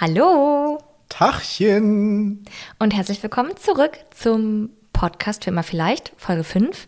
Hallo 0.00 0.78
Tachchen. 1.08 2.44
und 2.80 2.94
herzlich 2.94 3.22
willkommen 3.22 3.56
zurück 3.56 3.98
zum 4.10 4.70
Podcast 4.92 5.44
für 5.44 5.50
immer 5.50 5.62
vielleicht, 5.62 6.12
Folge 6.16 6.42
5. 6.44 6.86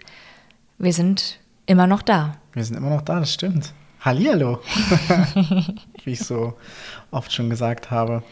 Wir 0.78 0.92
sind 0.92 1.38
immer 1.66 1.86
noch 1.86 2.02
da. 2.02 2.36
Wir 2.52 2.64
sind 2.64 2.76
immer 2.76 2.90
noch 2.90 3.02
da, 3.02 3.20
das 3.20 3.32
stimmt. 3.32 3.72
Hallihallo. 4.00 4.60
Wie 6.04 6.12
ich 6.12 6.20
so 6.20 6.54
oft 7.10 7.32
schon 7.32 7.48
gesagt 7.50 7.90
habe. 7.90 8.22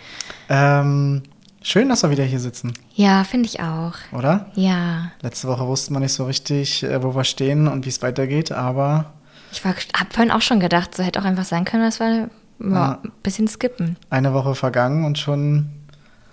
Ähm, 0.49 1.23
schön, 1.63 1.89
dass 1.89 2.03
wir 2.03 2.11
wieder 2.11 2.25
hier 2.25 2.41
sitzen, 2.41 2.75
Ja, 2.95 3.25
finde 3.25 3.47
ich 3.49 3.61
auch. 3.61 3.95
oder? 4.13 4.51
Ja, 4.55 5.13
Letzte 5.23 5.49
Woche 5.49 5.67
wussten 5.67 5.95
wir 5.95 6.01
nicht 6.01 6.13
so 6.13 6.25
richtig, 6.27 6.83
äh, 6.83 7.03
wo 7.03 7.15
wir 7.15 7.25
stehen 7.25 7.69
und 7.69 7.85
wie 7.85 7.91
es 7.91 8.03
weitergeht, 8.03 8.51
aber 8.53 9.13
ich 9.53 9.65
habe 9.65 9.77
vorhin 10.11 10.33
auch 10.33 10.43
schon 10.43 10.59
gedacht, 10.59 10.97
so 10.97 11.05
hätte 11.05 11.21
auch 11.21 11.25
einfach 11.25 11.45
sein 11.45 11.65
können, 11.65 11.85
dass 11.85 12.01
wir 12.01 12.29
ja, 12.61 12.69
Ja. 12.71 13.01
ein 13.05 13.13
bisschen 13.23 13.49
skippen. 13.49 13.97
eine 14.11 14.33
Woche 14.35 14.55
vergangen 14.55 15.05
und 15.05 15.19
schon 15.19 15.71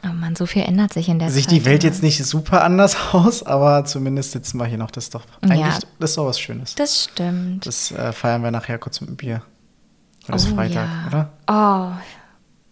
Oh 0.04 0.14
Mann, 0.14 0.36
so 0.36 0.48
viel 0.48 0.64
ändert 0.64 0.92
sich 0.94 1.10
in 1.10 1.20
der 1.20 1.30
sieht 1.30 1.44
Zeit. 1.44 1.52
die 1.52 1.66
Welt 1.66 1.84
ne? 1.84 1.90
jetzt 1.90 2.02
nicht 2.02 2.26
super 2.26 2.64
anders 2.64 2.98
aus, 3.14 3.44
aber 3.44 3.86
zumindest 3.86 4.32
sitzen 4.32 4.58
wir 4.58 4.66
hier 4.66 4.80
noch. 4.80 4.90
Das 4.90 5.04
ist 5.06 5.16
doch 5.16 5.24
eigentlich 5.44 5.60
Ja. 5.60 5.78
das 6.00 6.10
ist 6.12 6.18
doch 6.18 6.26
was 6.26 6.40
Schönes. 6.40 6.74
Das 6.74 7.04
stimmt. 7.04 7.68
Das 7.68 7.92
äh, 7.92 8.12
feiern 8.12 8.42
wir 8.44 8.50
nachher 8.50 8.80
kurz 8.80 9.00
mit 9.02 9.10
dem 9.12 9.16
Bier. 9.18 9.44
Es 10.28 10.48
Oh, 10.48 10.56
Freitag, 10.56 10.88
ja. 10.88 11.08
oder? 11.08 11.30
Oh, 11.48 12.02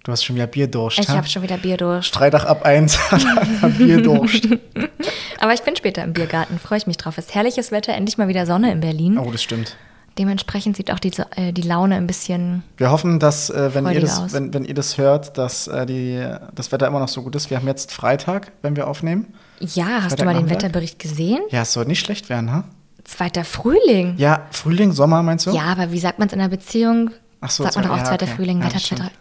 Du 0.05 0.11
hast 0.13 0.23
schon 0.23 0.37
wieder 0.37 0.47
Bierdurst. 0.47 0.97
ich 0.97 1.07
hä? 1.09 1.11
habe 1.17 1.27
schon 1.27 1.43
wieder 1.43 1.57
Bier 1.57 1.77
durch. 1.77 2.09
Freitag 2.09 2.45
ab 2.45 2.63
1 2.65 3.11
hat 3.11 3.77
Bierdurst. 3.77 4.47
Aber 5.39 5.53
ich 5.53 5.61
bin 5.61 5.75
später 5.75 6.03
im 6.03 6.13
Biergarten, 6.13 6.57
freue 6.57 6.79
ich 6.79 6.87
mich 6.87 6.97
drauf. 6.97 7.17
Es 7.19 7.25
ist 7.27 7.35
herrliches 7.35 7.71
Wetter, 7.71 7.93
endlich 7.93 8.17
mal 8.17 8.27
wieder 8.27 8.45
Sonne 8.47 8.71
in 8.71 8.79
Berlin. 8.79 9.19
Oh, 9.19 9.29
das 9.31 9.43
stimmt. 9.43 9.75
Dementsprechend 10.19 10.75
sieht 10.75 10.91
auch 10.91 10.99
die, 10.99 11.13
äh, 11.37 11.53
die 11.53 11.61
Laune 11.61 11.95
ein 11.95 12.05
bisschen. 12.05 12.63
Wir 12.75 12.91
hoffen, 12.91 13.19
dass, 13.19 13.49
äh, 13.49 13.73
wenn, 13.73 13.87
ihr 13.87 14.01
das, 14.01 14.33
wenn, 14.33 14.53
wenn 14.53 14.65
ihr 14.65 14.73
das 14.73 14.97
hört, 14.97 15.37
dass 15.37 15.67
äh, 15.67 15.85
die, 15.85 16.21
das 16.53 16.73
Wetter 16.73 16.87
immer 16.87 16.99
noch 16.99 17.07
so 17.07 17.23
gut 17.23 17.37
ist. 17.37 17.49
Wir 17.49 17.55
haben 17.55 17.67
jetzt 17.67 17.93
Freitag, 17.93 18.51
wenn 18.61 18.75
wir 18.75 18.87
aufnehmen. 18.87 19.33
Ja, 19.61 20.03
hast 20.03 20.19
du 20.19 20.25
mal 20.25 20.35
den? 20.35 20.49
Wetterbericht 20.49 20.99
gesehen? 20.99 21.39
Ja, 21.51 21.61
es 21.61 21.71
soll 21.71 21.85
nicht 21.85 22.01
schlecht 22.01 22.29
werden, 22.29 22.51
ha? 22.51 22.65
Zweiter 23.05 23.45
Frühling. 23.45 24.15
Ja, 24.17 24.41
Frühling, 24.51 24.91
Sommer 24.91 25.23
meinst 25.23 25.45
du? 25.45 25.51
Ja, 25.51 25.63
aber 25.63 25.93
wie 25.93 25.99
sagt 25.99 26.19
man 26.19 26.27
es 26.27 26.33
in 26.33 26.41
einer 26.41 26.49
Beziehung? 26.49 27.11
Ach 27.39 27.49
so, 27.49 27.63
sagt 27.63 27.75
man 27.77 27.85
doch 27.85 27.91
auch 27.91 27.97
ja, 27.99 28.03
zweiter 28.03 28.25
okay. 28.25 28.35
Frühling, 28.35 28.59
Ja, 28.59 28.65
Wetter 28.65 28.79
zweiter. 28.79 29.11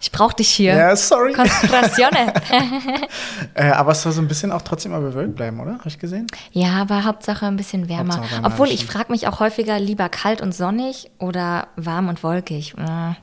Ich 0.00 0.12
brauch 0.12 0.32
dich 0.32 0.48
hier. 0.48 0.74
Ja, 0.74 0.94
sorry. 0.96 1.32
Konzentration. 1.32 2.10
Äh, 3.54 3.70
aber 3.70 3.92
es 3.92 4.02
soll 4.02 4.12
so 4.12 4.20
ein 4.20 4.28
bisschen 4.28 4.52
auch 4.52 4.62
trotzdem 4.62 4.92
mal 4.92 5.00
bewölkt 5.00 5.34
bleiben, 5.36 5.58
oder? 5.60 5.72
Habe 5.78 5.88
ich 5.88 5.98
gesehen? 5.98 6.26
ja, 6.52 6.74
aber 6.80 7.04
Hauptsache 7.04 7.46
ein 7.46 7.56
bisschen 7.56 7.88
wärmer. 7.88 8.22
Wärmer, 8.30 8.46
Obwohl 8.46 8.68
ich 8.68 8.86
frage 8.86 9.10
mich 9.10 9.26
auch 9.26 9.40
häufiger 9.40 9.78
lieber 9.80 10.08
kalt 10.08 10.40
und 10.40 10.54
sonnig 10.54 11.10
oder 11.18 11.68
warm 11.76 12.08
und 12.08 12.22
wolkig. 12.22 12.74
Äh, 12.78 13.14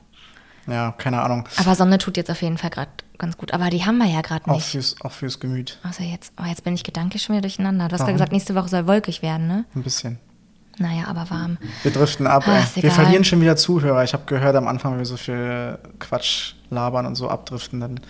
Ja, 0.70 0.92
keine 0.98 1.22
Ahnung. 1.22 1.48
Aber 1.58 1.74
Sonne 1.74 1.98
tut 1.98 2.16
jetzt 2.16 2.30
auf 2.30 2.42
jeden 2.42 2.58
Fall 2.58 2.70
gerade 2.70 2.90
ganz 3.18 3.36
gut. 3.38 3.54
Aber 3.54 3.70
die 3.70 3.84
haben 3.86 3.98
wir 3.98 4.06
ja 4.06 4.20
gerade 4.20 4.46
Auch 4.50 4.56
nicht. 4.56 4.66
fürs, 4.66 4.96
auch 5.00 5.12
fürs 5.12 5.40
Gemüt. 5.40 5.78
Also 5.82 6.02
jetzt, 6.02 6.32
oh, 6.40 6.46
jetzt 6.46 6.64
bin 6.64 6.74
ich 6.74 6.84
gedanklich 6.84 7.22
schon 7.22 7.34
wieder 7.34 7.42
durcheinander. 7.42 7.88
Du 7.88 7.94
hast 7.94 8.06
ja 8.06 8.12
gesagt, 8.12 8.32
nächste 8.32 8.54
Woche 8.54 8.68
soll 8.68 8.86
wolkig 8.86 9.22
werden, 9.22 9.46
ne? 9.46 9.64
Ein 9.74 9.82
bisschen. 9.82 10.18
Naja, 10.78 11.04
aber 11.06 11.30
warm. 11.30 11.56
Wir 11.82 11.90
driften 11.92 12.26
ab. 12.26 12.44
Ist 12.46 12.82
Wir 12.82 12.90
verlieren 12.90 13.24
schon 13.24 13.40
wieder 13.40 13.56
Zuhörer. 13.56 14.04
Ich 14.04 14.12
habe 14.12 14.24
gehört 14.26 14.54
am 14.56 14.68
Anfang, 14.68 14.92
wenn 14.92 14.98
wir 14.98 15.06
so 15.06 15.16
viel 15.16 15.78
Quatsch 15.98 16.52
labern 16.70 17.06
und 17.06 17.14
so 17.14 17.28
abdriften, 17.28 17.80
dann 17.80 18.00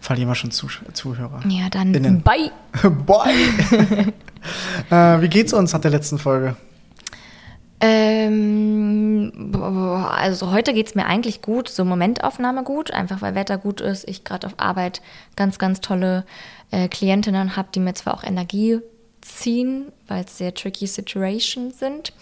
verlieren 0.00 0.28
wir 0.28 0.34
schon 0.34 0.50
Zuh 0.50 0.68
Zuhörer. 0.92 1.40
Ja, 1.48 1.68
dann 1.70 1.94
Innen. 1.94 2.22
bye. 2.24 2.50
Boy! 2.90 3.30
äh, 4.90 5.20
wie 5.20 5.28
geht's 5.28 5.52
uns 5.52 5.72
nach 5.72 5.80
der 5.80 5.90
letzten 5.90 6.18
Folge? 6.18 6.56
Ähm, 7.78 9.52
also 10.10 10.50
heute 10.50 10.72
geht 10.72 10.86
es 10.86 10.94
mir 10.94 11.06
eigentlich 11.06 11.42
gut, 11.42 11.68
so 11.68 11.84
Momentaufnahme 11.84 12.64
gut, 12.64 12.90
einfach 12.90 13.20
weil 13.20 13.34
Wetter 13.34 13.58
gut 13.58 13.80
ist. 13.80 14.08
Ich 14.08 14.24
gerade 14.24 14.46
auf 14.46 14.54
Arbeit 14.56 15.02
ganz, 15.36 15.58
ganz 15.58 15.80
tolle 15.80 16.24
äh, 16.70 16.88
Klientinnen 16.88 17.56
habe, 17.56 17.68
die 17.74 17.80
mir 17.80 17.94
zwar 17.94 18.14
auch 18.14 18.24
Energie 18.24 18.78
ziehen, 19.20 19.92
weil 20.08 20.24
es 20.24 20.38
sehr 20.38 20.54
tricky 20.54 20.86
Situations 20.86 21.78
sind. 21.78 22.12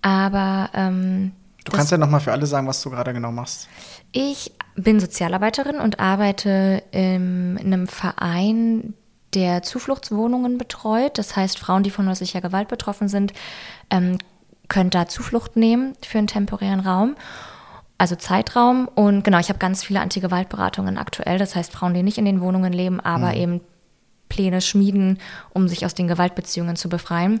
Aber 0.00 0.70
ähm, 0.72 1.32
Du 1.64 1.72
kannst 1.72 1.90
ja 1.90 1.98
nochmal 1.98 2.20
für 2.20 2.32
alle 2.32 2.46
sagen, 2.46 2.66
was 2.66 2.80
du 2.80 2.90
gerade 2.90 3.12
genau 3.12 3.32
machst. 3.32 3.68
ich 4.12 4.52
bin 4.76 5.00
Sozialarbeiterin 5.00 5.80
und 5.80 6.00
arbeite 6.00 6.82
in 6.92 7.58
einem 7.58 7.88
Verein, 7.88 8.94
der 9.34 9.62
Zufluchtswohnungen 9.62 10.58
betreut. 10.58 11.18
Das 11.18 11.36
heißt, 11.36 11.58
Frauen, 11.58 11.82
die 11.82 11.90
von 11.90 12.08
häuslicher 12.08 12.40
Gewalt 12.40 12.68
betroffen 12.68 13.08
sind, 13.08 13.32
ähm, 13.90 14.18
können 14.68 14.90
da 14.90 15.08
Zuflucht 15.08 15.56
nehmen 15.56 15.94
für 16.02 16.18
einen 16.18 16.26
temporären 16.26 16.80
Raum, 16.80 17.16
also 17.98 18.16
Zeitraum. 18.16 18.88
Und 18.88 19.24
genau, 19.24 19.38
ich 19.38 19.48
habe 19.48 19.58
ganz 19.58 19.84
viele 19.84 20.00
Antigewaltberatungen 20.00 20.98
aktuell. 20.98 21.38
Das 21.38 21.54
heißt, 21.54 21.72
Frauen, 21.72 21.94
die 21.94 22.02
nicht 22.02 22.18
in 22.18 22.24
den 22.24 22.40
Wohnungen 22.40 22.72
leben, 22.72 23.00
aber 23.00 23.34
eben 23.34 23.60
Pläne 24.28 24.60
schmieden, 24.60 25.18
um 25.52 25.68
sich 25.68 25.84
aus 25.84 25.94
den 25.94 26.08
Gewaltbeziehungen 26.08 26.76
zu 26.76 26.88
befreien. 26.88 27.40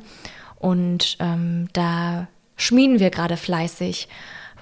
Und 0.58 1.16
ähm, 1.20 1.68
da 1.72 2.28
schmieden 2.56 3.00
wir 3.00 3.10
gerade 3.10 3.36
fleißig, 3.36 4.08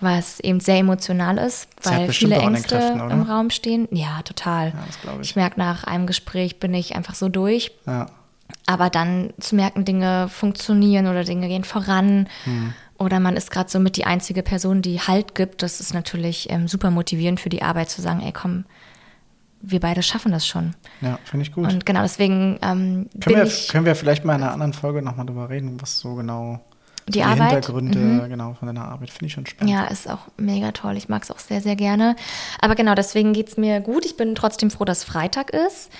was 0.00 0.41
eben 0.41 0.60
sehr 0.60 0.78
emotional 0.78 1.38
ist, 1.38 1.69
weil 1.82 2.12
viele 2.12 2.37
Ängste 2.37 2.78
Kräften, 2.78 3.10
im 3.10 3.22
Raum 3.22 3.50
stehen. 3.50 3.88
Ja, 3.91 4.22
total. 4.22 4.69
Ja, 4.69 5.15
ich. 5.21 5.31
ich 5.31 5.37
merke, 5.37 5.59
nach 5.59 5.84
einem 5.84 6.06
Gespräch 6.06 6.60
bin 6.60 6.75
ich 6.75 6.94
einfach 6.94 7.15
so 7.15 7.28
durch. 7.28 7.72
Ja. 7.87 8.06
Aber 8.66 8.91
dann 8.91 9.32
zu 9.41 9.55
merken, 9.56 9.84
Dinge 9.84 10.28
funktionieren 10.28 11.06
oder 11.06 11.25
Dinge 11.25 11.49
gehen 11.49 11.65
voran 11.65 12.28
Hm. 12.44 12.75
oder 12.99 13.21
man 13.21 13.37
ist 13.37 13.50
gerade 13.50 13.71
so 13.71 13.78
mit 13.81 13.97
die 13.97 14.05
einzige 14.05 14.43
Person, 14.43 14.82
die 14.82 15.00
Halt 15.00 15.34
gibt, 15.34 15.62
das 15.62 15.81
ist 15.81 15.94
natürlich 15.94 16.50
ähm, 16.50 16.69
super 16.69 16.91
motivierend 16.91 17.41
für 17.41 17.49
die 17.49 17.62
Arbeit 17.62 17.91
zu 17.91 18.03
sagen, 18.03 18.21
ey 18.21 18.32
komm, 18.32 18.65
wir 19.66 19.81
beide 19.81 20.03
schaffen 20.03 20.32
das 20.32 20.47
schon. 20.47 20.75
Ja, 21.00 21.19
finde 21.25 21.47
ich 21.47 21.53
gut. 21.53 21.72
Und 21.72 21.87
genau 21.87 22.03
deswegen 22.03 22.59
ähm, 22.62 23.09
bin 23.12 23.21
können, 23.21 23.37
wir, 23.37 23.44
ich 23.44 23.69
können 23.69 23.87
wir 23.87 23.94
vielleicht 23.97 24.25
mal 24.25 24.34
in 24.34 24.43
einer 24.43 24.53
anderen 24.53 24.75
Folge 24.75 25.00
nochmal 25.03 25.26
drüber 25.26 25.49
reden, 25.49 25.81
was 25.81 25.99
so 25.99 26.15
genau 26.15 26.61
so 27.06 27.12
Die 27.12 27.22
Arbeit? 27.22 27.38
Mhm. 27.41 27.50
Hintergründe 27.50 28.28
genau 28.28 28.54
von 28.54 28.66
deiner 28.66 28.84
Arbeit 28.87 29.10
finde 29.10 29.26
ich 29.26 29.32
schon 29.32 29.47
spannend. 29.47 29.72
Ja, 29.72 29.84
ist 29.84 30.09
auch 30.09 30.20
mega 30.37 30.72
toll. 30.72 30.97
Ich 30.97 31.09
mag 31.09 31.22
es 31.22 31.31
auch 31.31 31.38
sehr, 31.38 31.60
sehr 31.60 31.76
gerne. 31.76 32.16
Aber 32.60 32.75
genau, 32.75 32.94
deswegen 32.94 33.32
geht 33.32 33.48
es 33.48 33.56
mir 33.56 33.81
gut. 33.81 34.04
Ich 34.04 34.16
bin 34.16 34.34
trotzdem 34.34 34.70
froh, 34.70 34.84
dass 34.84 35.04
Freitag 35.04 35.50
ist. 35.50 35.91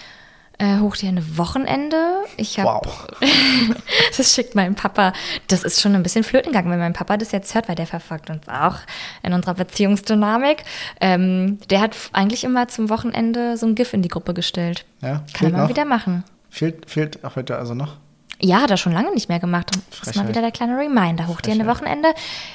Äh, 0.59 0.79
hoch 0.79 0.95
dir 0.97 1.09
ein 1.09 1.37
Wochenende. 1.37 1.97
Ich 2.37 2.61
habe, 2.61 2.81
Wow. 2.87 3.09
das 4.17 4.33
schickt 4.35 4.55
mein 4.55 4.77
Papa. 4.77 5.13
Das 5.49 5.65
ist 5.65 5.81
schon 5.81 5.97
ein 5.97 6.03
bisschen 6.05 6.23
flöten 6.23 6.53
gegangen, 6.53 6.71
wenn 6.71 6.79
mein 6.79 6.93
Papa 6.93 7.17
das 7.17 7.33
jetzt 7.33 7.55
hört, 7.57 7.69
weil 7.69 7.75
der 7.75 7.89
verfolgt 7.89 8.31
uns 8.31 8.47
auch 8.49 8.77
in 9.25 9.33
unserer 9.33 9.55
Beziehungsdynamik. 9.55 10.63
Ähm, 11.01 11.59
der 11.71 11.81
hat 11.81 11.97
eigentlich 12.13 12.45
immer 12.45 12.69
zum 12.69 12.89
Wochenende 12.89 13.57
so 13.57 13.67
ein 13.67 13.75
GIF 13.75 13.93
in 13.95 14.03
die 14.03 14.09
Gruppe 14.09 14.33
gestellt. 14.33 14.85
Ja, 15.03 15.25
Kann 15.33 15.49
er 15.49 15.53
mal 15.53 15.63
noch? 15.65 15.69
wieder 15.71 15.85
machen. 15.85 16.23
Fehlt, 16.51 16.89
fehlt 16.89 17.25
auch 17.25 17.35
heute 17.35 17.59
also 17.59 17.75
noch? 17.75 17.97
Ja, 18.41 18.63
hat 18.63 18.71
er 18.71 18.77
schon 18.77 18.93
lange 18.93 19.13
nicht 19.13 19.29
mehr 19.29 19.41
gemacht. 19.41 19.75
Und 19.75 19.85
das 19.91 20.09
ist 20.09 20.17
mal 20.17 20.29
wieder 20.29 20.41
der 20.41 20.51
kleine 20.51 20.77
Reminder. 20.77 21.29
Hoch 21.29 21.41
dir 21.41 21.53
ein. 21.53 21.67
Wochenende. 21.67 22.09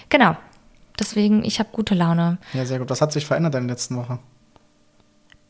Genau. 0.10 0.36
Deswegen, 1.00 1.44
ich 1.46 1.60
habe 1.60 1.70
gute 1.72 1.96
Laune. 1.96 2.38
Ja, 2.54 2.66
sehr 2.66 2.80
gut. 2.80 2.90
Was 2.90 3.02
hat 3.02 3.12
sich 3.12 3.26
verändert 3.26 3.56
in 3.56 3.68
der 3.68 3.76
letzten 3.76 3.96
Woche? 3.96 4.20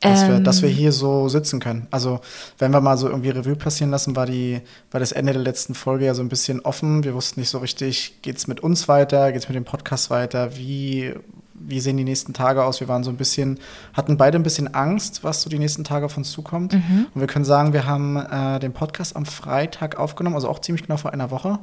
Dass, 0.01 0.27
wir, 0.27 0.35
Ähm. 0.35 0.43
dass 0.45 0.61
wir 0.61 0.69
hier 0.69 0.93
so 0.93 1.27
sitzen 1.27 1.59
können. 1.59 1.87
Also, 1.91 2.21
wenn 2.57 2.71
wir 2.71 2.79
mal 2.79 2.97
so 2.97 3.09
irgendwie 3.09 3.31
Revue 3.31 3.55
passieren 3.55 3.91
lassen, 3.91 4.15
war, 4.15 4.25
die, 4.25 4.61
war 4.91 4.99
das 4.99 5.11
Ende 5.11 5.33
der 5.33 5.41
letzten 5.41 5.75
Folge 5.75 6.05
ja 6.05 6.13
so 6.13 6.21
ein 6.21 6.29
bisschen 6.29 6.61
offen. 6.61 7.03
Wir 7.03 7.13
wussten 7.13 7.41
nicht 7.41 7.49
so 7.49 7.57
richtig, 7.57 8.21
geht 8.21 8.37
es 8.37 8.47
mit 8.47 8.61
uns 8.61 8.87
weiter, 8.87 9.31
geht 9.33 9.41
es 9.41 9.49
mit 9.49 9.57
dem 9.57 9.65
Podcast 9.65 10.09
weiter, 10.09 10.55
wie, 10.55 11.13
wie 11.59 11.79
sehen 11.79 11.97
die 11.97 12.03
nächsten 12.03 12.33
Tage 12.33 12.63
aus? 12.63 12.79
Wir 12.79 12.87
waren 12.87 13.03
so 13.03 13.09
ein 13.09 13.17
bisschen, 13.17 13.59
hatten 13.93 14.17
beide 14.17 14.37
ein 14.37 14.43
bisschen 14.43 14.73
Angst, 14.73 15.23
was 15.23 15.41
so 15.41 15.49
die 15.49 15.59
nächsten 15.59 15.83
Tage 15.83 16.05
auf 16.05 16.17
uns 16.17 16.31
zukommt. 16.31 16.73
Mhm. 16.73 17.07
Und 17.13 17.21
wir 17.21 17.27
können 17.27 17.45
sagen, 17.45 17.73
wir 17.73 17.85
haben 17.85 18.17
äh, 18.17 18.59
den 18.59 18.73
Podcast 18.73 19.15
am 19.15 19.25
Freitag 19.25 19.97
aufgenommen, 19.97 20.35
also 20.35 20.49
auch 20.49 20.59
ziemlich 20.59 20.83
genau 20.83 20.97
vor 20.97 21.13
einer 21.13 21.31
Woche. 21.31 21.59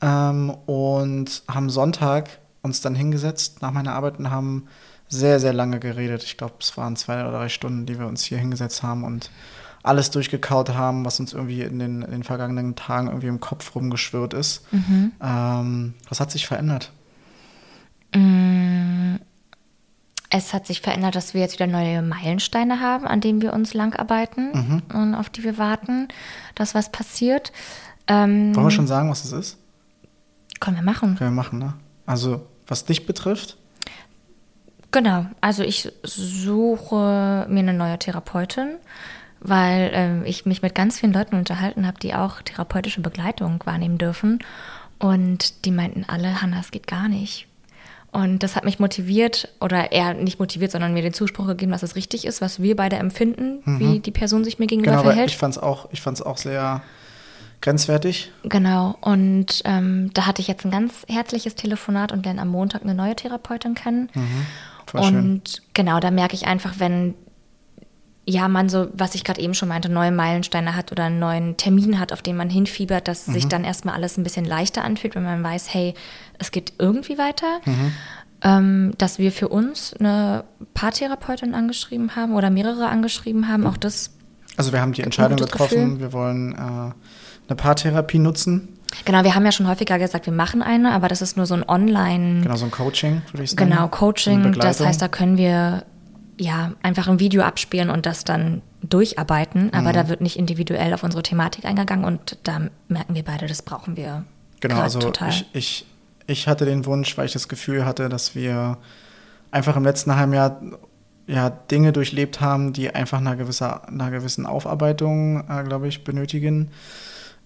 Ähm, 0.00 0.50
und 0.66 1.42
haben 1.48 1.70
Sonntag 1.70 2.38
uns 2.62 2.80
dann 2.80 2.94
hingesetzt 2.94 3.62
nach 3.62 3.72
meiner 3.72 3.94
Arbeit 3.94 4.18
und 4.18 4.30
haben 4.30 4.66
sehr, 5.08 5.38
sehr 5.40 5.52
lange 5.52 5.78
geredet. 5.80 6.22
Ich 6.24 6.36
glaube, 6.36 6.54
es 6.60 6.76
waren 6.76 6.96
zwei 6.96 7.20
oder 7.20 7.32
drei 7.32 7.48
Stunden, 7.48 7.86
die 7.86 7.98
wir 7.98 8.06
uns 8.06 8.24
hier 8.24 8.38
hingesetzt 8.38 8.82
haben 8.82 9.04
und 9.04 9.30
alles 9.82 10.10
durchgekaut 10.10 10.70
haben, 10.70 11.04
was 11.04 11.20
uns 11.20 11.34
irgendwie 11.34 11.60
in 11.60 11.78
den, 11.78 12.02
in 12.02 12.10
den 12.10 12.22
vergangenen 12.22 12.74
Tagen 12.74 13.08
irgendwie 13.08 13.26
im 13.26 13.38
Kopf 13.38 13.74
rumgeschwirrt 13.74 14.32
ist. 14.32 14.64
Ähm, 15.22 15.94
was 16.08 16.20
hat 16.20 16.30
sich 16.30 16.46
verändert? 16.46 16.90
Es 20.30 20.52
hat 20.52 20.66
sich 20.66 20.80
verändert, 20.80 21.14
dass 21.14 21.34
wir 21.34 21.40
jetzt 21.40 21.54
wieder 21.54 21.66
neue 21.66 22.02
Meilensteine 22.02 22.80
haben, 22.80 23.06
an 23.06 23.20
denen 23.20 23.42
wir 23.42 23.52
uns 23.52 23.74
langarbeiten 23.74 24.82
und 24.92 25.14
auf 25.14 25.28
die 25.30 25.44
wir 25.44 25.58
warten, 25.58 26.08
dass 26.54 26.74
was 26.74 26.90
passiert. 26.90 27.52
Ähm, 28.06 28.54
Wollen 28.54 28.66
wir 28.66 28.70
schon 28.70 28.86
sagen, 28.86 29.10
was 29.10 29.24
es 29.24 29.32
ist? 29.32 29.58
können 30.60 30.76
wir 30.76 30.82
machen. 30.84 31.16
Können 31.16 31.30
wir 31.30 31.42
machen, 31.42 31.58
ne? 31.58 31.74
Also, 32.06 32.46
was 32.66 32.84
dich 32.84 33.06
betrifft, 33.06 33.58
Genau, 34.94 35.26
also 35.40 35.64
ich 35.64 35.90
suche 36.04 37.46
mir 37.48 37.58
eine 37.58 37.74
neue 37.74 37.98
Therapeutin, 37.98 38.76
weil 39.40 39.90
ähm, 39.92 40.22
ich 40.24 40.46
mich 40.46 40.62
mit 40.62 40.76
ganz 40.76 41.00
vielen 41.00 41.12
Leuten 41.12 41.34
unterhalten 41.34 41.84
habe, 41.84 41.98
die 41.98 42.14
auch 42.14 42.42
therapeutische 42.42 43.00
Begleitung 43.00 43.60
wahrnehmen 43.64 43.98
dürfen. 43.98 44.38
Und 45.00 45.64
die 45.64 45.72
meinten 45.72 46.04
alle, 46.06 46.40
Hanna, 46.40 46.60
es 46.60 46.70
geht 46.70 46.86
gar 46.86 47.08
nicht. 47.08 47.48
Und 48.14 48.42
das 48.44 48.54
hat 48.56 48.64
mich 48.64 48.78
motiviert, 48.78 49.48
oder 49.60 49.90
eher 49.92 50.14
nicht 50.14 50.38
motiviert, 50.38 50.70
sondern 50.70 50.94
mir 50.94 51.02
den 51.02 51.12
Zuspruch 51.12 51.46
gegeben, 51.48 51.72
dass 51.72 51.82
es 51.82 51.96
richtig 51.96 52.24
ist, 52.24 52.40
was 52.40 52.62
wir 52.62 52.76
beide 52.76 52.96
empfinden, 52.96 53.60
wie 53.80 53.98
die 53.98 54.12
Person 54.12 54.44
sich 54.44 54.58
mir 54.60 54.66
gegenüber 54.68 54.92
Genau, 54.92 55.02
verhält. 55.02 55.30
ich 55.30 55.36
fand 55.36 55.56
es 55.56 55.62
auch, 55.62 55.88
ich 55.90 56.00
fand's 56.00 56.22
auch 56.22 56.36
sehr 56.38 56.80
grenzwertig. 57.60 58.30
Genau, 58.44 58.96
und 59.00 59.62
ähm, 59.64 60.10
da 60.14 60.26
hatte 60.26 60.40
ich 60.42 60.48
jetzt 60.48 60.64
ein 60.64 60.70
ganz 60.70 61.04
herzliches 61.08 61.54
Telefonat 61.56 62.12
und 62.12 62.24
lerne 62.24 62.40
am 62.42 62.48
Montag 62.48 62.82
eine 62.82 62.94
neue 62.94 63.16
Therapeutin 63.16 63.74
kennen. 63.74 64.08
Schön. 64.90 65.00
und 65.00 65.62
genau, 65.72 65.98
da 65.98 66.10
merke 66.12 66.34
ich 66.34 66.46
einfach, 66.46 66.74
wenn 66.78 67.14
ja 68.26 68.48
man 68.48 68.68
so, 68.68 68.88
was 68.94 69.14
ich 69.14 69.22
gerade 69.24 69.40
eben 69.40 69.54
schon 69.54 69.68
meinte, 69.68 69.88
neue 69.90 70.10
Meilensteine 70.12 70.74
hat 70.76 70.90
oder 70.92 71.04
einen 71.04 71.18
neuen 71.18 71.56
Termin 71.56 71.98
hat, 72.00 72.12
auf 72.12 72.22
den 72.22 72.36
man 72.36 72.48
hinfiebert, 72.50 73.06
dass 73.08 73.26
Mhm. 73.26 73.32
sich 73.32 73.48
dann 73.48 73.64
erstmal 73.64 73.94
alles 73.94 74.16
ein 74.16 74.22
bisschen 74.24 74.44
leichter 74.46 74.82
anfühlt, 74.84 75.14
wenn 75.14 75.24
man 75.24 75.42
weiß, 75.42 75.72
hey, 75.74 75.94
es 76.38 76.50
geht 76.50 76.72
irgendwie 76.78 77.18
weiter. 77.18 77.60
Mhm. 77.66 77.92
Ähm, 78.42 78.92
dass 78.98 79.18
wir 79.18 79.32
für 79.32 79.48
uns 79.48 79.94
eine 79.98 80.44
Paartherapeutin 80.74 81.54
angeschrieben 81.54 82.14
haben 82.14 82.34
oder 82.34 82.50
mehrere 82.50 82.88
angeschrieben 82.88 83.48
haben, 83.48 83.66
auch 83.66 83.76
das 83.78 84.10
Also 84.58 84.72
wir 84.72 84.80
haben 84.82 84.92
die 84.92 85.02
Entscheidung 85.02 85.38
getroffen, 85.38 85.94
Gefühl. 85.94 86.00
wir 86.00 86.12
wollen 86.12 86.52
äh, 86.52 86.58
eine 86.58 87.56
Paartherapie 87.56 88.18
nutzen. 88.18 88.68
Genau, 89.06 89.24
wir 89.24 89.34
haben 89.34 89.44
ja 89.44 89.50
schon 89.52 89.66
häufiger 89.66 89.98
gesagt, 89.98 90.26
wir 90.26 90.32
machen 90.32 90.62
eine, 90.62 90.92
aber 90.92 91.08
das 91.08 91.20
ist 91.22 91.36
nur 91.36 91.46
so 91.46 91.54
ein 91.54 91.66
Online, 91.68 92.42
Genau, 92.42 92.56
so 92.56 92.66
ein 92.66 92.70
Coaching, 92.70 93.22
würde 93.32 93.44
ich 93.44 93.50
sagen. 93.52 93.70
genau, 93.70 93.88
Coaching. 93.88 94.52
Das 94.52 94.78
heißt, 94.80 95.00
da 95.02 95.08
können 95.08 95.36
wir 95.38 95.84
ja 96.38 96.72
einfach 96.82 97.08
ein 97.08 97.20
Video 97.20 97.42
abspielen 97.42 97.90
und 97.90 98.06
das 98.06 98.24
dann 98.24 98.62
durcharbeiten, 98.82 99.72
aber 99.72 99.90
Mhm. 99.90 99.94
da 99.94 100.08
wird 100.08 100.20
nicht 100.20 100.36
individuell 100.38 100.92
auf 100.94 101.02
unsere 101.02 101.22
Thematik 101.22 101.64
eingegangen 101.64 102.04
und 102.04 102.38
da 102.42 102.62
merken 102.88 103.14
wir 103.14 103.22
beide, 103.24 103.46
das 103.46 103.62
brauchen 103.62 103.96
wir 103.96 104.24
Genau, 104.60 104.80
also 104.80 104.98
total. 104.98 105.28
ich, 105.30 105.46
ich, 105.52 105.86
ich 106.26 106.48
hatte 106.48 106.64
den 106.64 106.86
Wunsch, 106.86 107.16
weil 107.18 107.26
ich 107.26 107.32
das 107.32 107.48
Gefühl 107.48 107.84
hatte, 107.84 108.08
dass 108.08 108.34
wir 108.34 108.78
einfach 109.50 109.76
im 109.76 109.84
letzten 109.84 110.16
halben 110.16 110.32
Jahr 110.32 110.60
ja, 111.26 111.48
Dinge 111.50 111.92
durchlebt 111.92 112.40
haben, 112.40 112.72
die 112.74 112.94
einfach 112.94 113.18
einer, 113.18 113.36
gewisser, 113.36 113.88
einer 113.88 114.10
gewissen 114.10 114.44
Aufarbeitung, 114.44 115.44
äh, 115.48 115.62
glaube 115.64 115.88
ich, 115.88 116.04
benötigen. 116.04 116.70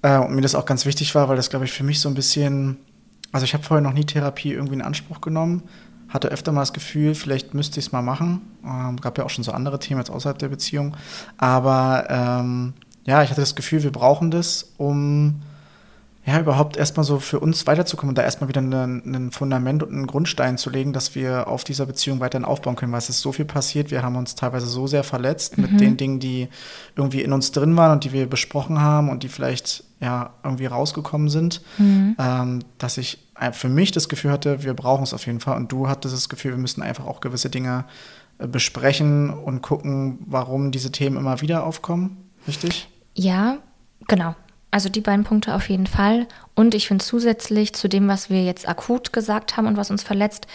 Äh, 0.02 0.18
und 0.18 0.34
mir 0.34 0.40
das 0.40 0.54
auch 0.56 0.64
ganz 0.64 0.84
wichtig 0.86 1.14
war, 1.14 1.28
weil 1.28 1.36
das, 1.36 1.50
glaube 1.50 1.64
ich, 1.64 1.72
für 1.72 1.84
mich 1.84 2.00
so 2.00 2.08
ein 2.08 2.14
bisschen, 2.14 2.78
also 3.30 3.44
ich 3.44 3.54
habe 3.54 3.62
vorher 3.62 3.82
noch 3.82 3.92
nie 3.92 4.04
Therapie 4.04 4.52
irgendwie 4.52 4.74
in 4.74 4.82
Anspruch 4.82 5.20
genommen, 5.20 5.62
hatte 6.08 6.28
öfter 6.28 6.52
mal 6.52 6.62
das 6.62 6.72
Gefühl, 6.72 7.14
vielleicht 7.14 7.54
müsste 7.54 7.80
ich 7.80 7.86
es 7.86 7.92
mal 7.92 8.02
machen. 8.02 8.40
Ähm, 8.64 9.00
gab 9.00 9.18
ja 9.18 9.24
auch 9.24 9.30
schon 9.30 9.44
so 9.44 9.52
andere 9.52 9.78
Themen 9.78 10.00
jetzt 10.00 10.10
außerhalb 10.10 10.38
der 10.38 10.48
Beziehung. 10.48 10.96
Aber 11.36 12.06
ähm, 12.08 12.74
ja, 13.04 13.22
ich 13.22 13.30
hatte 13.30 13.40
das 13.40 13.54
Gefühl, 13.54 13.82
wir 13.82 13.92
brauchen 13.92 14.30
das, 14.30 14.72
um 14.76 15.42
ja, 16.28 16.38
überhaupt 16.40 16.76
erstmal 16.76 17.04
so 17.04 17.20
für 17.20 17.40
uns 17.40 17.66
weiterzukommen 17.66 18.10
und 18.10 18.18
da 18.18 18.22
erstmal 18.22 18.48
wieder 18.48 18.60
ein, 18.60 19.30
Fundament 19.32 19.82
und 19.82 19.92
einen 19.92 20.06
Grundstein 20.06 20.58
zu 20.58 20.68
legen, 20.68 20.92
dass 20.92 21.14
wir 21.14 21.48
auf 21.48 21.64
dieser 21.64 21.86
Beziehung 21.86 22.20
weiterhin 22.20 22.44
aufbauen 22.44 22.76
können, 22.76 22.92
weil 22.92 22.98
es 22.98 23.08
ist 23.08 23.22
so 23.22 23.32
viel 23.32 23.46
passiert. 23.46 23.90
Wir 23.90 24.02
haben 24.02 24.14
uns 24.16 24.34
teilweise 24.34 24.66
so 24.66 24.86
sehr 24.86 25.04
verletzt 25.04 25.56
mit 25.56 25.80
den 25.80 25.96
Dingen, 25.96 26.20
die 26.20 26.48
irgendwie 26.96 27.22
in 27.22 27.32
uns 27.32 27.50
drin 27.50 27.74
waren 27.78 27.92
und 27.92 28.04
die 28.04 28.12
wir 28.12 28.28
besprochen 28.28 28.78
haben 28.78 29.08
und 29.08 29.22
die 29.22 29.28
vielleicht 29.28 29.84
ja 30.00 30.34
irgendwie 30.44 30.66
rausgekommen 30.66 31.30
sind, 31.30 31.62
ähm, 32.18 32.60
dass 32.76 32.98
ich 32.98 33.18
für 33.52 33.68
mich 33.68 33.92
das 33.92 34.08
Gefühl 34.08 34.30
hatte, 34.30 34.62
wir 34.64 34.74
brauchen 34.74 35.02
es 35.02 35.14
auf 35.14 35.26
jeden 35.26 35.40
Fall 35.40 35.56
und 35.56 35.70
du 35.70 35.88
hattest 35.88 36.14
das 36.14 36.28
Gefühl, 36.28 36.52
wir 36.52 36.58
müssen 36.58 36.82
einfach 36.82 37.06
auch 37.06 37.20
gewisse 37.20 37.50
Dinge 37.50 37.84
äh, 38.38 38.46
besprechen 38.46 39.30
und 39.30 39.62
gucken, 39.62 40.18
warum 40.26 40.70
diese 40.70 40.92
Themen 40.92 41.16
immer 41.16 41.40
wieder 41.40 41.64
aufkommen. 41.64 42.30
Richtig? 42.46 42.88
Ja, 43.14 43.58
genau. 44.06 44.34
Also 44.70 44.88
die 44.90 45.00
beiden 45.00 45.24
Punkte 45.24 45.54
auf 45.54 45.68
jeden 45.70 45.86
Fall. 45.86 46.26
Und 46.54 46.74
ich 46.74 46.88
finde 46.88 47.04
zusätzlich 47.04 47.72
zu 47.72 47.88
dem, 47.88 48.06
was 48.08 48.28
wir 48.28 48.44
jetzt 48.44 48.68
akut 48.68 49.12
gesagt 49.12 49.56
haben 49.56 49.66
und 49.66 49.76
was 49.76 49.90
uns 49.90 50.02
verletzt, 50.02 50.46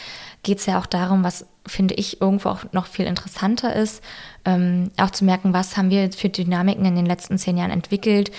geht 0.43 0.59
es 0.59 0.65
ja 0.65 0.77
auch 0.77 0.85
darum, 0.85 1.23
was 1.23 1.47
finde 1.65 1.95
ich 1.95 2.21
irgendwo 2.21 2.49
auch 2.49 2.59
noch 2.73 2.85
viel 2.87 3.05
interessanter 3.05 3.73
ist, 3.73 4.03
ähm, 4.43 4.91
auch 4.97 5.11
zu 5.11 5.23
merken, 5.23 5.53
was 5.53 5.77
haben 5.77 5.89
wir 5.89 6.11
für 6.11 6.27
Dynamiken 6.27 6.85
in 6.85 6.95
den 6.95 7.05
letzten 7.05 7.37
zehn 7.37 7.57
Jahren 7.57 7.71
entwickelt. 7.71 8.31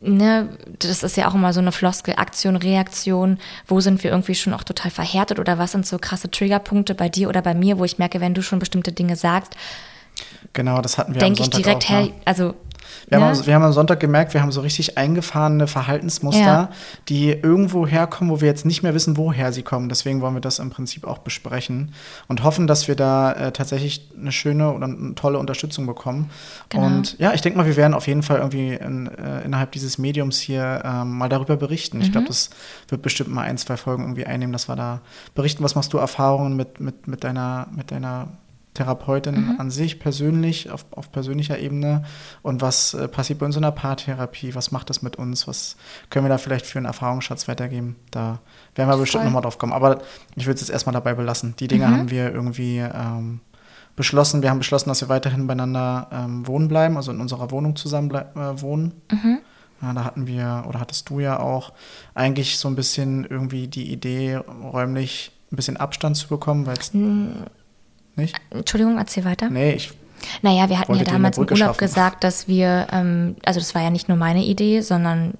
Ne, 0.00 0.48
das 0.80 1.04
ist 1.04 1.16
ja 1.16 1.28
auch 1.28 1.34
immer 1.34 1.52
so 1.52 1.60
eine 1.60 1.70
Floskel, 1.72 2.14
Aktion, 2.16 2.56
Reaktion. 2.56 3.38
Wo 3.68 3.80
sind 3.80 4.02
wir 4.02 4.10
irgendwie 4.10 4.34
schon 4.34 4.52
auch 4.52 4.64
total 4.64 4.90
verhärtet 4.90 5.38
oder 5.38 5.58
was 5.58 5.72
sind 5.72 5.86
so 5.86 5.96
krasse 5.98 6.30
Triggerpunkte 6.30 6.94
bei 6.94 7.08
dir 7.08 7.28
oder 7.28 7.40
bei 7.40 7.54
mir, 7.54 7.78
wo 7.78 7.84
ich 7.84 7.98
merke, 7.98 8.20
wenn 8.20 8.34
du 8.34 8.42
schon 8.42 8.58
bestimmte 8.58 8.92
Dinge 8.92 9.16
sagst, 9.16 9.56
Genau, 10.52 10.82
das 10.82 10.98
hatten 10.98 11.14
wir 11.14 11.20
denke 11.20 11.42
ich 11.42 11.50
direkt, 11.50 11.86
auch, 11.86 11.90
ne? 11.90 11.96
hey, 11.96 12.14
also 12.24 12.54
Wir, 13.08 13.18
ne? 13.18 13.24
haben, 13.24 13.36
am- 13.38 13.46
wir 13.46 13.54
haben 13.54 13.62
am 13.64 13.72
Sonntag 13.72 14.00
gemerkt, 14.00 14.34
wir 14.34 14.42
haben 14.42 14.52
so 14.52 14.60
richtig 14.60 14.96
eingefahrene 14.98 15.66
Verhaltensmuster, 15.66 16.40
Ja. 16.40 16.70
die 17.08 17.30
irgendwo 17.30 17.86
herkommen, 17.86 18.30
wo 18.32 18.40
wir 18.40 18.48
jetzt 18.48 18.64
nicht 18.64 18.82
mehr 18.82 18.94
wissen, 18.94 19.16
woher 19.16 19.52
sie 19.52 19.62
kommen. 19.62 19.88
Deswegen 19.88 20.20
wollen 20.20 20.34
wir 20.34 20.40
das 20.40 20.58
im 20.58 20.70
Prinzip 20.70 21.06
auch 21.06 21.18
besprechen 21.18 21.92
und 22.28 22.42
hoffen, 22.42 22.66
dass 22.66 22.88
wir 22.88 22.94
da 22.96 23.32
äh, 23.32 23.52
tatsächlich 23.52 24.10
eine 24.18 24.32
schöne 24.32 24.72
oder 24.72 24.86
eine 24.86 25.14
tolle 25.14 25.38
Unterstützung 25.38 25.86
bekommen. 25.86 26.30
Genau. 26.68 26.86
Und 26.86 27.18
ja, 27.18 27.32
ich 27.34 27.40
denke 27.40 27.58
mal, 27.58 27.66
wir 27.66 27.76
werden 27.76 27.94
auf 27.94 28.06
jeden 28.06 28.22
Fall 28.22 28.38
irgendwie 28.38 28.74
in, 28.74 29.06
äh, 29.08 29.42
innerhalb 29.44 29.72
dieses 29.72 29.98
Mediums 29.98 30.38
hier 30.38 30.82
ähm, 30.84 31.18
mal 31.18 31.28
darüber 31.28 31.56
berichten. 31.56 32.00
Ich 32.00 32.08
Mhm. 32.08 32.12
glaube, 32.12 32.26
das 32.28 32.50
wird 32.88 33.02
bestimmt 33.02 33.30
mal 33.30 33.42
ein, 33.42 33.58
zwei 33.58 33.76
Folgen 33.76 34.02
irgendwie 34.04 34.26
einnehmen, 34.26 34.52
dass 34.52 34.68
wir 34.68 34.76
da 34.76 35.00
berichten. 35.34 35.62
Was 35.64 35.74
machst 35.74 35.92
du 35.92 35.98
Erfahrungen 35.98 36.56
mit, 36.56 36.80
mit, 36.80 37.06
mit 37.08 37.24
deiner, 37.24 37.66
mit 37.74 37.90
deiner 37.90 38.28
Therapeutin 38.74 39.34
Mhm. 39.34 39.60
an 39.60 39.70
sich 39.70 39.98
persönlich, 40.00 40.70
auf, 40.70 40.86
auf 40.92 41.12
persönlicher 41.12 41.58
Ebene 41.58 42.04
und 42.42 42.62
was 42.62 42.94
äh, 42.94 43.06
passiert 43.08 43.38
bei 43.38 43.46
uns 43.46 43.56
in 43.56 43.62
der 43.62 43.70
Paartherapie, 43.70 44.54
was 44.54 44.70
macht 44.72 44.88
das 44.90 45.02
mit 45.02 45.16
uns, 45.16 45.46
was 45.46 45.76
können 46.10 46.24
wir 46.24 46.30
da 46.30 46.38
vielleicht 46.38 46.64
für 46.66 46.78
einen 46.78 46.86
Erfahrungsschatz 46.86 47.48
weitergeben, 47.48 47.96
da 48.10 48.38
werden 48.74 48.88
wir 48.88 48.96
bestimmt 48.96 49.22
Voll. 49.22 49.26
nochmal 49.30 49.42
drauf 49.42 49.58
kommen, 49.58 49.72
aber 49.74 50.00
ich 50.36 50.46
würde 50.46 50.54
es 50.54 50.60
jetzt 50.62 50.70
erstmal 50.70 50.94
dabei 50.94 51.14
belassen. 51.14 51.54
Die 51.58 51.68
Dinge 51.68 51.86
Mhm. 51.86 51.90
haben 51.92 52.10
wir 52.10 52.32
irgendwie 52.32 52.78
ähm, 52.78 53.40
beschlossen, 53.94 54.40
wir 54.42 54.48
haben 54.50 54.58
beschlossen, 54.58 54.88
dass 54.88 55.02
wir 55.02 55.08
weiterhin 55.10 55.46
beieinander 55.46 56.08
ähm, 56.10 56.46
wohnen 56.46 56.68
bleiben, 56.68 56.96
also 56.96 57.12
in 57.12 57.20
unserer 57.20 57.50
Wohnung 57.50 57.76
zusammen 57.76 58.10
äh, 58.10 58.60
wohnen. 58.62 58.92
Mhm. 59.10 59.38
Ja, 59.82 59.92
da 59.92 60.04
hatten 60.04 60.26
wir, 60.26 60.64
oder 60.68 60.80
hattest 60.80 61.10
du 61.10 61.20
ja 61.20 61.40
auch, 61.40 61.72
eigentlich 62.14 62.56
so 62.56 62.68
ein 62.68 62.76
bisschen 62.76 63.24
irgendwie 63.24 63.66
die 63.68 63.92
Idee, 63.92 64.36
räumlich 64.36 65.32
ein 65.50 65.56
bisschen 65.56 65.76
Abstand 65.76 66.16
zu 66.16 66.28
bekommen, 66.28 66.64
weil 66.66 66.78
es. 66.78 66.92
Nicht? 68.16 68.36
Entschuldigung, 68.50 68.98
erzähl 68.98 69.24
weiter. 69.24 69.50
Nee, 69.50 69.72
ich 69.74 69.92
Naja, 70.42 70.68
wir 70.68 70.78
hatten 70.78 70.94
ja 70.94 71.04
damals 71.04 71.38
im 71.38 71.44
Urlaub 71.44 71.58
schaffen? 71.58 71.78
gesagt, 71.78 72.24
dass 72.24 72.48
wir, 72.48 72.86
ähm, 72.92 73.36
also 73.44 73.60
das 73.60 73.74
war 73.74 73.82
ja 73.82 73.90
nicht 73.90 74.08
nur 74.08 74.18
meine 74.18 74.44
Idee, 74.44 74.80
sondern 74.80 75.34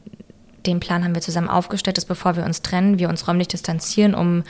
den 0.67 0.81
Plan 0.81 1.05
haben 1.05 1.15
wir 1.15 1.23
zusammen 1.23 1.49
aufgestellt, 1.49 1.97
dass 1.97 2.05
bevor 2.05 2.37
wir 2.37 2.45
uns 2.45 2.63
trennen, 2.63 2.99
wir 2.99 3.09
uns 3.09 3.27
räumlich 3.27 3.49
distanzieren, 3.49 4.15
um 4.15 4.45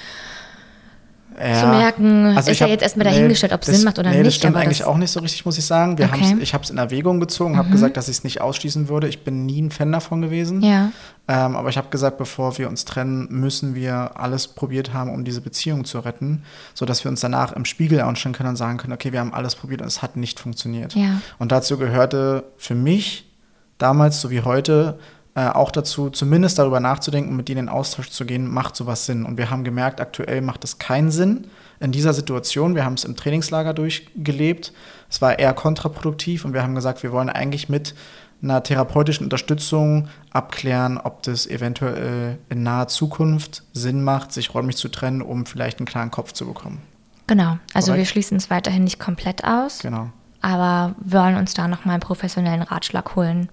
Ja. 1.40 1.60
zu 1.60 1.66
merken, 1.66 2.36
ist 2.36 2.48
ich 2.48 2.58
ja 2.60 2.64
hab- 2.64 2.70
jetzt 2.70 2.82
erstmal 2.82 3.04
dahingestellt, 3.04 3.52
ob 3.52 3.60
es 3.62 3.66
das- 3.66 3.76
Sinn 3.76 3.84
macht 3.84 3.98
oder 3.98 4.10
nee, 4.10 4.18
das 4.18 4.26
nicht, 4.26 4.36
stimmt 4.36 4.54
aber 4.56 4.64
eigentlich 4.64 4.78
das- 4.78 4.86
auch 4.86 4.96
nicht 4.96 5.10
so 5.10 5.20
richtig, 5.20 5.44
muss 5.44 5.58
ich 5.58 5.64
sagen. 5.64 5.98
Wir 5.98 6.06
Okay. 6.06 6.34
Mhm. 6.34 6.40
ich 6.40 6.54
habe 6.54 6.64
es 6.64 6.70
in 6.70 6.78
Erwägung 6.78 7.20
gezogen, 7.20 7.56
habe 7.56 7.70
gesagt, 7.70 7.96
dass 7.96 8.08
ich 8.08 8.18
es 8.18 8.24
nicht 8.24 8.40
ausschließen 8.40 8.88
würde. 8.88 9.08
Ich 9.08 9.24
bin 9.24 9.46
nie 9.46 9.60
ein 9.62 9.70
Fan 9.70 9.90
davon 9.92 10.22
gewesen. 10.22 10.62
Ja. 10.62 10.90
Ähm, 11.28 11.56
aber 11.56 11.68
ich 11.68 11.76
habe 11.78 11.88
gesagt, 11.90 12.18
bevor 12.18 12.58
wir 12.58 12.68
uns 12.68 12.84
trennen, 12.84 13.28
müssen 13.30 13.74
wir 13.74 14.12
alles 14.20 14.48
probiert 14.48 14.92
haben, 14.92 15.10
um 15.10 15.24
diese 15.24 15.40
Beziehung 15.40 15.84
zu 15.84 16.00
retten, 16.00 16.42
sodass 16.74 17.04
wir 17.04 17.10
uns 17.10 17.20
danach 17.20 17.52
im 17.52 17.64
Spiegel 17.64 18.00
anschauen 18.00 18.32
können 18.32 18.50
und 18.50 18.56
sagen 18.56 18.76
können, 18.78 18.92
okay, 18.92 19.12
wir 19.12 19.20
haben 19.20 19.32
alles 19.32 19.54
probiert 19.54 19.80
und 19.82 19.86
es 19.86 20.02
hat 20.02 20.16
nicht 20.16 20.40
funktioniert. 20.40 20.94
Ja. 20.94 21.20
Und 21.38 21.52
dazu 21.52 21.78
gehörte 21.78 22.44
für 22.58 22.74
mich 22.74 23.30
damals 23.78 24.20
so 24.20 24.30
wie 24.30 24.42
heute 24.42 24.98
äh, 25.34 25.48
auch 25.48 25.70
dazu, 25.70 26.10
zumindest 26.10 26.58
darüber 26.58 26.80
nachzudenken, 26.80 27.34
mit 27.36 27.48
denen 27.48 27.60
in 27.60 27.68
Austausch 27.68 28.10
zu 28.10 28.26
gehen, 28.26 28.48
macht 28.48 28.76
sowas 28.76 29.06
Sinn. 29.06 29.24
Und 29.24 29.38
wir 29.38 29.50
haben 29.50 29.64
gemerkt, 29.64 30.00
aktuell 30.00 30.42
macht 30.42 30.62
es 30.64 30.78
keinen 30.78 31.10
Sinn 31.10 31.46
in 31.80 31.90
dieser 31.92 32.12
Situation. 32.12 32.74
Wir 32.74 32.84
haben 32.84 32.94
es 32.94 33.04
im 33.04 33.16
Trainingslager 33.16 33.72
durchgelebt. 33.72 34.72
Es 35.08 35.22
war 35.22 35.38
eher 35.38 35.54
kontraproduktiv 35.54 36.44
und 36.44 36.52
wir 36.52 36.62
haben 36.62 36.74
gesagt, 36.74 37.02
wir 37.02 37.12
wollen 37.12 37.30
eigentlich 37.30 37.68
mit 37.68 37.94
einer 38.42 38.62
therapeutischen 38.62 39.24
Unterstützung 39.24 40.08
abklären, 40.30 40.98
ob 40.98 41.22
das 41.22 41.46
eventuell 41.46 42.38
in 42.48 42.62
naher 42.62 42.88
Zukunft 42.88 43.62
Sinn 43.72 44.02
macht, 44.02 44.32
sich 44.32 44.52
räumlich 44.54 44.76
zu 44.76 44.88
trennen, 44.88 45.22
um 45.22 45.46
vielleicht 45.46 45.78
einen 45.78 45.86
klaren 45.86 46.10
Kopf 46.10 46.32
zu 46.32 46.46
bekommen. 46.46 46.82
Genau. 47.26 47.56
Also 47.72 47.92
Korrekt. 47.92 47.98
wir 47.98 48.06
schließen 48.06 48.36
es 48.36 48.50
weiterhin 48.50 48.84
nicht 48.84 48.98
komplett 48.98 49.44
aus, 49.44 49.78
Genau. 49.78 50.10
aber 50.40 50.94
wollen 50.98 51.36
uns 51.36 51.54
da 51.54 51.68
nochmal 51.68 51.94
einen 51.94 52.00
professionellen 52.02 52.62
Ratschlag 52.62 53.14
holen. 53.16 53.48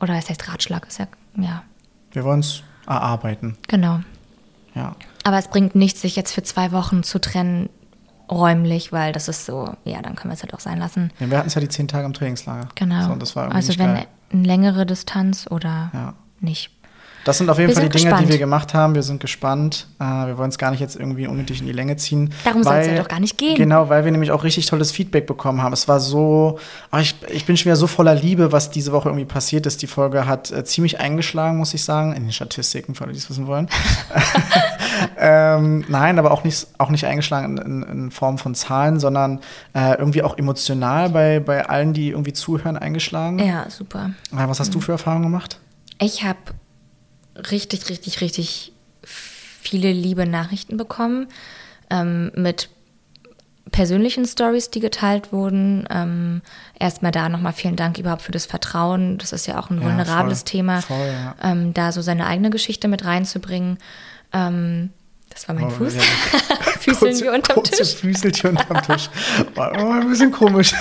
Oder 0.00 0.14
es 0.14 0.28
heißt 0.28 0.48
Ratschlag, 0.48 0.86
ist 0.86 0.98
ja, 0.98 1.06
ja, 1.36 1.62
Wir 2.12 2.24
wollen 2.24 2.40
es 2.40 2.62
erarbeiten. 2.86 3.56
genau. 3.68 4.00
Ja. 4.74 4.94
Aber 5.24 5.38
es 5.38 5.48
bringt 5.48 5.74
nichts, 5.74 6.02
sich 6.02 6.16
jetzt 6.16 6.32
für 6.34 6.42
zwei 6.42 6.70
Wochen 6.72 7.02
zu 7.02 7.18
trennen, 7.18 7.70
räumlich, 8.30 8.92
weil 8.92 9.12
das 9.12 9.28
ist 9.28 9.46
so, 9.46 9.74
ja, 9.84 10.02
dann 10.02 10.14
können 10.16 10.30
wir 10.30 10.34
es 10.34 10.42
halt 10.42 10.52
auch 10.54 10.60
sein 10.60 10.78
lassen. 10.78 11.10
Ja, 11.18 11.30
wir 11.30 11.38
hatten 11.38 11.48
es 11.48 11.54
ja 11.54 11.60
die 11.60 11.68
zehn 11.68 11.88
Tage 11.88 12.04
im 12.04 12.12
Trainingslager. 12.12 12.68
Genau. 12.74 13.02
So, 13.24 13.40
also 13.40 13.78
wenn 13.78 13.94
geil. 13.94 14.06
eine 14.32 14.42
längere 14.42 14.84
Distanz 14.84 15.46
oder 15.50 15.90
Ja. 15.94 16.14
nicht. 16.40 16.70
Das 17.26 17.38
sind 17.38 17.50
auf 17.50 17.58
jeden 17.58 17.70
Wir 17.70 17.74
Fall 17.74 17.88
die 17.88 17.98
sind 17.98 18.04
Dinge, 18.04 18.10
gespannt. 18.10 18.28
die 18.28 18.32
wir 18.32 18.38
gemacht 18.38 18.72
haben. 18.72 18.94
Wir 18.94 19.02
sind 19.02 19.18
gespannt. 19.18 19.88
Äh, 19.98 20.04
wir 20.04 20.38
wollen 20.38 20.50
es 20.50 20.58
gar 20.58 20.70
nicht 20.70 20.78
jetzt 20.78 20.94
irgendwie 20.94 21.26
unnötig 21.26 21.58
in 21.58 21.66
die 21.66 21.72
Länge 21.72 21.96
ziehen. 21.96 22.32
Darum 22.44 22.62
soll's 22.62 22.86
weil- 22.86 22.94
ja 22.94 23.02
doch 23.02 23.08
gar 23.08 23.18
nicht 23.18 23.36
gehen. 23.36 23.56
Genau, 23.56 23.88
weil 23.88 24.04
wir 24.04 24.12
nämlich 24.12 24.30
auch 24.30 24.44
richtig 24.44 24.66
tolles 24.66 24.92
Feedback 24.92 25.26
bekommen 25.26 25.60
haben. 25.60 25.72
Es 25.72 25.88
war 25.88 25.98
so, 25.98 26.60
ach, 26.92 27.00
ich, 27.00 27.16
ich 27.28 27.44
bin 27.44 27.56
schon 27.56 27.64
wieder 27.64 27.74
so 27.74 27.88
voller 27.88 28.14
Liebe, 28.14 28.52
was 28.52 28.70
diese 28.70 28.92
Woche 28.92 29.08
irgendwie 29.08 29.24
passiert 29.24 29.66
ist. 29.66 29.82
Die 29.82 29.88
Folge 29.88 30.28
hat 30.28 30.52
äh, 30.52 30.64
ziemlich 30.64 31.00
eingeschlagen, 31.00 31.58
muss 31.58 31.74
ich 31.74 31.82
sagen, 31.82 32.12
in 32.12 32.22
den 32.22 32.32
Statistiken, 32.32 32.94
für 32.94 33.02
alle, 33.02 33.12
die 33.12 33.18
es 33.18 33.28
wissen 33.28 33.48
wollen. 33.48 33.68
ähm, 35.18 35.84
nein, 35.88 36.20
aber 36.20 36.30
auch 36.30 36.44
nicht, 36.44 36.68
auch 36.78 36.90
nicht 36.90 37.06
eingeschlagen 37.06 37.58
in, 37.58 37.82
in, 37.82 38.10
Form 38.12 38.38
von 38.38 38.54
Zahlen, 38.54 39.00
sondern 39.00 39.40
äh, 39.74 39.98
irgendwie 39.98 40.22
auch 40.22 40.38
emotional 40.38 41.10
bei, 41.10 41.40
bei 41.40 41.68
allen, 41.68 41.92
die 41.92 42.10
irgendwie 42.10 42.32
zuhören, 42.34 42.76
eingeschlagen. 42.76 43.40
Ja, 43.40 43.68
super. 43.68 44.12
Äh, 44.32 44.46
was 44.46 44.60
hast 44.60 44.72
du 44.76 44.80
für 44.80 44.92
Erfahrungen 44.92 45.24
gemacht? 45.24 45.58
Ich 45.98 46.22
habe 46.22 46.38
richtig, 47.50 47.88
richtig, 47.88 48.20
richtig 48.20 48.72
viele 49.60 49.92
liebe 49.92 50.26
Nachrichten 50.26 50.76
bekommen 50.76 51.28
ähm, 51.90 52.30
mit 52.34 52.68
persönlichen 53.72 54.24
Stories, 54.26 54.70
die 54.70 54.80
geteilt 54.80 55.32
wurden. 55.32 55.86
Ähm, 55.90 56.40
erstmal 56.78 57.10
da 57.12 57.28
nochmal 57.28 57.52
vielen 57.52 57.74
Dank 57.76 57.98
überhaupt 57.98 58.22
für 58.22 58.32
das 58.32 58.46
Vertrauen. 58.46 59.18
Das 59.18 59.32
ist 59.32 59.46
ja 59.46 59.58
auch 59.58 59.70
ein 59.70 59.78
Ja, 59.80 59.84
vulnerables 59.84 60.40
voll. 60.40 60.44
Thema, 60.50 60.82
Voll, 60.82 61.06
ja. 61.06 61.34
ähm, 61.42 61.74
da 61.74 61.90
so 61.92 62.00
seine 62.00 62.26
eigene 62.26 62.50
Geschichte 62.50 62.86
mit 62.88 63.04
reinzubringen. 63.04 63.78
Ähm, 64.32 64.90
das 65.30 65.48
war 65.48 65.56
mein 65.56 65.64
Oh, 65.66 65.70
Fuß. 65.70 65.94
ja. 65.96 66.02
Füßeln 66.80 67.10
Kurze- 67.12 67.24
wir 67.24 67.32
unterm 67.32 67.54
kurze 67.56 67.72
Tisch. 67.72 67.94
Füßelchen 67.96 68.50
unterm 68.50 68.82
Tisch. 68.82 69.10
War 69.56 69.72
oh, 69.84 69.90
ein 69.90 70.08
bisschen 70.08 70.30
komisch. 70.30 70.72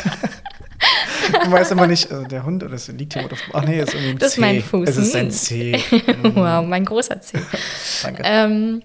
Man 1.32 1.52
weiß 1.52 1.72
immer 1.72 1.88
nicht, 1.88 2.12
also 2.12 2.26
der 2.26 2.44
Hund 2.46 2.64
oder 2.64 2.74
es 2.74 2.88
liegt 2.88 3.14
hier 3.14 3.26
auf 3.26 3.32
Ach 3.54 3.64
nee, 3.66 3.80
ist 3.80 3.94
irgendwie 3.94 4.12
ein 4.12 4.18
Das 4.20 4.34
ist 4.34 4.38
mein 4.40 4.62
Fuß. 4.62 4.90
Es 4.90 4.98
ist 4.98 5.16
ein 5.16 5.26
Hm. 5.26 5.32
C. 5.32 5.80
wow, 6.36 6.66
mein 6.66 6.86
großer 6.86 7.20
Zeh. 7.22 7.40
Danke. 8.04 8.24
Ähm, 8.26 8.82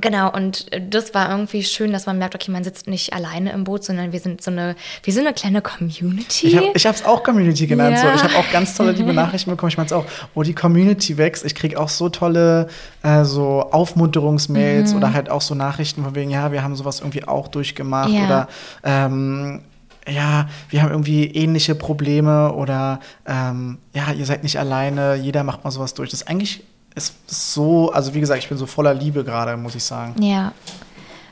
genau, 0.00 0.32
und 0.32 0.66
das 0.90 1.12
war 1.14 1.30
irgendwie 1.30 1.62
schön, 1.64 1.92
dass 1.92 2.06
man 2.06 2.16
merkt, 2.18 2.34
okay, 2.34 2.50
man 2.50 2.64
sitzt 2.64 2.88
nicht 2.88 3.12
alleine 3.12 3.52
im 3.52 3.64
Boot, 3.64 3.84
sondern 3.84 4.12
wir 4.12 4.20
sind 4.20 4.42
so 4.42 4.50
eine, 4.50 4.74
wir 5.02 5.12
sind 5.12 5.26
eine 5.26 5.34
kleine 5.34 5.60
Community. 5.60 6.46
Ich 6.48 6.56
habe 6.56 6.72
hab's 6.74 7.04
auch 7.04 7.22
Community 7.22 7.66
genannt. 7.66 7.98
So. 7.98 8.06
Ja. 8.06 8.14
Ich 8.14 8.22
habe 8.22 8.36
auch 8.36 8.50
ganz 8.50 8.74
tolle 8.74 8.92
liebe 8.92 9.12
Nachrichten 9.22 9.50
bekommen. 9.50 9.68
Ich 9.70 9.76
meine 9.76 9.94
auch, 9.94 10.06
wo 10.34 10.42
die 10.42 10.54
Community 10.54 11.18
wächst. 11.18 11.44
Ich 11.44 11.54
kriege 11.54 11.78
auch 11.78 11.88
so 11.90 12.08
tolle 12.08 12.68
äh, 13.02 13.24
so 13.24 13.68
Aufmunterungsmails 13.70 14.92
Mhm. 14.92 14.96
oder 14.96 15.12
halt 15.12 15.28
auch 15.30 15.42
so 15.42 15.54
Nachrichten 15.54 16.02
von 16.04 16.14
wegen, 16.14 16.30
ja, 16.30 16.52
wir 16.52 16.62
haben 16.62 16.74
sowas 16.76 17.00
irgendwie 17.00 17.24
auch 17.28 17.48
durchgemacht 17.48 18.10
Ja. 18.10 18.24
oder 18.24 18.48
ähm, 18.84 19.60
ja, 20.08 20.48
wir 20.68 20.82
haben 20.82 20.90
irgendwie 20.90 21.26
ähnliche 21.26 21.74
Probleme 21.74 22.52
oder 22.52 23.00
ähm, 23.26 23.78
ja, 23.94 24.12
ihr 24.12 24.26
seid 24.26 24.42
nicht 24.42 24.58
alleine, 24.58 25.14
jeder 25.14 25.44
macht 25.44 25.64
mal 25.64 25.70
sowas 25.70 25.94
durch. 25.94 26.10
Das 26.10 26.22
ist 26.22 26.28
eigentlich 26.28 26.64
ist 26.94 27.14
so, 27.26 27.90
also 27.92 28.12
wie 28.14 28.20
gesagt, 28.20 28.42
ich 28.42 28.48
bin 28.48 28.58
so 28.58 28.66
voller 28.66 28.92
Liebe 28.94 29.24
gerade, 29.24 29.56
muss 29.56 29.74
ich 29.74 29.84
sagen. 29.84 30.20
Ja, 30.22 30.52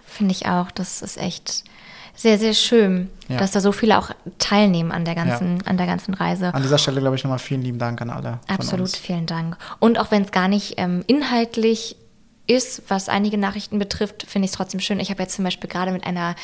finde 0.06 0.32
ich 0.32 0.46
auch. 0.46 0.70
Das 0.70 1.02
ist 1.02 1.18
echt 1.18 1.64
sehr, 2.14 2.38
sehr 2.38 2.54
schön, 2.54 3.10
Ja. 3.28 3.36
dass 3.38 3.52
da 3.52 3.60
so 3.60 3.72
viele 3.72 3.98
auch 3.98 4.10
teilnehmen 4.38 4.92
an 4.92 5.04
der 5.04 5.14
ganzen, 5.14 5.66
an 5.66 5.76
der 5.76 5.86
ganzen 5.86 6.14
Reise. 6.14 6.54
An 6.54 6.62
dieser 6.62 6.78
Stelle, 6.78 7.00
glaube 7.00 7.16
ich, 7.16 7.24
nochmal 7.24 7.38
vielen 7.38 7.62
lieben 7.62 7.78
Dank 7.78 8.00
an 8.00 8.10
alle. 8.10 8.38
Absolut, 8.46 8.90
vielen 8.96 9.26
Dank. 9.26 9.56
Und 9.78 9.98
auch 9.98 10.10
wenn 10.10 10.22
es 10.22 10.30
gar 10.30 10.48
nicht 10.48 10.74
ähm, 10.76 11.02
inhaltlich 11.06 11.96
ist, 12.46 12.82
was 12.88 13.08
einige 13.08 13.38
Nachrichten 13.38 13.78
betrifft, 13.78 14.24
finde 14.28 14.46
ich 14.46 14.52
es 14.52 14.56
trotzdem 14.56 14.80
schön. 14.80 14.98
Ich 15.00 15.10
habe 15.10 15.22
jetzt 15.22 15.34
zum 15.34 15.44
Beispiel 15.44 15.68
gerade 15.70 15.92
mit 15.92 16.04
einer 16.04 16.34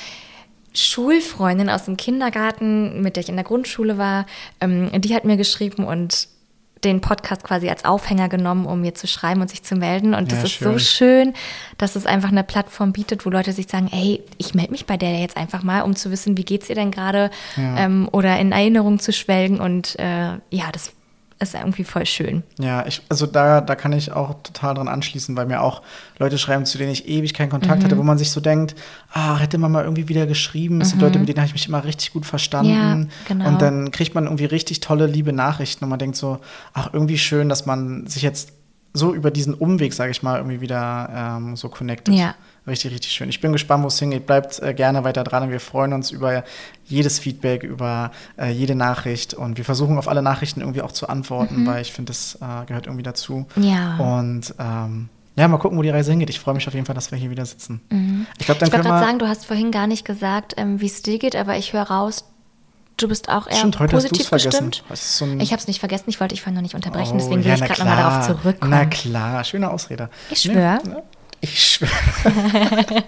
Schulfreundin 0.76 1.68
aus 1.70 1.84
dem 1.84 1.96
Kindergarten, 1.96 3.00
mit 3.02 3.16
der 3.16 3.22
ich 3.22 3.28
in 3.28 3.36
der 3.36 3.44
Grundschule 3.44 3.98
war, 3.98 4.26
ähm, 4.60 4.90
die 5.00 5.14
hat 5.14 5.24
mir 5.24 5.36
geschrieben 5.36 5.84
und 5.84 6.28
den 6.84 7.00
Podcast 7.00 7.42
quasi 7.42 7.68
als 7.70 7.84
Aufhänger 7.86 8.28
genommen, 8.28 8.66
um 8.66 8.82
mir 8.82 8.94
zu 8.94 9.06
schreiben 9.06 9.40
und 9.40 9.48
sich 9.48 9.62
zu 9.62 9.76
melden. 9.76 10.14
Und 10.14 10.30
das 10.30 10.40
Ja, 10.40 10.44
ist 10.44 10.58
so 10.60 10.78
schön, 10.78 11.32
dass 11.78 11.96
es 11.96 12.04
einfach 12.06 12.28
eine 12.28 12.44
Plattform 12.44 12.92
bietet, 12.92 13.24
wo 13.24 13.30
Leute 13.30 13.52
sich 13.52 13.66
sagen, 13.68 13.88
ey, 13.90 14.22
ich 14.36 14.54
melde 14.54 14.72
mich 14.72 14.84
bei 14.86 14.96
der 14.98 15.18
jetzt 15.18 15.36
einfach 15.36 15.62
mal, 15.62 15.80
um 15.82 15.96
zu 15.96 16.10
wissen, 16.10 16.36
wie 16.36 16.44
geht's 16.44 16.68
ihr 16.68 16.74
denn 16.74 16.90
gerade 16.90 17.30
Ja. 17.56 17.78
ähm, 17.78 18.08
oder 18.12 18.38
in 18.38 18.52
Erinnerung 18.52 18.98
zu 18.98 19.12
schwelgen. 19.12 19.58
Und 19.58 19.98
äh, 19.98 20.32
ja, 20.50 20.70
das 20.70 20.92
ist 21.38 21.54
irgendwie 21.54 21.84
voll 21.84 22.06
schön. 22.06 22.42
Ja, 22.58 22.86
ich, 22.86 23.02
also 23.08 23.26
da, 23.26 23.60
da 23.60 23.74
kann 23.74 23.92
ich 23.92 24.10
auch 24.12 24.34
total 24.42 24.74
dran 24.74 24.88
anschließen, 24.88 25.36
weil 25.36 25.46
mir 25.46 25.60
auch 25.60 25.82
Leute 26.18 26.38
schreiben, 26.38 26.64
zu 26.64 26.78
denen 26.78 26.90
ich 26.92 27.06
ewig 27.08 27.34
keinen 27.34 27.50
Kontakt 27.50 27.80
Mhm. 27.80 27.84
hatte, 27.84 27.98
wo 27.98 28.02
man 28.02 28.16
sich 28.16 28.30
so 28.30 28.40
denkt, 28.40 28.74
ah, 29.12 29.36
hätte 29.38 29.58
man 29.58 29.70
mal 29.70 29.84
irgendwie 29.84 30.08
wieder 30.08 30.26
geschrieben. 30.26 30.78
Das 30.80 30.90
sind 30.90 31.02
Leute, 31.02 31.18
mit 31.18 31.28
denen 31.28 31.38
habe 31.38 31.46
ich 31.48 31.52
mich 31.52 31.68
immer 31.68 31.84
richtig 31.84 32.12
gut 32.12 32.24
verstanden. 32.24 32.72
Mhm. 32.72 33.02
Ja, 33.02 33.08
genau. 33.28 33.48
Und 33.48 33.60
dann 33.62 33.90
kriegt 33.90 34.14
man 34.14 34.24
irgendwie 34.24 34.46
richtig 34.46 34.80
tolle, 34.80 35.06
liebe 35.06 35.32
Nachrichten 35.32 35.84
und 35.84 35.90
man 35.90 35.98
denkt 35.98 36.16
so, 36.16 36.38
ach, 36.72 36.90
irgendwie 36.92 37.18
schön, 37.18 37.48
dass 37.50 37.66
man 37.66 38.06
sich 38.06 38.22
jetzt 38.22 38.52
so 38.94 39.12
über 39.14 39.30
diesen 39.30 39.52
Umweg, 39.52 39.92
sage 39.92 40.10
ich 40.12 40.22
mal, 40.22 40.38
irgendwie 40.38 40.62
wieder 40.62 41.36
ähm, 41.38 41.54
so 41.56 41.68
connectet. 41.68 42.14
Ja. 42.14 42.34
Richtig, 42.66 42.92
richtig 42.92 43.12
schön. 43.12 43.28
Ich 43.28 43.40
bin 43.40 43.52
gespannt, 43.52 43.84
wo 43.84 43.88
es 43.88 43.98
hingeht. 43.98 44.26
Bleibt 44.26 44.60
äh, 44.60 44.74
gerne 44.74 45.04
weiter 45.04 45.22
dran 45.22 45.44
und 45.44 45.50
wir 45.50 45.60
freuen 45.60 45.92
uns 45.92 46.10
über 46.10 46.42
jedes 46.84 47.20
Feedback, 47.20 47.62
über 47.62 48.10
äh, 48.36 48.50
jede 48.50 48.74
Nachricht 48.74 49.34
und 49.34 49.56
wir 49.56 49.64
versuchen 49.64 49.98
auf 49.98 50.08
alle 50.08 50.22
Nachrichten 50.22 50.60
irgendwie 50.60 50.82
auch 50.82 50.92
zu 50.92 51.08
antworten, 51.08 51.66
weil 51.66 51.82
ich 51.82 51.92
finde, 51.92 52.10
das 52.10 52.36
äh, 52.36 52.66
gehört 52.66 52.86
irgendwie 52.86 53.04
dazu. 53.04 53.46
Mhm. 53.54 53.62
Ja. 53.62 53.96
Und 53.98 54.54
ähm, 54.58 55.08
ja, 55.36 55.46
mal 55.48 55.58
gucken, 55.58 55.78
wo 55.78 55.82
die 55.82 55.90
Reise 55.90 56.10
hingeht. 56.10 56.30
Ich 56.30 56.40
freue 56.40 56.54
mich 56.54 56.66
auf 56.66 56.74
jeden 56.74 56.86
Fall, 56.86 56.94
dass 56.94 57.10
wir 57.10 57.18
hier 57.18 57.30
wieder 57.30 57.44
sitzen. 57.44 57.82
Ich 58.38 58.46
glaube, 58.46 58.58
dann 58.58 58.68
Ich 58.68 58.72
wollte 58.72 58.88
gerade 58.88 59.04
sagen, 59.04 59.18
du 59.18 59.28
hast 59.28 59.46
vorhin 59.46 59.70
gar 59.70 59.86
nicht 59.86 60.04
gesagt, 60.04 60.54
ähm, 60.56 60.80
wie 60.80 60.86
es 60.86 61.02
dir 61.02 61.18
geht, 61.18 61.36
aber 61.36 61.56
ich 61.56 61.72
höre 61.72 61.82
raus, 61.82 62.24
du 62.96 63.06
bist 63.06 63.28
auch 63.28 63.46
eher 63.46 63.56
Stimmt, 63.56 63.78
heute 63.78 63.96
hast 63.96 64.08
positiv 64.08 64.30
gestimmt. 64.30 64.82
Das 64.88 65.02
ist 65.02 65.18
so 65.18 65.26
Ich 65.38 65.52
habe 65.52 65.60
es 65.60 65.68
nicht 65.68 65.80
vergessen, 65.80 66.04
ich 66.08 66.20
wollte 66.20 66.34
dich 66.34 66.42
vorhin 66.42 66.54
noch 66.54 66.62
nicht 66.62 66.74
unterbrechen, 66.74 67.12
Oh, 67.14 67.18
deswegen 67.18 67.44
will 67.44 67.48
ja, 67.48 67.54
ich 67.54 67.60
gerade 67.60 67.80
nochmal 67.80 67.96
darauf 67.96 68.26
zurückkommen. 68.26 68.70
Na 68.70 68.86
klar, 68.86 69.44
schöne 69.44 69.70
Ausrede. 69.70 70.08
Ich 70.30 70.42
schwör. 70.42 70.80
Nee, 70.82 70.90
ne? 70.90 71.02
Ich 71.40 71.62
schwöre. 71.62 73.04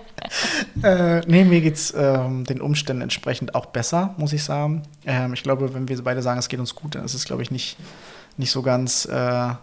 äh, 0.82 1.20
nee, 1.26 1.44
mir 1.44 1.60
geht's 1.60 1.92
ähm, 1.96 2.44
den 2.44 2.60
Umständen 2.60 3.02
entsprechend 3.02 3.54
auch 3.54 3.66
besser, 3.66 4.14
muss 4.18 4.32
ich 4.32 4.44
sagen. 4.44 4.82
Ähm, 5.06 5.32
ich 5.34 5.42
glaube, 5.42 5.74
wenn 5.74 5.88
wir 5.88 6.02
beide 6.02 6.22
sagen, 6.22 6.38
es 6.38 6.48
geht 6.48 6.60
uns 6.60 6.74
gut, 6.74 6.94
dann 6.94 7.04
ist 7.04 7.14
es, 7.14 7.24
glaube 7.24 7.42
ich, 7.42 7.50
nicht, 7.50 7.76
nicht 8.36 8.50
so 8.50 8.62
ganz 8.62 9.04
äh, 9.06 9.54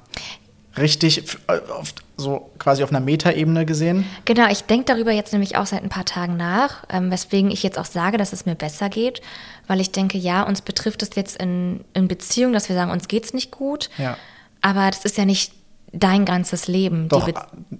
richtig, 0.78 1.38
äh, 1.48 1.60
auf, 1.72 1.94
so 2.18 2.50
quasi 2.60 2.84
auf 2.84 2.90
einer 2.90 3.00
Metaebene 3.00 3.66
gesehen. 3.66 4.06
Genau, 4.26 4.48
ich 4.50 4.64
denke 4.64 4.86
darüber 4.86 5.12
jetzt 5.12 5.32
nämlich 5.32 5.58
auch 5.58 5.66
seit 5.66 5.84
ein 5.84 5.90
paar 5.90 6.06
Tagen 6.06 6.38
nach, 6.38 6.84
ähm, 6.90 7.12
weswegen 7.12 7.52
ich 7.52 7.64
jetzt 7.64 7.78
auch 7.78 7.86
sage, 7.86 8.18
dass 8.18 8.34
es 8.34 8.46
mir 8.46 8.56
besser 8.56 8.90
geht, 8.90 9.22
weil 9.68 9.80
ich 9.80 9.92
denke, 9.92 10.18
ja, 10.18 10.44
uns 10.44 10.62
betrifft 10.62 11.02
es 11.04 11.12
jetzt 11.16 11.38
in, 11.38 11.84
in 11.94 12.08
Beziehung, 12.08 12.54
dass 12.54 12.70
wir 12.70 12.76
sagen, 12.76 12.92
uns 12.92 13.08
geht's 13.08 13.34
nicht 13.34 13.52
gut, 13.52 13.90
Ja. 13.98 14.18
aber 14.62 14.90
das 14.92 15.06
ist 15.06 15.18
ja 15.18 15.26
nicht 15.26 15.54
dein 15.92 16.26
ganzes 16.26 16.68
Leben. 16.68 17.08
Doch, 17.10 17.28
äh, 17.28 17.34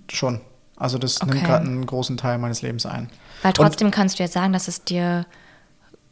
schon. 0.10 0.42
Also 0.78 0.98
das 0.98 1.22
Okay. 1.22 1.32
nimmt 1.34 1.46
gerade 1.46 1.66
einen 1.66 1.86
großen 1.86 2.18
Teil 2.18 2.38
meines 2.38 2.62
Lebens 2.62 2.86
ein. 2.86 3.10
weil 3.42 3.50
Und 3.52 3.58
trotzdem 3.58 3.92
kannst 3.92 4.20
du 4.20 4.24
jetzt 4.24 4.34
sagen, 4.34 4.54
dass 4.54 4.68
es 4.68 4.84
dir 4.84 5.26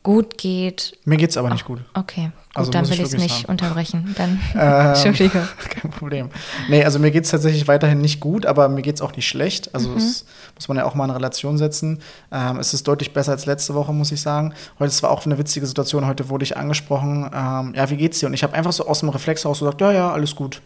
gut 0.04 0.38
geht. 0.38 0.98
mir 1.06 1.16
geht's 1.18 1.38
aber 1.38 1.50
nicht 1.50 1.64
gut. 1.64 1.80
Okay, 1.94 2.24
gut, 2.26 2.34
Also 2.56 2.72
dann 2.72 2.86
will 2.90 2.94
ich 2.96 3.00
es 3.00 3.14
nicht 3.14 3.36
sagen. 3.36 3.46
unterbrechen. 3.46 4.14
Dann, 4.18 4.38
Ähm, 4.54 4.88
Entschuldigung. 4.88 5.48
Kein 5.70 5.92
Problem. 5.92 6.30
Nee, 6.70 6.84
also 6.84 7.00
mir 7.00 7.10
geht 7.12 7.24
es 7.24 7.32
tatsächlich 7.32 7.70
weiterhin 7.70 8.00
nicht 8.02 8.20
gut, 8.20 8.46
aber 8.46 8.68
mir 8.68 8.82
geht 8.82 8.96
es 8.96 9.02
auch 9.02 9.16
nicht 9.16 9.28
schlecht. 9.28 9.74
Also 9.74 9.94
das 9.94 10.26
muss 10.56 10.68
man 10.68 10.76
ja 10.76 10.84
auch 10.86 10.94
mal 10.94 11.06
in 11.06 11.12
Relation 11.12 11.58
setzen. 11.58 12.00
Ähm, 12.34 12.58
es 12.60 12.74
ist 12.74 12.86
deutlich 12.86 13.14
besser 13.14 13.32
als 13.32 13.46
letzte 13.46 13.76
Woche, 13.76 13.94
muss 13.94 14.12
ich 14.12 14.20
sagen. 14.22 14.54
Heute 14.78 14.90
es 14.90 15.02
war 15.04 15.10
auch 15.10 15.26
eine 15.26 15.38
witzige 15.38 15.66
Situation. 15.66 16.06
Heute 16.06 16.28
wurde 16.28 16.44
ich 16.44 16.58
angesprochen, 16.58 17.30
ähm, 17.34 17.74
ja, 17.74 17.90
wie 17.90 17.96
geht's 17.98 18.20
dir? 18.20 18.28
Und 18.28 18.34
ich 18.34 18.44
habe 18.44 18.54
einfach 18.56 18.74
so 18.74 18.86
aus 18.86 19.00
dem 19.00 19.08
Reflex 19.10 19.46
raus 19.46 19.60
gesagt, 19.60 19.80
ja, 19.80 19.94
ja, 19.94 20.12
alles 20.12 20.36
gut. 20.36 20.62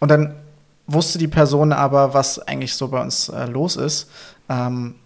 Und 0.00 0.10
dann 0.10 0.34
wusste 0.86 1.18
die 1.18 1.28
Person 1.28 1.72
aber, 1.72 2.14
was 2.14 2.38
eigentlich 2.38 2.74
so 2.74 2.88
bei 2.88 3.00
uns 3.00 3.28
äh, 3.28 3.46
los 3.46 3.76
ist. 3.76 4.10
Ähm, 4.48 4.96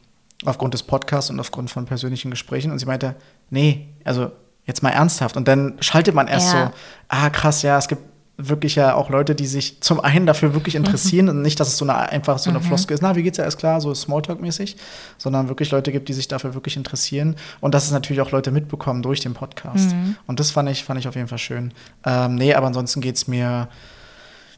aufgrund 0.44 0.74
des 0.74 0.82
Podcasts 0.82 1.30
und 1.30 1.40
aufgrund 1.40 1.70
von 1.70 1.86
persönlichen 1.86 2.30
Gesprächen. 2.30 2.70
Und 2.70 2.78
sie 2.78 2.86
meinte, 2.86 3.14
nee, 3.50 3.88
also 4.04 4.30
jetzt 4.66 4.82
mal 4.82 4.90
ernsthaft. 4.90 5.36
Und 5.36 5.48
dann 5.48 5.76
schaltet 5.80 6.14
man 6.14 6.28
erst 6.28 6.52
Ja. 6.52 6.66
so, 6.66 6.72
ah 7.08 7.30
krass, 7.30 7.62
ja, 7.62 7.78
es 7.78 7.88
gibt 7.88 8.02
wirklich 8.38 8.74
ja 8.74 8.94
auch 8.94 9.08
Leute, 9.08 9.34
die 9.34 9.46
sich 9.46 9.80
zum 9.80 9.98
einen 10.00 10.26
dafür 10.26 10.52
wirklich 10.52 10.74
interessieren 10.82 11.30
und 11.30 11.40
nicht, 11.40 11.58
dass 11.58 11.68
es 11.68 11.78
so 11.78 11.86
eine 11.86 11.96
einfach 12.10 12.38
so 12.38 12.50
eine 12.50 12.60
Floskel 12.60 12.94
ist, 12.94 13.00
na, 13.00 13.16
wie 13.16 13.22
geht's 13.22 13.38
ja, 13.38 13.44
ist 13.44 13.56
klar, 13.56 13.80
so 13.80 13.92
Smalltalk-mäßig, 13.94 14.76
sondern 15.16 15.48
wirklich 15.48 15.70
Leute 15.70 15.90
gibt, 15.90 16.08
die 16.10 16.12
sich 16.12 16.28
dafür 16.28 16.52
wirklich 16.52 16.76
interessieren 16.76 17.36
und 17.60 17.74
dass 17.74 17.84
es 17.86 17.92
natürlich 17.92 18.20
auch 18.20 18.32
Leute 18.32 18.50
mitbekommen 18.50 19.02
durch 19.02 19.20
den 19.20 19.32
Podcast. 19.32 19.94
Und 20.26 20.38
das 20.38 20.50
fand 20.50 20.68
ich, 20.68 20.84
fand 20.84 21.00
ich 21.00 21.08
auf 21.08 21.14
jeden 21.14 21.28
Fall 21.28 21.38
schön. 21.38 21.72
Ähm, 22.04 22.34
nee, 22.34 22.52
aber 22.52 22.66
ansonsten 22.66 23.00
geht's 23.00 23.26
mir, 23.26 23.68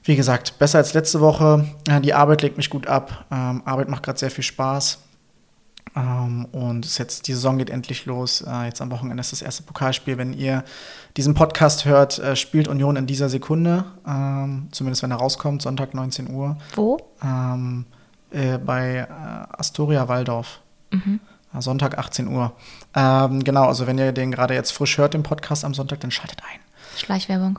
wie 0.09 0.17
gesagt, 0.17 0.59
besser 0.59 0.79
als 0.79 0.95
letzte 0.95 1.21
Woche. 1.21 1.67
Die 2.03 2.15
Arbeit 2.15 2.41
legt 2.41 2.57
mich 2.57 2.71
gut 2.71 2.87
ab. 2.87 3.27
Ähm, 3.31 3.63
Arbeit 3.67 3.91
macht 3.91 4.03
gerade 4.03 4.19
sehr 4.19 4.31
viel 4.31 4.43
Spaß. 4.43 5.01
Ähm, 5.95 6.47
und 6.47 6.99
jetzt, 6.99 7.29
die 7.29 7.35
Saison 7.35 7.59
geht 7.59 7.69
endlich 7.69 8.07
los. 8.07 8.41
Äh, 8.41 8.65
jetzt 8.65 8.81
am 8.81 8.91
Wochenende 8.91 9.21
ist 9.21 9.33
das 9.33 9.43
erste 9.43 9.65
Pokalspiel. 9.65 10.17
Wenn 10.17 10.33
ihr 10.33 10.65
diesen 11.19 11.35
Podcast 11.35 11.85
hört, 11.85 12.19
äh, 12.21 12.37
spielt 12.37 12.69
Union 12.69 12.97
in 12.97 13.07
dieser 13.07 13.29
Sekunde. 13.29 13.85
Ähm, 14.07 14.69
zumindest 14.73 15.03
wenn 15.03 15.11
er 15.11 15.19
rauskommt, 15.19 15.61
Sonntag 15.61 15.93
19 15.93 16.31
Uhr. 16.31 16.57
Wo? 16.75 16.97
Ähm, 17.23 17.85
äh, 18.31 18.57
bei 18.57 19.07
äh, 19.11 19.57
Astoria 19.59 20.09
Waldorf. 20.09 20.61
Mhm. 20.91 21.21
Sonntag 21.59 21.99
18 21.99 22.29
Uhr. 22.29 22.53
Ähm, 22.95 23.45
genau, 23.45 23.67
also 23.67 23.87
wenn 23.87 23.99
ihr 23.99 24.13
den 24.13 24.31
gerade 24.31 24.55
jetzt 24.55 24.71
frisch 24.71 24.97
hört, 24.97 25.13
den 25.13 25.23
Podcast 25.23 25.65
am 25.65 25.75
Sonntag, 25.75 26.01
dann 26.01 26.11
schaltet 26.11 26.41
ein. 26.43 26.61
Schleichwerbung. 26.99 27.59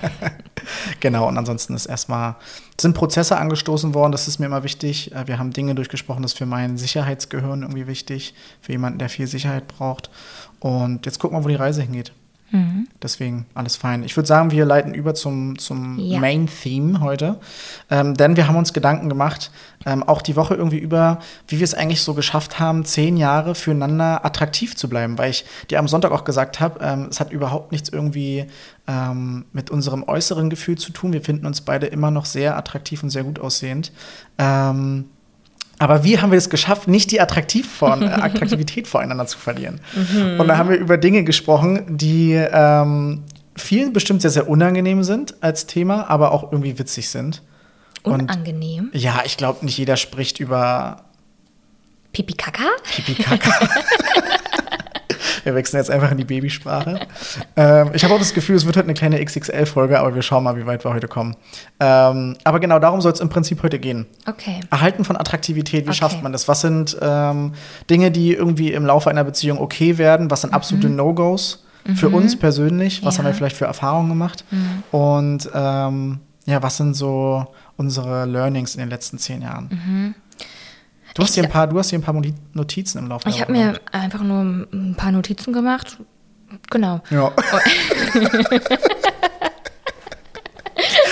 genau, 1.00 1.28
und 1.28 1.38
ansonsten 1.38 1.74
ist 1.74 1.86
erstmal, 1.86 2.36
sind 2.80 2.94
Prozesse 2.94 3.36
angestoßen 3.36 3.94
worden, 3.94 4.12
das 4.12 4.28
ist 4.28 4.38
mir 4.38 4.46
immer 4.46 4.64
wichtig. 4.64 5.12
Äh, 5.12 5.26
Wir 5.26 5.38
haben 5.38 5.52
Dinge 5.52 5.74
durchgesprochen, 5.74 6.22
das 6.22 6.32
ist 6.32 6.38
für 6.38 6.46
mein 6.46 6.78
Sicherheitsgehirn 6.78 7.62
irgendwie 7.62 7.86
wichtig, 7.86 8.34
für 8.60 8.72
jemanden, 8.72 8.98
der 8.98 9.08
viel 9.08 9.26
Sicherheit 9.26 9.68
braucht. 9.68 10.10
Und 10.60 11.06
jetzt 11.06 11.18
gucken 11.18 11.38
wir, 11.38 11.44
wo 11.44 11.48
die 11.48 11.54
Reise 11.54 11.82
hingeht. 11.82 12.12
Mhm. 12.50 12.88
Deswegen 13.02 13.46
alles 13.54 13.76
fein. 13.76 14.02
Ich 14.02 14.16
würde 14.16 14.26
sagen, 14.26 14.50
wir 14.50 14.64
leiten 14.64 14.92
über 14.92 15.14
zum, 15.14 15.58
zum 15.58 15.98
Ja. 15.98 16.18
Main 16.18 16.48
Theme 16.48 17.00
heute. 17.00 17.38
Ähm, 17.90 18.14
denn 18.14 18.36
wir 18.36 18.48
haben 18.48 18.56
uns 18.56 18.72
Gedanken 18.72 19.08
gemacht, 19.08 19.50
ähm, 19.86 20.02
auch 20.02 20.20
die 20.20 20.36
Woche 20.36 20.54
irgendwie 20.54 20.78
über, 20.78 21.20
wie 21.48 21.58
wir 21.58 21.64
es 21.64 21.74
eigentlich 21.74 22.02
so 22.02 22.14
geschafft 22.14 22.58
haben, 22.58 22.84
zehn 22.84 23.16
Jahre 23.16 23.54
füreinander 23.54 24.24
attraktiv 24.24 24.76
zu 24.76 24.88
bleiben. 24.88 25.16
Weil 25.16 25.30
ich 25.30 25.44
dir 25.70 25.78
am 25.78 25.88
Sonntag 25.88 26.10
auch 26.12 26.24
gesagt 26.24 26.60
habe, 26.60 26.80
ähm, 26.82 27.08
es 27.10 27.20
hat 27.20 27.32
überhaupt 27.32 27.72
nichts 27.72 27.88
irgendwie 27.88 28.46
ähm, 28.88 29.44
mit 29.52 29.70
unserem 29.70 30.02
äußeren 30.02 30.50
Gefühl 30.50 30.76
zu 30.76 30.92
tun. 30.92 31.12
Wir 31.12 31.22
finden 31.22 31.46
uns 31.46 31.60
beide 31.60 31.86
immer 31.86 32.10
noch 32.10 32.24
sehr 32.24 32.56
attraktiv 32.56 33.02
und 33.02 33.10
sehr 33.10 33.24
gut 33.24 33.38
aussehend. 33.38 33.92
Ähm, 34.38 35.06
aber 35.80 36.04
wie 36.04 36.18
haben 36.18 36.30
wir 36.30 36.36
es 36.36 36.50
geschafft, 36.50 36.88
nicht 36.88 37.10
die 37.10 37.22
Attraktiv 37.22 37.80
äh, 37.80 37.86
Attraktivität 37.86 38.86
voreinander 38.86 39.26
zu 39.26 39.38
verlieren? 39.38 39.80
Und 40.38 40.46
da 40.46 40.58
haben 40.58 40.68
wir 40.68 40.76
über 40.76 40.98
Dinge 40.98 41.24
gesprochen, 41.24 41.96
die 41.96 42.34
ähm, 42.34 43.24
vielen 43.56 43.94
bestimmt 43.94 44.20
sehr, 44.20 44.30
sehr 44.30 44.46
unangenehm 44.46 45.02
sind 45.02 45.42
als 45.42 45.64
Thema, 45.66 46.10
aber 46.10 46.32
auch 46.32 46.52
irgendwie 46.52 46.78
witzig 46.78 47.08
sind. 47.08 47.42
Und 48.02 48.22
Unangenehm. 48.22 48.90
ja, 48.92 49.22
ich 49.24 49.38
glaube, 49.38 49.64
nicht 49.64 49.78
jeder 49.78 49.96
spricht 49.96 50.38
über 50.38 51.04
Pipi 52.12 52.34
Kaka? 52.34 52.64
Pipi 52.94 53.22
Kaka. 53.22 53.50
wir 55.44 55.54
wechseln 55.54 55.78
jetzt 55.78 55.90
einfach 55.90 56.10
in 56.10 56.16
die 56.18 56.24
Babysprache. 56.24 57.00
ähm, 57.56 57.90
ich 57.94 58.04
habe 58.04 58.14
auch 58.14 58.18
das 58.18 58.34
Gefühl, 58.34 58.56
es 58.56 58.66
wird 58.66 58.76
heute 58.76 58.84
eine 58.86 58.94
kleine 58.94 59.24
XXL-Folge, 59.24 59.98
aber 59.98 60.14
wir 60.14 60.22
schauen 60.22 60.44
mal, 60.44 60.56
wie 60.56 60.66
weit 60.66 60.84
wir 60.84 60.92
heute 60.92 61.08
kommen. 61.08 61.36
Ähm, 61.78 62.36
aber 62.44 62.60
genau 62.60 62.78
darum 62.78 63.00
soll 63.00 63.12
es 63.12 63.20
im 63.20 63.28
Prinzip 63.28 63.62
heute 63.62 63.78
gehen. 63.78 64.06
Okay. 64.26 64.60
Erhalten 64.70 65.04
von 65.04 65.16
Attraktivität, 65.16 65.84
wie 65.86 65.90
Okay. 65.90 65.98
schafft 65.98 66.22
man 66.22 66.32
das? 66.32 66.48
Was 66.48 66.60
sind 66.60 66.96
ähm, 67.00 67.52
Dinge, 67.88 68.10
die 68.10 68.32
irgendwie 68.34 68.72
im 68.72 68.84
Laufe 68.86 69.10
einer 69.10 69.24
Beziehung 69.24 69.58
okay 69.58 69.98
werden? 69.98 70.30
Was 70.30 70.42
sind 70.42 70.52
absolute 70.54 70.88
No-Gos 70.88 71.64
für 71.96 72.08
uns 72.10 72.38
persönlich? 72.38 73.04
Was 73.04 73.14
Mhm. 73.14 73.18
Ja. 73.18 73.22
Mhm. 73.22 73.26
haben 73.26 73.32
wir 73.32 73.36
vielleicht 73.36 73.56
für 73.56 73.64
Erfahrungen 73.64 74.08
gemacht? 74.10 74.44
Und 74.90 75.48
ähm, 75.54 76.20
ja, 76.46 76.62
was 76.62 76.76
sind 76.76 76.94
so 76.94 77.46
unsere 77.76 78.26
Learnings 78.26 78.74
in 78.74 78.80
den 78.80 78.90
letzten 78.90 79.18
zehn 79.18 79.42
Jahren? 79.42 80.14
Du 81.14 81.22
hast, 81.22 81.30
Ich 81.30 81.34
hier 81.34 81.44
ein 81.44 81.50
paar, 81.50 81.66
du 81.66 81.78
hast 81.78 81.90
hier 81.90 81.98
ein 81.98 82.02
paar 82.02 82.14
Notizen 82.54 82.98
im 82.98 83.08
Laufe 83.08 83.28
Ich 83.28 83.40
habe 83.40 83.52
mir 83.52 83.80
einfach 83.92 84.20
nur 84.22 84.40
ein 84.72 84.94
paar 84.96 85.12
Notizen 85.12 85.52
gemacht. 85.52 85.98
Genau. 86.70 87.00
Ja. 87.10 87.32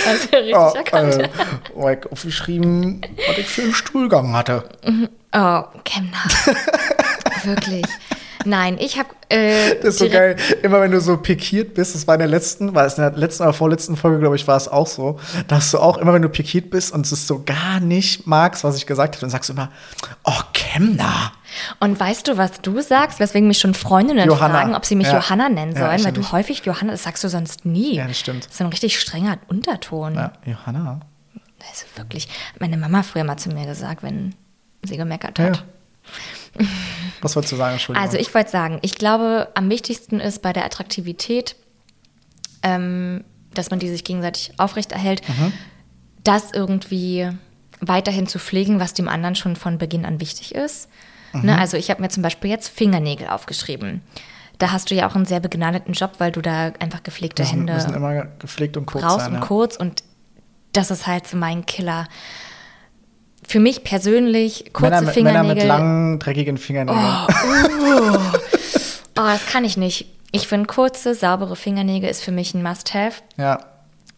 Hast 0.07 0.33
du 0.33 0.37
richtig 0.39 0.55
Oh, 0.57 0.73
erkannt. 0.75 1.15
äh, 1.19 1.29
oh, 1.75 1.89
ich 1.91 2.11
aufgeschrieben, 2.11 3.03
was 3.29 3.39
ich 3.39 3.47
für 3.47 3.63
einen 3.63 3.75
Stuhlgang 3.75 4.33
hatte. 4.35 4.65
Oh, 5.33 5.63
Kemner. 5.85 6.25
Wirklich. 7.45 7.85
Nein, 8.45 8.77
ich 8.81 8.99
habe. 8.99 9.09
Äh, 9.29 9.75
Das 9.83 9.95
ist 9.95 9.99
so 9.99 10.09
geil. 10.09 10.37
Immer 10.63 10.81
wenn 10.81 10.91
du 10.91 11.01
so 11.01 11.17
pikiert 11.17 11.75
bist, 11.75 11.95
das 11.95 12.07
war 12.07 12.15
in 12.15 12.21
der 12.21 12.29
letzten, 12.29 12.75
war 12.75 12.87
es 12.87 12.95
in 12.95 13.03
der 13.03 13.13
letzten 13.13 13.43
oder 13.43 13.53
vorletzten 13.53 13.97
Folge, 13.97 14.19
glaube 14.21 14.37
ich, 14.37 14.47
war 14.47 14.57
es 14.57 14.69
auch 14.69 14.87
so, 14.87 15.19
dass 15.49 15.71
du 15.71 15.79
auch 15.79 15.99
immer, 15.99 16.13
wenn 16.15 16.23
du 16.23 16.29
pikiert 16.29 16.71
bist 16.71 16.93
und 16.93 17.11
es 17.11 17.27
so 17.27 17.43
gar 17.45 17.81
nicht 17.81 18.27
magst, 18.27 18.65
was 18.65 18.77
ich 18.77 18.87
gesagt 18.87 19.15
habe, 19.17 19.21
dann 19.21 19.31
sagst 19.31 19.49
du 19.49 19.53
immer, 19.55 19.71
oh, 20.25 20.41
Kemner. 20.55 21.33
Und 21.81 21.99
weißt 21.99 22.29
du, 22.29 22.37
was 22.37 22.61
du 22.61 22.81
sagst, 22.81 23.21
weswegen 23.21 23.49
mich 23.49 23.59
schon 23.59 23.75
Freundinnen 23.75 24.27
Johanna. 24.27 24.55
fragen, 24.61 24.75
ob 24.75 24.85
sie 24.85 24.95
mich 24.97 25.07
Ja. 25.09 25.15
Johanna 25.15 25.49
nennen 25.49 25.73
Ja, 25.73 25.81
sollen, 25.87 25.99
ich 25.99 26.05
weil 26.05 26.13
du 26.13 26.33
häufig 26.33 26.65
Johanna, 26.65 26.93
das 26.93 27.03
sagst 27.03 27.25
du 27.25 27.29
sonst 27.29 27.65
nie. 27.65 27.97
Ja, 27.97 28.07
das 28.07 28.19
stimmt. 28.19 28.45
Das 28.47 28.55
ist 28.55 28.61
ein 28.61 28.67
richtig 28.69 28.99
strenger 29.01 29.39
Unterton. 29.49 30.15
Ja, 30.15 30.33
Johanna. 30.45 31.01
Also 31.71 31.87
wirklich, 31.97 32.29
meine 32.61 32.77
Mama 32.77 32.99
hat 32.99 33.07
früher 33.07 33.25
mal 33.25 33.37
zu 33.37 33.49
mir 33.51 33.67
gesagt, 33.67 34.03
wenn 34.03 34.35
sie 34.85 34.97
gemeckert 34.97 35.39
Ja. 35.39 35.53
Was 37.23 37.35
wolltest 37.37 37.53
du 37.53 37.57
sagen, 37.57 37.73
Entschuldigung? 37.73 38.05
Also 38.07 38.19
ich 38.19 38.33
wollte 38.35 38.51
sagen, 38.51 38.79
ich 38.83 38.95
glaube, 38.95 39.49
am 39.55 39.69
wichtigsten 39.71 40.21
ist 40.21 40.41
bei 40.43 40.53
der 40.53 40.65
Attraktivität, 40.65 41.57
ähm, 42.63 43.25
dass 43.55 43.71
man 43.71 43.79
die 43.79 43.89
sich 43.89 44.05
gegenseitig 44.05 44.53
aufrechterhält, 44.59 45.27
Mhm. 45.29 45.53
das 46.25 46.53
irgendwie 46.53 47.31
weiterhin 47.81 48.27
zu 48.27 48.39
pflegen, 48.39 48.81
was 48.81 48.95
dem 48.95 49.09
anderen 49.09 49.35
schon 49.35 49.57
von 49.57 49.79
Beginn 49.79 50.05
an 50.05 50.21
wichtig 50.21 50.55
ist. 50.55 50.89
Mhm. 51.33 51.43
Ne, 51.47 51.59
also 51.59 51.77
ich 51.77 51.91
habe 51.91 52.03
mir 52.03 52.09
zum 52.09 52.23
Beispiel 52.23 52.51
jetzt 52.51 52.69
Fingernägel 52.69 53.29
aufgeschrieben. 53.29 54.03
Da 54.59 54.73
hast 54.73 54.91
du 54.91 54.95
ja 54.97 55.09
auch 55.09 55.15
einen 55.15 55.27
sehr 55.27 55.39
begnadeten 55.41 55.93
Job, 55.93 56.15
weil 56.19 56.33
du 56.33 56.41
da 56.41 56.73
einfach 56.81 57.03
gepflegte 57.05 57.43
müssen, 57.43 57.59
Hände 57.59 57.75
müssen 57.75 57.95
immer 57.95 58.25
gepflegt 58.41 58.77
und 58.77 58.87
kurz 58.87 59.05
raus 59.05 59.23
sein. 59.23 59.35
und 59.35 59.41
ja. 59.41 59.47
kurz 59.47 59.77
und 59.77 60.03
das 60.73 60.91
ist 60.91 61.07
halt 61.07 61.27
so 61.29 61.37
mein 61.37 61.65
Killer. 61.67 62.09
Für 63.49 63.61
mich 63.61 63.83
persönlich 63.83 64.73
kurze 64.75 64.91
Männer, 64.91 65.01
mit, 65.01 65.17
Männer 65.17 65.31
Fingernägel. 65.41 65.55
mit 65.57 65.65
langen, 65.65 66.19
dreckigen 66.19 66.59
Fingernägeln. 66.59 67.07
Oh, 69.21 69.25
das 69.25 69.47
kann 69.47 69.65
ich 69.65 69.77
nicht. 69.77 70.07
Ich 70.31 70.47
finde, 70.47 70.69
kurze, 70.69 71.13
saubere 71.13 71.57
Fingernägel 71.57 72.09
ist 72.09 72.23
für 72.23 72.31
mich 72.31 72.55
ein 72.55 72.63
Must-Have. 72.63 73.21
Ja. 73.37 73.59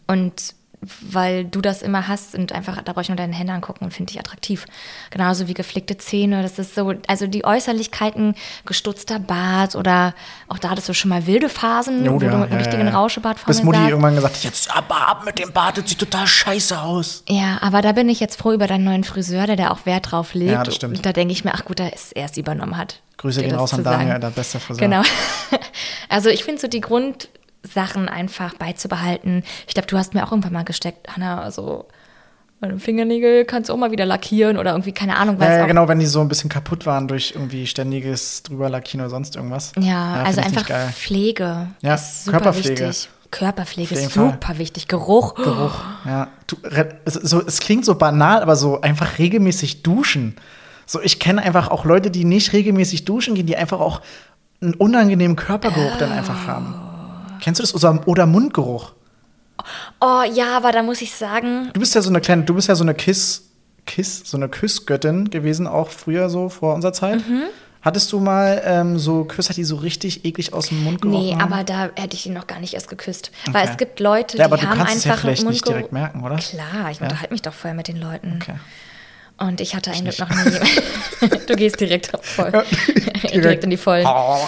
Und 0.06 0.54
weil 1.02 1.44
du 1.44 1.60
das 1.60 1.82
immer 1.82 2.08
hast 2.08 2.34
und 2.34 2.52
einfach, 2.52 2.80
da 2.82 2.92
brauche 2.92 3.02
ich 3.02 3.08
nur 3.08 3.16
deine 3.16 3.34
Hände 3.34 3.52
angucken 3.52 3.84
und 3.84 3.92
finde 3.92 4.12
ich 4.12 4.18
attraktiv. 4.18 4.64
Genauso 5.10 5.46
wie 5.46 5.54
gepflegte 5.54 5.98
Zähne. 5.98 6.42
Das 6.42 6.58
ist 6.58 6.74
so, 6.74 6.94
also 7.06 7.26
die 7.26 7.44
Äußerlichkeiten, 7.44 8.34
gestutzter 8.64 9.18
Bart 9.18 9.74
oder 9.74 10.14
auch 10.48 10.58
da 10.58 10.70
hattest 10.70 10.88
du 10.88 10.94
schon 10.94 11.10
mal 11.10 11.26
wilde 11.26 11.50
Phasen, 11.50 12.04
Jo, 12.04 12.20
wo 12.20 12.24
ja, 12.24 12.30
du 12.30 12.36
mit 12.38 12.50
einem 12.50 12.52
ja, 12.52 12.58
richtigen 12.58 12.86
ja. 12.86 12.94
Rauschebart 12.94 13.38
vor 13.38 13.46
Bis 13.46 13.58
mir 13.58 13.66
Mutti 13.66 13.78
saßt. 13.78 13.90
irgendwann 13.90 14.14
gesagt 14.14 14.36
hat, 14.36 14.44
jetzt 14.44 14.74
aber 14.74 15.06
ab 15.06 15.22
mit 15.26 15.38
dem 15.38 15.52
Bart, 15.52 15.76
das 15.76 15.88
sieht 15.88 15.98
total 15.98 16.26
scheiße 16.26 16.80
aus. 16.80 17.24
Ja, 17.28 17.58
aber 17.60 17.82
da 17.82 17.92
bin 17.92 18.08
ich 18.08 18.20
jetzt 18.20 18.38
froh 18.38 18.52
über 18.52 18.66
deinen 18.66 18.84
neuen 18.84 19.04
Friseur, 19.04 19.46
der 19.46 19.56
da 19.56 19.70
auch 19.70 19.84
Wert 19.84 20.12
drauf 20.12 20.32
legt. 20.32 20.52
Ja, 20.52 20.62
das 20.62 20.76
stimmt. 20.76 20.96
Und 20.96 21.04
da 21.04 21.12
denke 21.12 21.32
ich 21.32 21.44
mir, 21.44 21.52
ach 21.54 21.66
gut, 21.66 21.78
dass 21.78 22.12
er 22.12 22.24
es 22.24 22.36
übernommen 22.38 22.78
hat. 22.78 23.00
Grüße 23.18 23.42
gehen 23.42 23.54
raus 23.54 23.74
an 23.74 23.84
Daniel, 23.84 24.18
der 24.18 24.30
beste 24.30 24.58
Friseur. 24.58 24.88
Genau. 24.88 25.02
Also 26.08 26.28
ich 26.28 26.42
finde 26.42 26.60
so 26.60 26.66
die 26.66 26.80
Grundsachen 27.62 28.08
einfach 28.08 28.54
beizubehalten. 28.54 29.42
Ich 29.66 29.74
glaube, 29.74 29.86
du 29.88 29.98
hast 29.98 30.14
mir 30.14 30.24
auch 30.24 30.32
irgendwann 30.32 30.52
mal 30.52 30.64
gesteckt, 30.64 31.08
Hanna, 31.14 31.40
also 31.42 31.86
meine 32.60 32.78
Fingernägel 32.78 33.46
kannst 33.46 33.70
du 33.70 33.74
auch 33.74 33.78
mal 33.78 33.90
wieder 33.90 34.04
lackieren 34.04 34.58
oder 34.58 34.72
irgendwie, 34.72 34.92
keine 34.92 35.16
Ahnung, 35.16 35.38
Ja, 35.40 35.56
ja, 35.58 35.66
genau, 35.66 35.88
wenn 35.88 35.98
die 35.98 36.06
so 36.06 36.20
ein 36.20 36.28
bisschen 36.28 36.50
kaputt 36.50 36.84
waren 36.84 37.08
durch 37.08 37.32
irgendwie 37.34 37.66
ständiges 37.66 38.42
drüberlackieren 38.42 39.00
oder 39.00 39.10
sonst 39.10 39.36
irgendwas. 39.36 39.72
Ja, 39.78 40.22
also 40.24 40.40
ich 40.40 40.48
nicht 40.48 40.70
einfach. 40.70 40.92
Pflege 40.92 41.68
Ja, 41.80 41.94
ist 41.94 42.26
super 42.26 42.38
Körperpflege. 42.38 42.88
wichtig. 42.88 43.08
Körperpflege 43.30 43.94
ist 43.94 44.00
jeden 44.00 44.12
Fall. 44.12 44.32
super 44.32 44.58
wichtig. 44.58 44.88
Geruch. 44.88 45.36
Geruch. 45.36 45.80
Ja, 46.04 46.28
du, 46.48 46.56
so, 47.06 47.40
es 47.46 47.60
klingt 47.60 47.84
so 47.84 47.94
banal, 47.94 48.42
aber 48.42 48.56
so 48.56 48.80
einfach 48.80 49.18
regelmäßig 49.18 49.82
duschen. 49.82 50.34
So, 50.84 51.00
ich 51.00 51.20
kenne 51.20 51.40
einfach 51.40 51.68
auch 51.68 51.84
Leute, 51.84 52.10
die 52.10 52.24
nicht 52.24 52.52
regelmäßig 52.52 53.04
duschen 53.04 53.36
gehen, 53.36 53.46
die 53.46 53.56
einfach 53.56 53.80
auch 53.80 54.02
einen 54.60 54.74
unangenehmen 54.74 55.36
Körpergeruch 55.36 55.96
dann 55.98 56.10
einfach 56.12 56.46
haben. 56.46 56.74
Kennst 57.40 57.58
du 57.58 57.62
das? 57.62 57.74
Oder, 57.74 58.06
oder 58.06 58.26
Mundgeruch. 58.26 58.92
Oh 60.00 60.22
ja, 60.32 60.56
aber 60.56 60.72
da 60.72 60.82
muss 60.82 61.02
ich 61.02 61.12
sagen, 61.14 61.70
Du 61.74 61.80
bist 61.80 61.94
ja 61.94 62.00
so 62.00 62.08
eine 62.10 62.20
kleine, 62.20 62.44
du 62.44 62.54
bist 62.54 62.68
ja 62.68 62.74
so 62.74 62.84
eine 62.84 62.94
Kiss, 62.94 63.50
Kiss, 63.86 64.22
so 64.24 64.36
eine 64.38 64.48
Küssgöttin 64.48 65.28
gewesen, 65.30 65.66
auch 65.66 65.88
früher 65.90 66.30
so 66.30 66.48
vor 66.48 66.74
unserer 66.74 66.92
Zeit. 66.94 67.26
Mhm. 67.28 67.42
Hattest 67.82 68.12
du 68.12 68.20
mal 68.20 68.60
ähm, 68.64 68.98
so 68.98 69.24
Küsser, 69.24 69.54
die 69.54 69.64
so 69.64 69.76
richtig 69.76 70.24
eklig 70.26 70.52
aus 70.52 70.68
dem 70.68 70.84
Mund 70.84 71.00
gerochen 71.00 71.24
nee, 71.24 71.32
haben? 71.34 71.50
aber 71.52 71.64
da 71.64 71.88
hätte 71.96 72.14
ich 72.14 72.26
ihn 72.26 72.34
noch 72.34 72.46
gar 72.46 72.60
nicht 72.60 72.74
erst 72.74 72.88
geküsst. 72.88 73.30
Weil 73.50 73.62
Okay. 73.62 73.70
es 73.72 73.76
gibt 73.78 74.00
Leute, 74.00 74.36
Ja, 74.36 74.44
die 74.48 74.52
aber 74.52 74.56
du 74.62 74.68
haben 74.68 74.78
kannst 74.78 74.96
es 74.96 75.04
ja 75.04 75.12
einfach 75.12 75.22
vielleicht 75.22 75.40
einen 75.42 75.50
nicht 75.50 75.64
Mundgeruch. 75.66 75.76
direkt 75.90 75.92
merken, 75.92 76.22
oder? 76.22 76.36
Klar, 76.36 76.90
ich 76.90 76.98
Ja. 76.98 77.04
unterhalte 77.04 77.32
mich 77.32 77.40
doch 77.42 77.54
vorher 77.54 77.74
mit 77.74 77.88
den 77.88 77.96
Leuten. 77.98 78.38
Okay. 78.40 78.56
Und 79.38 79.62
ich 79.62 79.74
hatte 79.74 79.90
eigentlich 79.92 80.18
noch 80.18 80.28
nie. 80.28 81.30
du 81.46 81.56
gehst 81.56 81.80
direkt 81.80 82.10
voll. 82.22 82.50
direkt. 82.88 83.34
direkt. 83.34 83.64
in 83.64 83.70
die 83.70 83.76
Vollen. 83.78 84.06
Oh. 84.06 84.38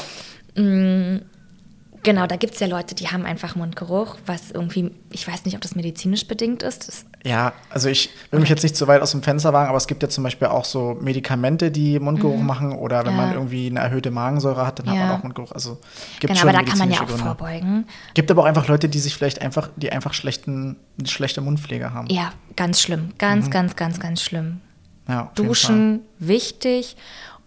Genau, 2.05 2.27
da 2.27 2.35
gibt 2.35 2.55
es 2.55 2.61
ja 2.61 2.67
Leute, 2.67 2.97
die 2.97 3.09
haben 3.09 3.25
einfach 3.25 3.55
Mundgeruch, 3.55 4.17
was 4.27 4.51
irgendwie, 4.51 4.91
ich 5.11 5.29
weiß 5.29 5.45
nicht, 5.45 5.55
ob 5.55 5.61
das 5.61 5.77
medizinisch 5.77 6.27
bedingt 6.27 6.65
ist. 6.65 6.89
Das, 6.89 7.05
Ja, 7.25 7.53
also 7.71 7.89
ich 7.89 8.11
will 8.33 8.41
mich 8.41 8.49
jetzt 8.49 8.65
nicht 8.65 8.77
so 8.77 8.89
weit 8.89 9.03
aus 9.03 9.13
dem 9.13 9.23
Fenster 9.23 9.53
wagen, 9.53 9.69
aber 9.69 9.77
es 9.79 9.87
gibt 9.87 10.03
ja 10.03 10.09
zum 10.09 10.25
Beispiel 10.25 10.49
auch 10.49 10.65
so 10.65 10.99
Medikamente, 11.01 11.71
die 11.71 12.01
Mundgeruch 12.01 12.41
machen 12.41 12.73
oder 12.73 13.05
wenn 13.07 13.13
Mhm. 13.15 13.19
Ja. 13.21 13.27
man 13.27 13.35
irgendwie 13.35 13.67
eine 13.69 13.79
erhöhte 13.81 14.11
Magensäure 14.11 14.67
hat, 14.67 14.81
dann 14.81 14.89
hat 14.89 14.97
Ja. 14.97 15.07
man 15.07 15.19
auch 15.19 15.23
Mundgeruch. 15.23 15.53
Also 15.53 15.79
gibt 16.19 16.33
genau, 16.33 16.41
schon 16.41 16.49
aber 16.49 16.59
da 16.59 16.65
kann 16.69 16.79
man 16.79 16.91
ja 16.91 17.03
auch 17.03 17.07
Gründe. 17.07 17.23
vorbeugen. 17.23 17.87
Gibt 18.15 18.31
aber 18.33 18.43
auch 18.43 18.47
einfach 18.47 18.67
Leute, 18.67 18.89
die 18.89 18.99
sich 18.99 19.15
vielleicht 19.15 19.41
einfach, 19.41 19.71
die 19.77 19.93
einfach 19.93 20.13
schlechten, 20.13 20.77
eine 20.99 21.07
schlechte 21.09 21.41
Mundpflege 21.41 21.95
haben. 21.95 22.09
Ja, 22.11 22.33
ganz 22.57 22.81
schlimm. 22.81 23.13
Ganz, 23.19 23.49
ganz, 23.51 23.77
ganz, 23.77 24.01
ganz 24.01 24.23
schlimm. 24.23 24.61
Ja, 25.09 25.31
Duschen, 25.37 26.01
wichtig 26.19 26.97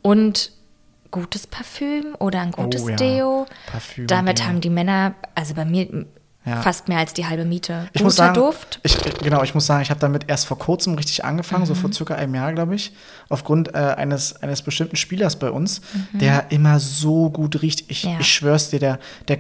und 0.02 0.52
gutes 1.16 1.48
Parfüm 1.48 2.16
oder 2.20 2.42
ein 2.42 2.52
gutes 2.52 2.84
Oh 2.84 2.90
ja, 2.90 2.96
Deo. 2.96 3.46
Parfüm, 3.72 4.08
Damit 4.08 4.40
Deo. 4.40 4.46
haben 4.48 4.62
die 4.62 4.70
Männer, 4.70 5.16
also 5.34 5.54
bei 5.56 5.66
mir 5.66 6.06
Ja. 6.46 6.62
fast 6.62 6.88
mehr 6.90 7.00
als 7.00 7.14
die 7.14 7.26
halbe 7.26 7.44
Miete. 7.46 7.86
Ich 7.88 7.94
Guter 7.94 8.04
muss 8.04 8.16
sagen, 8.18 8.34
Duft. 8.36 8.80
Ich, 8.84 8.98
genau, 9.24 9.42
ich 9.42 9.56
muss 9.56 9.66
sagen, 9.66 9.82
ich 9.82 9.90
habe 9.90 10.00
damit 10.00 10.26
erst 10.30 10.46
vor 10.46 10.60
kurzem 10.60 10.94
richtig 10.94 11.26
angefangen, 11.26 11.66
so 11.66 11.74
Mhm. 11.74 11.78
vor 11.78 11.92
circa 11.94 12.14
einem 12.16 12.36
Jahr, 12.36 12.54
glaube 12.54 12.76
ich, 12.76 12.92
aufgrund 13.30 13.74
äh, 13.74 13.78
eines, 13.80 14.36
eines 14.44 14.62
bestimmten 14.62 14.96
Spielers 14.96 15.38
bei 15.40 15.50
uns, 15.50 15.82
der 16.14 16.52
immer 16.52 16.80
so 16.80 17.32
gut 17.32 17.62
riecht. 17.64 17.90
Ich, 17.90 18.04
Mhm. 18.06 18.12
Ja. 18.12 18.18
ich 18.20 18.32
schwör's 18.32 18.70
dir, 18.70 18.80
der, 18.80 19.00
der, 19.28 19.40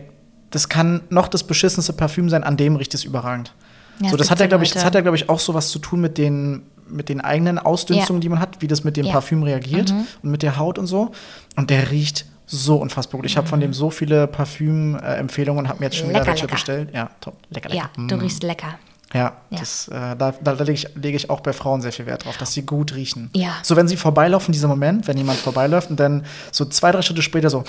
das 0.49 0.67
kann 0.69 1.01
noch 1.09 1.27
das 1.27 1.43
beschissenste 1.43 1.93
Parfüm 1.93 2.29
sein, 2.29 2.43
an 2.43 2.57
dem 2.57 2.75
riecht 2.75 2.93
es 2.95 3.03
überragend. 3.03 3.53
Ja, 4.01 4.09
so, 4.09 4.17
das 4.17 4.31
hat 4.31 4.39
ja, 4.39 4.45
so 4.45 4.49
glaube 4.49 4.63
ich, 4.63 4.71
das 4.73 4.83
hat 4.83 4.95
ja, 4.95 5.01
glaube 5.01 5.15
ich, 5.17 5.29
auch 5.29 5.39
so 5.39 5.53
was 5.53 5.69
zu 5.69 5.79
tun 5.79 6.01
mit 6.01 6.17
den, 6.17 6.63
mit 6.87 7.09
den 7.09 7.21
eigenen 7.21 7.57
Ausdünstungen, 7.59 8.21
Ja. 8.21 8.21
die 8.21 8.29
man 8.29 8.39
hat, 8.39 8.61
wie 8.61 8.67
das 8.67 8.83
mit 8.83 8.97
dem 8.97 9.05
Ja. 9.05 9.11
Mhm. 9.11 9.13
Parfüm 9.13 9.43
reagiert 9.43 9.91
und 10.23 10.31
mit 10.31 10.43
der 10.43 10.57
Haut 10.57 10.77
und 10.79 10.87
so. 10.87 11.11
Und 11.55 11.69
der 11.69 11.91
riecht 11.91 12.25
so 12.47 12.75
unfassbar 12.77 13.19
gut. 13.19 13.25
Ich 13.25 13.37
habe 13.37 13.47
von 13.47 13.59
dem 13.59 13.73
so 13.73 13.89
viele 13.89 14.27
Parfüm-Empfehlungen 14.27 15.63
und 15.65 15.69
habe 15.69 15.79
mir 15.79 15.85
jetzt 15.85 15.97
schon 15.97 16.09
wieder 16.09 16.25
welche 16.25 16.47
bestellt. 16.47 16.89
Ja, 16.93 17.09
top. 17.21 17.35
Lecker, 17.49 17.69
lecker. 17.69 17.89
Ja, 17.97 18.03
du 18.07 18.17
Mm. 18.17 18.19
riechst 18.19 18.43
lecker. 18.43 18.77
Ja, 19.13 19.33
Ja. 19.49 19.59
Das, 19.59 19.87
äh, 19.87 20.15
da, 20.17 20.33
da 20.43 20.51
lege 20.51 20.73
ich, 20.73 20.87
lege 20.95 21.15
ich 21.15 21.29
auch 21.29 21.39
bei 21.39 21.53
Frauen 21.53 21.81
sehr 21.81 21.91
viel 21.93 22.05
Wert 22.05 22.25
drauf, 22.25 22.37
dass 22.37 22.53
sie 22.53 22.63
gut 22.63 22.93
riechen. 22.95 23.29
Ja. 23.33 23.53
So, 23.63 23.75
wenn 23.75 23.87
sie 23.87 23.95
vorbeilaufen, 23.97 24.51
dieser 24.51 24.67
Moment, 24.67 25.07
wenn 25.07 25.17
jemand 25.17 25.39
vorbeiläuft 25.39 25.89
und 25.89 25.99
dann 25.99 26.25
so 26.51 26.65
zwei, 26.65 26.91
drei 26.91 27.01
Schritte 27.01 27.21
später 27.21 27.49
so, 27.49 27.63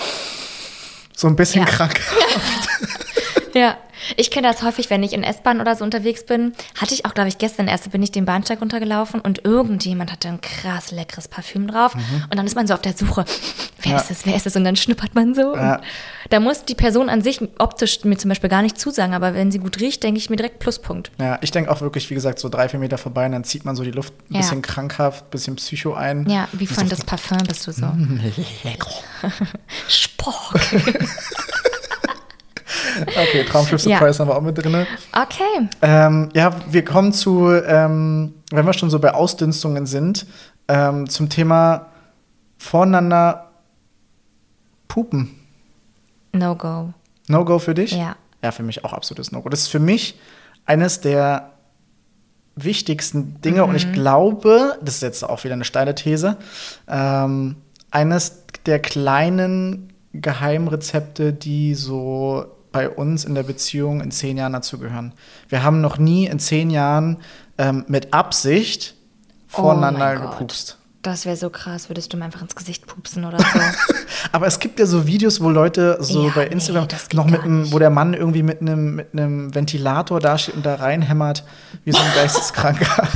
so 1.15 1.27
ein 1.27 1.35
bisschen 1.35 1.61
Ja. 1.61 1.67
krank. 1.69 1.99
Ja, 3.57 3.77
ich 4.15 4.29
kenne 4.29 4.47
das 4.47 4.61
häufig, 4.61 4.89
wenn 4.91 5.01
ich 5.01 5.13
in 5.13 5.23
S-Bahn 5.23 5.59
oder 5.59 5.75
so 5.75 5.83
unterwegs 5.83 6.23
bin. 6.25 6.53
Hatte 6.79 6.93
ich 6.93 7.05
auch, 7.05 7.13
glaube 7.15 7.29
ich, 7.29 7.37
gestern 7.39 7.67
erst, 7.67 7.89
bin 7.91 8.03
ich 8.03 8.11
den 8.11 8.25
Bahnsteig 8.25 8.61
runtergelaufen 8.61 9.19
und 9.21 9.43
irgendjemand 9.45 10.11
hatte 10.11 10.27
ein 10.27 10.39
krass 10.41 10.91
leckeres 10.91 11.27
Parfüm 11.27 11.67
drauf. 11.67 11.95
Und 11.95 12.35
dann 12.37 12.45
ist 12.45 12.55
man 12.55 12.67
so 12.67 12.73
auf 12.75 12.81
der 12.81 12.93
Suche, 12.93 13.25
wer 13.81 13.91
Mhm. 13.93 13.97
Ja. 13.97 14.01
ist 14.01 14.11
es, 14.11 14.25
wer 14.25 14.35
ist 14.35 14.45
es? 14.45 14.55
Und 14.55 14.63
dann 14.65 14.75
schnuppert 14.75 15.15
man 15.15 15.33
so. 15.33 15.55
Ja. 15.55 15.81
Da 16.29 16.39
muss 16.39 16.65
die 16.65 16.75
Person 16.75 17.09
an 17.09 17.21
sich 17.21 17.39
optisch 17.57 18.03
mir 18.03 18.17
zum 18.17 18.29
Beispiel 18.29 18.49
gar 18.49 18.61
nicht 18.61 18.77
zusagen, 18.79 19.13
aber 19.13 19.33
wenn 19.33 19.51
sie 19.51 19.59
gut 19.59 19.79
riecht, 19.79 20.03
denke 20.03 20.19
ich 20.19 20.29
mir 20.29 20.35
direkt 20.35 20.59
Pluspunkt. 20.59 21.09
Ja, 21.19 21.39
ich 21.41 21.51
denke 21.51 21.71
auch 21.71 21.81
wirklich, 21.81 22.09
wie 22.09 22.13
gesagt, 22.15 22.37
so 22.39 22.49
drei, 22.49 22.69
vier 22.69 22.79
Meter 22.79 22.97
vorbei 22.97 23.25
und 23.25 23.31
dann 23.31 23.43
zieht 23.45 23.65
man 23.65 23.75
so 23.75 23.83
die 23.83 23.91
Luft 23.91 24.13
ein 24.29 24.35
Ja. 24.35 24.41
bisschen 24.41 24.61
krankhaft, 24.61 25.25
ein 25.25 25.29
bisschen 25.31 25.55
Psycho 25.55 25.93
ein. 25.93 26.29
Ja, 26.29 26.47
wie 26.51 26.67
von 26.67 26.83
so, 26.83 26.89
das 26.89 27.03
Parfum 27.03 27.37
bist 27.47 27.65
du 27.65 27.71
so. 27.71 27.85
Lecker. 28.63 28.91
Spock. 29.87 30.53
Okay, 33.01 33.43
Traumschiff 33.45 33.83
Ja. 33.85 33.97
Surprise 33.97 34.19
haben 34.19 34.29
wir 34.29 34.35
auch 34.37 34.41
mit 34.41 34.57
drin. 34.57 34.85
Okay. 35.11 35.69
Ähm, 35.81 36.29
ja, 36.33 36.51
wir 36.69 36.83
kommen 36.85 37.13
zu, 37.13 37.51
ähm, 37.51 38.33
wenn 38.51 38.65
wir 38.65 38.73
schon 38.73 38.89
so 38.89 38.99
bei 38.99 39.13
Ausdünstungen 39.13 39.85
sind, 39.85 40.25
ähm, 40.67 41.09
zum 41.09 41.29
Thema 41.29 41.87
voneinander 42.57 43.51
pupen. 44.87 45.31
No 46.33 46.55
go. 46.55 46.93
No-Go 47.27 47.59
für 47.59 47.73
dich? 47.73 47.91
Ja. 47.91 48.15
Ja, 48.43 48.51
für 48.51 48.63
mich 48.63 48.85
auch 48.85 48.93
absolutes 48.93 49.31
No-Go. 49.31 49.49
Das 49.49 49.61
ist 49.61 49.67
für 49.67 49.79
mich 49.79 50.17
eines 50.65 51.01
der 51.01 51.51
wichtigsten 52.55 53.41
Dinge 53.41 53.63
und 53.63 53.71
Mhm. 53.71 53.75
ich 53.75 53.93
glaube, 53.93 54.77
das 54.81 54.95
ist 54.95 55.01
jetzt 55.01 55.23
auch 55.23 55.43
wieder 55.43 55.53
eine 55.53 55.63
steile 55.65 55.93
These, 55.95 56.37
ähm, 56.87 57.55
eines 57.91 58.43
der 58.65 58.79
kleinen 58.79 59.93
Geheimrezepte, 60.13 61.33
die 61.33 61.75
so 61.75 62.45
bei 62.77 62.89
uns 62.91 63.25
in 63.25 63.33
der 63.33 63.41
Beziehung 63.41 64.01
in 64.01 64.11
zehn 64.11 64.37
Jahren 64.37 64.53
dazugehören. 64.53 65.11
Wir 65.49 65.63
haben 65.63 65.81
noch 65.81 65.97
nie 65.97 66.27
in 66.27 66.37
zehn 66.37 66.69
Jahren 66.69 67.17
ähm, 67.57 67.85
mit 67.87 68.13
Absicht 68.13 68.93
voneinander 69.47 69.99
oh 69.99 70.03
mein 70.03 70.21
Gott. 70.21 70.31
gepupst. 70.33 70.77
Das 71.01 71.25
wäre 71.25 71.35
so 71.35 71.49
krass, 71.49 71.89
würdest 71.89 72.13
du 72.13 72.17
mir 72.17 72.25
einfach 72.25 72.43
ins 72.43 72.55
Gesicht 72.55 72.85
pupsen 72.85 73.25
oder 73.25 73.39
so. 73.39 73.45
Aber 74.31 74.45
es 74.45 74.59
gibt 74.59 74.79
ja 74.79 74.85
so 74.85 75.07
Videos, 75.07 75.41
wo 75.41 75.49
Leute 75.49 75.97
so 76.01 76.27
Ja, 76.27 76.33
bei 76.35 76.45
nee, 76.45 76.51
Instagram 76.51 76.87
geht 76.87 77.13
noch 77.15 77.25
mit 77.25 77.41
einem, 77.41 77.71
wo 77.71 77.79
der 77.79 77.89
Mann 77.89 78.13
irgendwie 78.13 78.43
mit 78.43 78.61
einem 78.61 78.97
mit 78.97 79.07
einem 79.13 79.55
Ventilator 79.55 80.19
dasteht 80.19 80.53
und 80.53 80.63
da 80.63 80.75
reinhämmert, 80.75 81.45
wie 81.83 81.93
so 81.93 81.97
ein 81.97 82.11
Geisteskranker. 82.13 83.07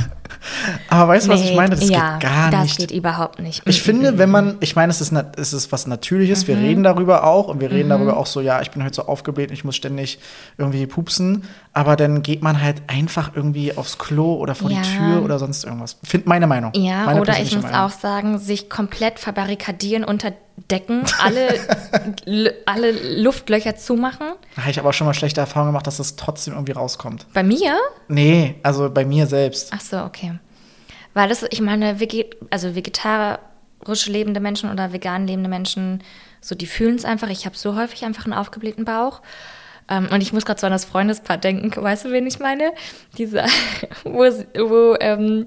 Aber 0.88 1.08
weißt 1.12 1.26
du, 1.26 1.30
was 1.32 1.40
ich 1.42 1.50
Nee, 1.50 1.56
meine? 1.56 1.70
Das 1.76 1.88
ja, 1.88 2.18
geht 2.18 2.28
gar 2.30 2.50
das 2.50 2.62
nicht. 2.64 2.78
geht 2.78 2.90
überhaupt 2.90 3.38
nicht. 3.38 3.62
Ich 3.66 3.80
Mm, 3.80 3.84
finde, 3.84 4.18
wenn 4.18 4.30
man, 4.30 4.56
ich 4.60 4.76
meine, 4.76 4.90
es 4.90 5.00
ist, 5.00 5.12
es 5.36 5.52
ist 5.52 5.72
was 5.72 5.86
Natürliches, 5.86 6.42
Mhm. 6.44 6.48
wir 6.48 6.56
reden 6.58 6.82
darüber 6.82 7.24
auch 7.24 7.48
und 7.48 7.60
wir 7.60 7.70
reden 7.70 7.88
darüber 7.90 8.16
auch 8.16 8.26
so, 8.26 8.40
ja, 8.40 8.60
ich 8.62 8.70
bin 8.70 8.82
heute 8.84 8.94
so 8.94 9.06
aufgebläht, 9.06 9.50
ich 9.50 9.64
muss 9.64 9.76
ständig 9.76 10.18
irgendwie 10.58 10.86
pupsen, 10.86 11.44
aber 11.72 11.96
dann 11.96 12.22
geht 12.22 12.42
man 12.42 12.60
halt 12.62 12.82
einfach 12.88 13.32
irgendwie 13.34 13.76
aufs 13.76 13.98
Klo 13.98 14.34
oder 14.34 14.54
vor 14.54 14.70
Ja. 14.70 14.80
die 14.82 14.96
Tür 14.96 15.22
oder 15.24 15.38
sonst 15.38 15.64
irgendwas. 15.64 15.96
Find 16.02 16.26
meine 16.26 16.46
Meinung. 16.46 16.72
Ja, 16.74 17.04
meine 17.06 17.20
oder 17.20 17.38
ich 17.40 17.54
muss 17.54 17.64
Meinung. 17.64 17.78
auch 17.80 17.90
sagen, 17.90 18.38
sich 18.38 18.68
komplett 18.68 19.18
verbarrikadieren 19.18 20.04
unter 20.04 20.32
Decken, 20.70 21.02
alle, 21.22 21.48
alle 22.66 23.22
Luftlöcher 23.22 23.76
zumachen. 23.76 24.26
Da 24.54 24.62
habe 24.62 24.70
ich 24.70 24.78
aber 24.78 24.92
schon 24.92 25.06
mal 25.06 25.14
schlechte 25.14 25.40
Erfahrungen 25.40 25.70
gemacht, 25.70 25.86
dass 25.86 25.96
das 25.96 26.16
trotzdem 26.16 26.54
irgendwie 26.54 26.72
rauskommt. 26.72 27.26
Bei 27.32 27.42
mir? 27.42 27.78
Nee, 28.08 28.56
also 28.62 28.90
bei 28.90 29.04
mir 29.04 29.26
selbst. 29.26 29.70
Ach 29.74 29.80
so, 29.80 29.98
okay. 29.98 30.38
Weil 31.14 31.28
das, 31.28 31.44
ich 31.50 31.60
meine, 31.60 31.96
also 32.50 32.74
vegetarisch 32.74 34.06
lebende 34.06 34.40
Menschen 34.40 34.70
oder 34.70 34.92
vegan 34.92 35.26
lebende 35.26 35.48
Menschen, 35.48 36.02
so 36.40 36.54
die 36.54 36.66
fühlen 36.66 36.96
es 36.96 37.04
einfach. 37.04 37.28
Ich 37.28 37.46
habe 37.46 37.56
so 37.56 37.76
häufig 37.76 38.04
einfach 38.04 38.24
einen 38.24 38.34
aufgeblähten 38.34 38.84
Bauch. 38.84 39.22
Ähm, 39.88 40.08
und 40.12 40.20
ich 40.20 40.32
muss 40.32 40.44
gerade 40.44 40.60
so 40.60 40.66
an 40.66 40.72
das 40.72 40.84
Freundespaar 40.84 41.38
denken. 41.38 41.72
Weißt 41.82 42.04
du, 42.04 42.12
wen 42.12 42.26
ich 42.26 42.38
meine? 42.38 42.72
Diese, 43.16 43.44
wo, 44.04 44.24
wo 44.24 44.96
ähm, 45.00 45.46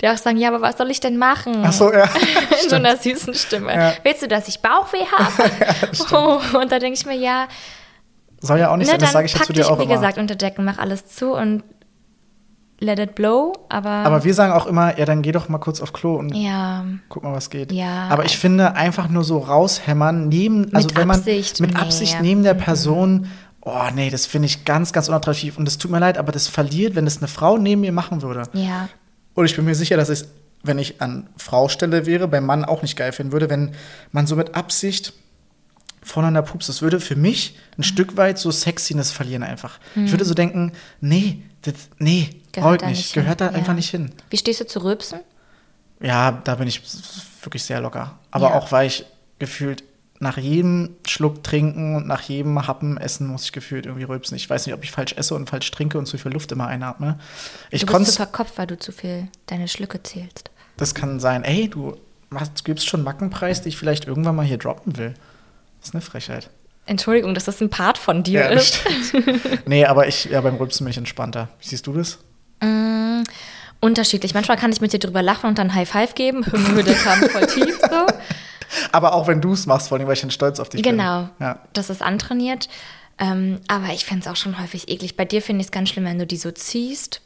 die 0.00 0.08
auch 0.08 0.16
sagen, 0.16 0.38
ja, 0.38 0.48
aber 0.48 0.62
was 0.62 0.78
soll 0.78 0.90
ich 0.90 1.00
denn 1.00 1.18
machen? 1.18 1.62
Ach 1.62 1.72
so, 1.72 1.92
ja. 1.92 2.04
In 2.62 2.70
so 2.70 2.76
einer 2.76 2.96
süßen 2.96 3.34
Stimme. 3.34 3.74
Ja. 3.74 3.92
Willst 4.02 4.22
du, 4.22 4.28
dass 4.28 4.48
ich 4.48 4.60
Bauchweh 4.60 5.04
habe? 5.04 5.50
oh, 6.12 6.58
und 6.58 6.72
da 6.72 6.78
denke 6.78 6.98
ich 6.98 7.04
mir, 7.04 7.16
ja, 7.16 7.48
Soll 8.40 8.58
ja 8.58 8.70
auch 8.70 8.76
nicht 8.76 8.86
ne, 8.86 8.92
sein, 8.92 9.00
das 9.00 9.12
sage 9.12 9.26
ich 9.26 9.34
ja 9.34 9.42
zu 9.42 9.52
dir 9.52 9.70
auch 9.70 9.78
wie 9.78 9.84
immer. 9.84 9.94
gesagt, 9.94 10.18
unter 10.18 10.34
Decken, 10.34 10.64
mach 10.64 10.78
alles 10.78 11.06
zu 11.06 11.34
und 11.34 11.62
let 12.78 12.98
it 12.98 13.14
blow. 13.14 13.52
Aber, 13.68 13.90
Aber 13.90 14.24
wir 14.24 14.34
sagen 14.34 14.52
auch 14.52 14.66
immer, 14.66 14.98
ja, 14.98 15.04
dann 15.04 15.22
geh 15.22 15.32
doch 15.32 15.48
mal 15.48 15.58
kurz 15.58 15.80
auf 15.80 15.92
Klo 15.92 16.16
und 16.16 16.34
ja, 16.34 16.84
guck 17.08 17.22
mal, 17.22 17.34
was 17.34 17.50
geht. 17.50 17.70
Ja. 17.72 18.08
Aber 18.08 18.24
ich 18.24 18.38
finde, 18.38 18.74
einfach 18.74 19.08
nur 19.08 19.24
so 19.24 19.38
raushämmern, 19.38 20.28
neben, 20.28 20.74
also 20.74 20.88
wenn 20.94 21.06
man 21.06 21.18
Absicht, 21.18 21.60
mit 21.60 21.74
nee. 21.74 21.80
Absicht 21.80 22.16
neben 22.22 22.42
der 22.42 22.54
Person, 22.54 23.26
oh 23.60 23.82
nee, 23.94 24.08
das 24.08 24.24
finde 24.26 24.46
ich 24.46 24.64
ganz, 24.64 24.92
ganz 24.92 25.08
unattraktiv. 25.08 25.58
Und 25.58 25.66
das 25.66 25.76
tut 25.76 25.90
mir 25.90 26.00
leid, 26.00 26.16
aber 26.16 26.32
das 26.32 26.48
verliert, 26.48 26.94
wenn 26.94 27.04
das 27.04 27.18
eine 27.18 27.28
Frau 27.28 27.58
neben 27.58 27.82
mir 27.82 27.92
machen 27.92 28.22
würde. 28.22 28.44
ja, 28.54 28.88
Und 29.34 29.44
ich 29.44 29.54
bin 29.54 29.66
mir 29.66 29.74
sicher, 29.74 29.96
dass 29.96 30.08
ich 30.08 30.24
wenn 30.62 30.78
ich 30.78 31.00
an 31.00 31.28
Frau 31.36 31.68
Stelle 31.68 32.06
wäre, 32.06 32.28
beim 32.28 32.44
Mann 32.44 32.64
auch 32.64 32.82
nicht 32.82 32.96
geil 32.96 33.12
finden 33.12 33.32
würde, 33.32 33.48
wenn 33.48 33.72
man 34.12 34.26
so 34.26 34.36
mit 34.36 34.54
Absicht 34.54 35.14
voneinander 36.02 36.42
pupst. 36.42 36.68
Das 36.68 36.82
würde 36.82 37.00
für 37.00 37.16
mich 37.16 37.56
ein 37.78 37.82
Stück 37.82 38.16
weit 38.16 38.38
so 38.38 38.50
Sexiness 38.50 39.10
verlieren 39.12 39.42
einfach. 39.42 39.78
Ich 39.96 40.10
würde 40.12 40.24
so 40.24 40.34
denken, 40.34 40.72
nee, 41.00 41.42
das, 41.62 41.74
nee, 41.98 42.30
Gehört 42.52 42.82
nicht, 42.82 42.96
nicht 42.96 43.12
gehört 43.14 43.40
da 43.40 43.46
Ja. 43.46 43.52
einfach 43.52 43.74
nicht 43.74 43.90
hin. 43.90 44.10
Wie 44.30 44.36
stehst 44.36 44.60
du 44.60 44.66
zu 44.66 44.82
Rülpsen? 44.82 45.20
Ja, 46.00 46.32
da 46.32 46.54
bin 46.56 46.66
ich 46.66 46.80
wirklich 47.42 47.62
sehr 47.62 47.80
locker. 47.80 48.18
Aber 48.30 48.48
Ja. 48.50 48.54
auch, 48.54 48.72
weil 48.72 48.86
ich 48.86 49.04
gefühlt 49.38 49.84
nach 50.18 50.36
jedem 50.36 50.96
Schluck 51.06 51.42
trinken 51.44 51.94
und 51.96 52.06
nach 52.06 52.22
jedem 52.22 52.66
Happen 52.66 52.98
essen 52.98 53.26
muss 53.26 53.44
ich 53.44 53.52
gefühlt 53.52 53.86
irgendwie 53.86 54.04
rülpsen. 54.04 54.36
Ich 54.36 54.48
weiß 54.50 54.66
nicht, 54.66 54.74
ob 54.74 54.82
ich 54.84 54.90
falsch 54.90 55.14
esse 55.16 55.34
und 55.34 55.48
falsch 55.48 55.70
trinke 55.70 55.96
und 55.98 56.06
zu 56.06 56.18
viel 56.18 56.32
Luft 56.32 56.52
immer 56.52 56.66
einatme. 56.66 57.18
Ich 57.70 57.80
du 57.80 57.86
bist 57.86 57.92
konnte 57.94 58.10
zu 58.10 58.16
verkopft, 58.16 58.58
weil 58.58 58.66
du 58.66 58.78
zu 58.78 58.92
viel 58.92 59.28
deine 59.46 59.66
Schlücke 59.68 60.02
zählst. 60.02 60.50
Das 60.76 60.94
kann 60.94 61.20
sein, 61.20 61.42
ey, 61.44 61.68
du, 61.68 61.96
machst, 62.30 62.64
gibst 62.64 62.86
schon 62.88 63.02
Mackenpreis, 63.02 63.62
die 63.62 63.70
ich 63.70 63.76
vielleicht 63.78 64.06
irgendwann 64.06 64.36
mal 64.36 64.44
hier 64.44 64.58
droppen 64.58 64.96
will. 64.98 65.14
Das 65.80 65.88
ist 65.90 65.94
eine 65.94 66.02
Frechheit. 66.02 66.50
Entschuldigung, 66.86 67.34
dass 67.34 67.44
das 67.44 67.60
ein 67.60 67.70
Part 67.70 67.98
von 67.98 68.22
dir 68.22 68.48
das 68.50 68.80
ist. 68.86 69.14
nee, 69.66 69.84
aber 69.84 70.08
ich, 70.08 70.24
ja, 70.26 70.40
beim 70.40 70.56
Rülpsen 70.56 70.84
bin 70.84 70.90
ich 70.90 70.96
entspannter. 70.98 71.48
Wie 71.60 71.68
siehst 71.68 71.86
du 71.86 71.92
das? 71.92 72.18
Mm, 72.60 73.22
unterschiedlich. 73.80 74.34
Manchmal 74.34 74.56
kann 74.56 74.72
ich 74.72 74.80
mit 74.80 74.92
dir 74.92 74.98
drüber 74.98 75.22
lachen 75.22 75.46
und 75.48 75.58
dann 75.58 75.74
High 75.74 75.88
Five 75.88 76.14
geben. 76.14 76.44
Der 76.44 76.94
kam 76.94 77.20
voll 77.28 77.46
tief 77.46 77.78
so. 77.80 78.06
Aber 78.92 79.14
auch 79.14 79.26
wenn 79.26 79.40
du 79.40 79.52
es 79.52 79.66
machst, 79.66 79.88
vor 79.88 79.98
allem, 79.98 80.06
weil 80.06 80.14
ich 80.14 80.20
dann 80.20 80.30
stolz 80.30 80.60
auf 80.60 80.68
dich 80.68 80.82
Genau. 80.82 81.22
bin. 81.38 81.46
Ja. 81.46 81.58
Das 81.72 81.90
ist 81.90 82.02
antrainiert. 82.02 82.68
Ähm, 83.18 83.60
aber 83.68 83.92
ich 83.92 84.04
finde 84.06 84.22
es 84.22 84.28
auch 84.32 84.36
schon 84.36 84.58
häufig 84.60 84.88
eklig. 84.88 85.16
Bei 85.16 85.24
dir 85.26 85.42
finde 85.42 85.60
ich 85.60 85.66
es 85.66 85.72
ganz 85.72 85.90
schlimm, 85.90 86.06
wenn 86.06 86.18
du 86.18 86.26
die 86.26 86.38
so 86.38 86.50
ziehst, 86.52 87.20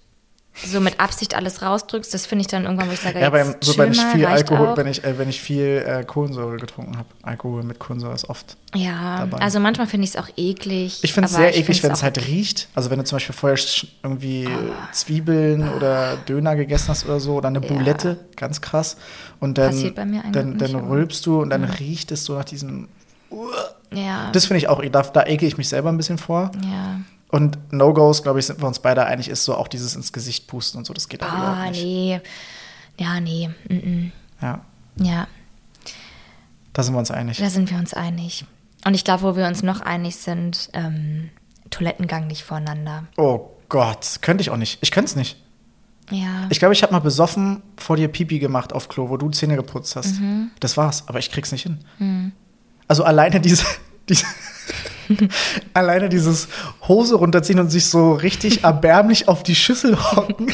so 0.67 0.81
mit 0.81 1.01
Absicht 1.01 1.35
alles 1.35 1.62
rausdrückst. 1.62 2.14
Das 2.14 2.27
finde 2.27 2.43
ich 2.43 2.47
dann 2.47 2.64
irgendwann, 2.64 2.88
wo 2.88 2.93
ich 2.93 3.01
sage, 3.01 3.19
Ja, 3.21 3.29
beim, 3.31 3.57
so 3.61 3.77
wenn 3.77 3.90
ich 3.93 4.01
viel 4.01 4.25
Alkohol, 4.25 4.69
auch. 4.69 4.77
wenn 4.77 4.87
ich, 4.87 5.03
äh, 5.03 5.19
wenn 5.19 5.29
ich 5.29 5.40
viel 5.40 5.85
äh, 5.87 6.05
Kohlensäure 6.05 6.57
getrunken 6.59 6.97
habe. 6.97 7.09
Alkohol 7.23 7.64
mit 7.64 7.79
Kohlensäure 7.81 8.14
ist 8.14 8.29
oft. 8.31 8.57
Ja, 8.75 9.21
dabei. 9.27 9.38
also 9.38 9.59
manchmal 9.59 9.87
finde 9.88 10.05
ich 10.05 10.11
es 10.11 10.17
auch 10.17 10.29
eklig. 10.37 11.01
Ich 11.03 11.12
finde 11.12 11.27
es 11.29 11.35
sehr 11.35 11.57
eklig, 11.57 11.83
wenn 11.83 11.90
es 11.93 12.03
halt 12.05 12.25
riecht. 12.27 12.69
Also 12.75 12.90
wenn 12.90 12.99
du 12.99 13.05
zum 13.05 13.17
Beispiel 13.17 13.35
vorher 13.35 13.59
irgendwie 14.03 14.49
Zwiebeln 14.93 15.69
oder 15.75 16.17
Döner 16.29 16.55
gegessen 16.57 16.88
hast 16.88 17.05
oder 17.05 17.19
so 17.21 17.35
oder 17.35 17.49
eine 17.49 17.61
Ja. 17.61 17.67
Boulette, 17.69 18.19
ganz 18.37 18.61
krass. 18.61 18.97
Und 19.40 19.59
dann, 19.59 19.71
Passiert 19.71 19.95
bei 19.97 20.05
mir 20.05 20.21
eigentlich 20.23 20.33
dann, 20.33 20.59
dann 20.59 20.73
nicht, 20.73 20.88
rülpst 20.88 21.27
du 21.27 21.43
und 21.43 21.51
dann 21.51 21.64
riecht 21.64 22.12
es 22.12 22.25
so 22.25 22.35
nach 22.35 22.45
diesem. 22.45 22.88
Ja, 23.93 24.31
Das 24.33 24.47
finde 24.47 24.59
ich 24.59 24.69
auch, 24.69 24.83
da, 24.85 25.03
da 25.03 25.25
ekel 25.27 25.49
ich 25.49 25.57
mich 25.59 25.69
selber 25.69 25.88
ein 25.90 25.97
bisschen 25.97 26.19
vor. 26.19 26.51
ja. 26.64 27.01
Und 27.35 27.59
No-Gos, 27.73 28.23
glaube 28.23 28.38
ich, 28.38 28.47
sind 28.47 28.62
wir 28.62 28.68
uns 28.68 28.79
beide 28.79 29.05
einig, 29.07 29.29
ist 29.29 29.44
so 29.44 29.57
auch 29.57 29.66
dieses 29.66 29.97
ins 29.97 30.12
Gesicht 30.12 30.47
pusten 30.47 30.79
und 30.79 30.85
so, 30.85 30.94
das 30.94 31.09
geht 31.09 31.23
auch 31.25 31.29
Ah, 31.33 31.68
nicht. 31.70 31.83
nee. 31.83 32.20
Ja, 32.97 33.18
nee. 33.20 33.51
Mm 33.68 33.73
-mm. 33.75 34.11
Ja, 34.40 34.61
Ja, 34.97 35.27
da 36.73 36.83
sind 36.85 36.94
wir 36.94 36.99
uns 37.01 37.11
einig. 37.11 37.38
da 37.38 37.51
sind 37.51 37.70
wir 37.70 37.79
uns 37.79 37.92
einig. 37.92 38.44
Und 38.87 38.94
ich 38.94 39.03
glaube, 39.03 39.23
wo 39.25 39.37
wir 39.37 39.47
uns 39.49 39.62
noch 39.64 39.81
einig 39.81 40.14
sind, 40.16 40.68
ähm, 40.75 41.31
Toilettengang 41.70 42.29
nicht 42.29 42.44
voreinander. 42.44 43.05
Oh 43.16 43.51
Gott, 43.68 44.18
könnte 44.20 44.42
ich 44.42 44.51
auch 44.51 44.57
nicht. 44.57 44.79
Ich 44.83 44.92
könnte 44.92 45.09
es 45.11 45.16
nicht. 45.16 45.37
Ja. 46.11 46.47
Ich 46.51 46.59
glaube, 46.61 46.75
ich 46.75 46.83
habe 46.85 46.92
mal 46.92 47.01
besoffen 47.01 47.62
vor 47.79 47.97
dir 47.97 48.07
Pipi 48.09 48.38
gemacht 48.38 48.73
auf 48.73 48.88
Klo, 48.88 49.09
wo 49.09 49.16
du 49.16 49.31
Zähne 49.31 49.57
geputzt 49.57 49.97
hast. 49.97 50.20
Mhm. 50.20 50.51
Das 50.61 50.77
war's, 50.77 51.09
aber 51.09 51.18
ich 51.18 51.31
krieg's 51.33 51.51
nicht 51.51 51.62
hin. 51.62 52.33
Also 52.87 53.03
alleine 53.03 53.40
diese, 53.40 53.64
diese 54.09 54.25
Alleine 55.75 56.09
dieses 56.09 56.49
Hose 56.87 57.17
runterziehen 57.17 57.59
und 57.59 57.71
sich 57.71 57.87
so 57.87 58.12
richtig 58.12 58.64
erbärmlich 58.64 59.29
auf 59.29 59.43
die 59.43 59.55
Schüssel 59.55 59.97
hocken. 59.97 60.53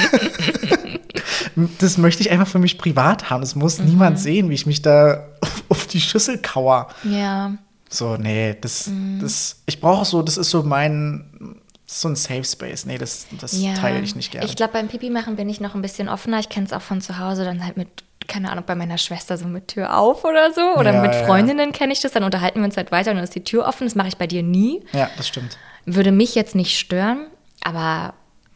das 1.79 1.99
möchte 1.99 2.23
ich 2.23 2.31
einfach 2.31 2.49
für 2.49 2.59
mich 2.59 2.79
privat 2.79 3.31
haben. 3.31 3.43
Es 3.43 3.55
muss 3.55 3.79
mhm. 3.79 3.87
niemand 3.87 4.19
sehen, 4.19 4.51
wie 4.51 4.55
ich 4.55 4.67
mich 4.67 4.83
da 4.83 5.27
auf 5.69 5.87
die 5.87 6.01
Schüssel 6.01 6.39
kauer. 6.39 6.89
Ja. 7.05 7.55
So, 7.89 8.17
nee, 8.17 8.57
das, 8.61 8.87
mhm. 8.87 9.19
das, 9.21 9.63
ich 9.67 9.81
brauche 9.81 10.05
so, 10.05 10.23
das 10.23 10.37
ist 10.37 10.51
so 10.51 10.63
mein, 10.63 11.57
so 11.87 12.09
ein 12.09 12.17
Safe 12.17 12.45
Space. 12.45 12.87
Nee, 12.87 12.99
das, 12.99 13.27
das 13.41 13.61
ja. 13.61 13.75
teile 13.75 14.01
ich 14.01 14.15
nicht 14.15 14.31
gerne. 14.31 14.47
Ich 14.47 14.55
glaube, 14.55 14.75
beim 14.75 14.89
Pipi 14.89 15.11
machen 15.11 15.37
bin 15.37 15.49
ich 15.49 15.61
noch 15.61 15.75
ein 15.75 15.83
bisschen 15.83 16.09
offener. 16.09 16.39
Ich 16.39 16.49
kenne 16.49 16.67
es 16.67 16.73
auch 16.73 16.83
von 16.83 17.01
zu 17.01 17.19
Hause, 17.19 17.45
dann 17.45 17.65
halt 17.65 17.77
mit, 17.77 17.89
keine 18.31 18.51
Ahnung, 18.51 18.65
bei 18.67 18.77
meiner 18.77 18.97
Schwester 18.97 19.37
so 19.37 19.47
mit 19.47 19.69
Tür 19.69 19.99
auf 19.99 20.25
oder 20.25 20.53
so. 20.53 20.77
Oder 20.79 20.95
ja, 20.95 21.03
mit 21.03 21.15
Freundinnen 21.15 21.71
ja. 21.71 21.77
kenne 21.77 21.93
ich 21.93 22.01
das. 22.01 22.13
Dann 22.13 22.23
unterhalten 22.23 22.61
wir 22.61 22.65
uns 22.65 22.77
halt 22.77 22.93
weiter 22.93 23.11
und 23.11 23.17
dann 23.17 23.25
ist 23.25 23.35
die 23.35 23.45
Tür 23.45 23.67
offen. 23.67 23.87
Das 23.87 23.95
mache 23.95 24.09
ich 24.09 24.17
bei 24.17 24.27
dir 24.27 24.43
nie. 24.43 24.83
Ja, 24.93 25.11
das 25.17 25.29
stimmt. 25.29 25.59
Würde 25.85 26.13
mich 26.13 26.35
jetzt 26.35 26.55
nicht 26.55 26.79
stören, 26.79 27.27
aber 27.63 28.15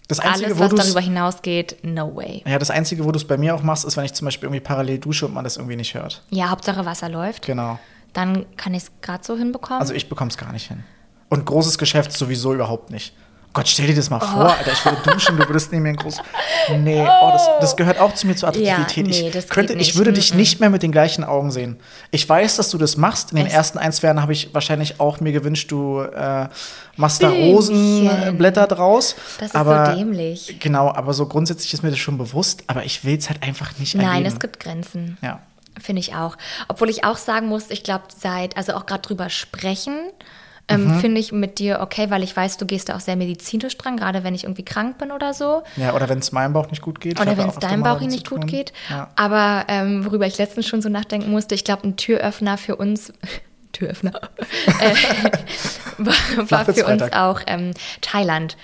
das 0.08 0.20
Einzige, 0.20 0.54
Alles, 0.54 0.60
was 0.60 0.74
darüber 0.74 1.00
hinausgeht, 1.00 1.78
no 1.82 2.14
way. 2.14 2.42
Ja, 2.46 2.58
das 2.58 2.70
Einzige, 2.70 3.04
wo 3.04 3.10
du 3.10 3.16
es 3.16 3.26
bei 3.26 3.36
mir 3.36 3.54
auch 3.54 3.62
machst, 3.62 3.84
ist, 3.84 3.96
wenn 3.96 4.04
ich 4.04 4.12
zum 4.12 4.26
Beispiel 4.26 4.46
irgendwie 4.46 4.60
parallel 4.60 4.98
dusche 4.98 5.26
und 5.26 5.34
man 5.34 5.44
das 5.44 5.56
irgendwie 5.56 5.76
nicht 5.76 5.94
hört. 5.94 6.22
Ja, 6.30 6.50
Hauptsache 6.50 6.84
Wasser 6.84 7.08
läuft. 7.08 7.46
Genau. 7.46 7.78
Dann 8.12 8.46
kann 8.56 8.74
ich 8.74 8.84
es 8.84 8.92
gerade 9.00 9.24
so 9.24 9.36
hinbekommen. 9.36 9.80
Also 9.80 9.94
ich 9.94 10.08
bekomme 10.08 10.30
es 10.30 10.36
gar 10.36 10.52
nicht 10.52 10.68
hin. 10.68 10.84
Und 11.30 11.46
großes 11.46 11.78
Geschäft 11.78 12.12
sowieso 12.12 12.54
überhaupt 12.54 12.90
nicht. 12.90 13.14
Gott, 13.54 13.68
stell 13.68 13.86
dir 13.86 13.94
das 13.94 14.10
mal 14.10 14.20
oh. 14.20 14.26
vor, 14.26 14.56
Alter, 14.56 14.72
ich 14.72 14.84
würde 14.84 15.12
duschen, 15.12 15.36
du 15.36 15.46
würdest 15.48 15.70
neben 15.70 15.84
mir 15.84 15.90
ein 15.90 15.96
groß. 15.96 16.18
Nee, 16.76 17.00
oh, 17.00 17.30
das, 17.32 17.48
das, 17.60 17.76
gehört 17.76 18.00
auch 18.00 18.12
zu 18.12 18.26
mir 18.26 18.34
zur 18.34 18.48
Attraktivität. 18.48 19.06
Ja, 19.06 19.22
nee, 19.30 19.38
ich, 19.38 19.48
könnte, 19.48 19.74
ich 19.74 19.94
würde 19.94 20.12
dich 20.12 20.34
nicht 20.34 20.58
mehr 20.58 20.70
mit 20.70 20.82
den 20.82 20.90
gleichen 20.90 21.22
Augen 21.22 21.52
sehen. 21.52 21.78
Ich 22.10 22.28
weiß, 22.28 22.56
dass 22.56 22.70
du 22.70 22.78
das 22.78 22.96
machst. 22.96 23.30
In 23.30 23.36
den 23.36 23.46
Echt? 23.46 23.54
ersten 23.54 23.78
ein, 23.78 23.92
zwei 23.92 24.08
Jahren 24.08 24.20
habe 24.20 24.32
ich 24.32 24.52
wahrscheinlich 24.52 24.98
auch 24.98 25.20
mir 25.20 25.30
gewünscht, 25.30 25.70
du 25.70 26.00
äh, 26.00 26.48
machst 26.96 27.22
da 27.22 27.28
Rosenblätter 27.28 28.66
draus. 28.66 29.14
Das 29.38 29.50
ist 29.50 29.54
aber, 29.54 29.86
so 29.86 29.98
dämlich. 29.98 30.56
Genau, 30.58 30.92
aber 30.92 31.14
so 31.14 31.26
grundsätzlich 31.26 31.72
ist 31.74 31.84
mir 31.84 31.90
das 31.90 32.00
schon 32.00 32.18
bewusst, 32.18 32.64
aber 32.66 32.84
ich 32.84 33.04
will 33.04 33.16
es 33.16 33.28
halt 33.28 33.44
einfach 33.44 33.78
nicht 33.78 33.94
Nein, 33.94 34.06
erleben. 34.06 34.26
es 34.26 34.40
gibt 34.40 34.58
Grenzen. 34.58 35.16
Ja. 35.22 35.38
Finde 35.80 36.00
ich 36.00 36.14
auch. 36.16 36.36
Obwohl 36.66 36.90
ich 36.90 37.04
auch 37.04 37.18
sagen 37.18 37.46
muss, 37.46 37.70
ich 37.70 37.84
glaube, 37.84 38.04
seit, 38.16 38.56
also 38.56 38.74
auch 38.74 38.86
gerade 38.86 39.02
drüber 39.02 39.30
sprechen, 39.30 39.96
ähm, 40.68 40.86
mhm. 40.86 41.00
finde 41.00 41.20
ich 41.20 41.32
mit 41.32 41.58
dir 41.58 41.80
okay, 41.80 42.10
weil 42.10 42.22
ich 42.22 42.34
weiß, 42.34 42.56
du 42.56 42.64
gehst 42.64 42.88
da 42.88 42.96
auch 42.96 43.00
sehr 43.00 43.16
medizinisch 43.16 43.76
dran, 43.76 43.96
gerade 43.96 44.24
wenn 44.24 44.34
ich 44.34 44.44
irgendwie 44.44 44.64
krank 44.64 44.96
bin 44.98 45.12
oder 45.12 45.34
so. 45.34 45.62
Ja, 45.76 45.94
oder 45.94 46.08
wenn 46.08 46.18
es 46.18 46.32
meinem 46.32 46.54
Bauch 46.54 46.70
nicht 46.70 46.80
gut 46.80 47.00
geht. 47.00 47.20
Oder 47.20 47.36
wenn 47.36 47.48
es 47.48 47.56
deinem 47.56 47.82
Bauch 47.82 48.00
nicht 48.00 48.28
gut 48.28 48.46
geht. 48.46 48.72
Ja. 48.88 49.10
Aber 49.16 49.64
ähm, 49.68 50.04
worüber 50.06 50.26
ich 50.26 50.38
letztens 50.38 50.66
schon 50.66 50.80
so 50.80 50.88
nachdenken 50.88 51.30
musste, 51.30 51.54
ich 51.54 51.64
glaube, 51.64 51.86
ein 51.86 51.96
Türöffner 51.96 52.56
für 52.56 52.76
uns. 52.76 53.12
Türöffner. 53.72 54.12
äh, 54.80 54.94
war, 56.48 56.64
für 56.64 56.86
uns 56.86 57.02
auch 57.12 57.40
ähm, 57.46 57.72
Thailand. 58.00 58.56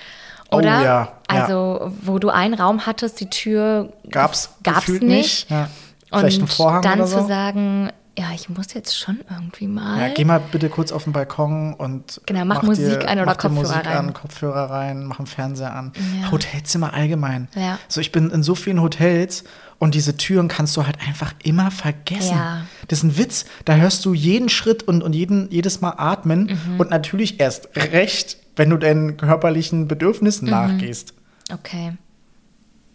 Oder? 0.52 0.80
Oh, 0.80 0.84
ja, 0.84 1.12
also, 1.28 1.92
wo 2.00 2.18
du 2.18 2.30
einen 2.30 2.54
Raum 2.54 2.86
hattest, 2.86 3.20
die 3.20 3.28
Tür 3.28 3.92
gab's, 4.08 4.54
gab's 4.62 4.88
nicht. 4.88 5.00
nicht. 5.00 5.50
Ja. 5.50 5.68
Und 6.10 6.84
dann 6.84 7.06
so. 7.06 7.20
zu 7.20 7.26
sagen, 7.26 7.90
ja, 8.20 8.33
ich 8.35 8.50
muss 8.50 8.74
jetzt 8.74 8.98
schon 8.98 9.20
irgendwie 9.30 9.66
mal. 9.66 9.98
Ja, 9.98 10.14
geh 10.14 10.24
mal 10.24 10.40
bitte 10.40 10.68
kurz 10.68 10.92
auf 10.92 11.04
den 11.04 11.14
Balkon 11.14 11.72
und. 11.72 12.20
Genau, 12.26 12.44
mach, 12.44 12.56
mach 12.56 12.62
Musik 12.64 13.00
dir, 13.00 13.09
an 13.09 13.18
oder 13.18 13.26
mach 13.26 13.38
Kopfhörer 13.38 13.62
Musik 13.62 13.87
rein. 13.87 13.96
An, 13.96 14.12
Kopfhörer 14.12 14.70
rein, 14.70 15.04
mach 15.06 15.18
einen 15.18 15.26
Fernseher 15.26 15.74
an. 15.74 15.92
Ja. 16.20 16.30
Hotelzimmer 16.30 16.92
allgemein. 16.92 17.48
Ja. 17.54 17.78
So, 17.88 18.00
ich 18.00 18.12
bin 18.12 18.30
in 18.30 18.42
so 18.42 18.54
vielen 18.54 18.83
Hotels 18.83 19.44
und 19.78 19.94
diese 19.94 20.18
Türen 20.18 20.48
kannst 20.48 20.76
du 20.76 20.85
halt 20.85 20.98
einfach 21.00 21.33
immer 21.42 21.70
vergessen. 21.70 22.37
Ja. 22.37 22.66
Das 22.88 22.98
ist 22.98 23.04
ein 23.04 23.16
Witz. 23.16 23.46
Da 23.64 23.76
hörst 23.76 24.04
du 24.04 24.12
jeden 24.12 24.50
Schritt 24.50 24.83
und, 24.83 25.02
und 25.02 25.14
jeden, 25.14 25.50
jedes 25.50 25.80
Mal 25.80 25.94
atmen 25.96 26.59
mhm. 26.66 26.80
und 26.80 26.90
natürlich 26.90 27.40
erst 27.40 27.70
recht, 27.74 28.37
wenn 28.56 28.68
du 28.68 28.76
deinen 28.76 29.16
körperlichen 29.16 29.88
Bedürfnissen 29.88 30.44
mhm. 30.44 30.50
nachgehst. 30.50 31.14
Okay. 31.50 31.94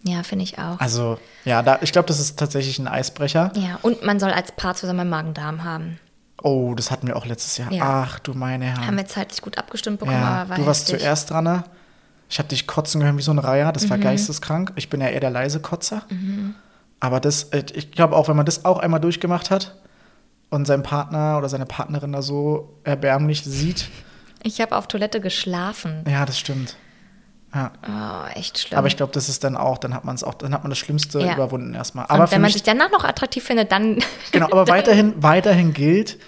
Ja, 0.07 0.21
finde 0.23 0.43
ich 0.43 0.59
auch. 0.59 0.79
Also, 0.79 1.17
ja, 1.45 1.61
da, 1.63 1.79
ich 1.81 1.91
glaube, 1.91 2.07
das 2.07 2.19
ist 2.19 2.37
tatsächlich 2.37 2.77
ein 2.79 2.87
Eisbrecher. 2.87 3.51
Ja, 3.55 3.79
und 3.81 4.03
man 4.05 4.19
soll 4.19 4.31
als 4.31 4.51
Paar 4.51 4.75
zusammen 4.75 5.09
Magen-Darm 5.09 5.63
haben. 5.63 5.99
Oh, 6.43 6.75
das 6.75 6.91
hatten 6.91 7.07
wir 7.07 7.15
auch 7.15 7.25
letztes 7.25 7.57
Jahr. 7.57 7.71
Ja. 7.71 8.03
Ach, 8.05 8.19
du 8.19 8.33
meine 8.33 8.65
Herren. 8.65 8.85
Haben 8.85 8.97
wir 8.97 9.07
zeitlich 9.07 9.41
gut 9.41 9.57
abgestimmt 9.57 9.99
bekommen, 9.99 10.17
ja, 10.19 10.41
aber 10.41 10.49
war 10.51 10.57
Du 10.57 10.65
warst 10.67 10.87
heftig. 10.87 10.99
zuerst 11.01 11.29
dran, 11.31 11.43
ne? 11.45 11.63
Ich 12.29 12.37
habe 12.39 12.47
dich 12.49 12.67
kotzen 12.67 12.99
gehört 13.01 13.17
wie 13.17 13.21
so 13.23 13.31
ein 13.31 13.39
Reiher. 13.39 13.71
Das 13.71 13.89
war 13.89 13.97
Mhm. 13.97 14.01
geisteskrank. 14.01 14.73
Ich 14.75 14.89
bin 14.89 15.01
ja 15.01 15.07
eher 15.07 15.19
der 15.21 15.29
leise 15.31 15.59
Kotzer. 15.59 16.03
Mhm. 16.09 16.53
Aber 16.99 17.19
das, 17.19 17.45
äh, 17.45 17.63
ich 17.73 17.91
glaube 17.91 18.15
auch, 18.15 18.27
wenn 18.27 18.35
man 18.35 18.45
das 18.45 18.63
auch 18.65 18.77
einmal 18.79 18.99
durchgemacht 18.99 19.49
hat 19.49 19.75
und 20.49 20.65
seinen 20.65 20.83
Partner 20.83 21.37
oder 21.37 21.49
seine 21.49 21.65
Partnerin 21.65 22.11
da 22.13 22.21
so 22.21 22.77
erbärmlich 22.83 23.43
sieht. 23.43 23.89
Ich 24.43 24.61
habe 24.61 24.75
auf 24.75 24.87
Toilette 24.87 25.21
geschlafen. 25.21 26.03
Ja, 26.07 26.25
das 26.25 26.37
stimmt. 26.37 26.75
Ja. 27.55 27.71
Oh, 27.87 28.37
echt 28.37 28.59
schlimm. 28.59 28.77
Aber 28.77 28.87
ich 28.87 28.97
glaube, 28.97 29.13
das 29.13 29.29
ist 29.29 29.43
dann 29.45 29.55
auch, 29.55 29.77
dann 29.77 29.93
hat 29.93 30.03
man 30.03 30.13
es 30.13 30.23
auch, 30.23 30.33
dann 30.33 30.53
hat 30.53 30.63
man 30.63 30.69
das 30.69 30.77
Schlimmste 30.77 31.21
Ja. 31.21 31.33
überwunden 31.35 31.73
erstmal. 31.73 32.05
und 32.05 32.11
Aber 32.11 32.27
für 32.27 32.33
wenn 32.35 32.41
man 32.41 32.51
sich 32.51 32.63
danach 32.63 32.91
noch 32.91 33.05
attraktiv 33.05 33.43
findet, 33.45 33.71
dann. 33.71 33.99
genau, 34.31 34.47
aber 34.47 34.67
weiterhin, 34.67 35.13
weiterhin 35.23 35.73
gilt, 35.73 36.19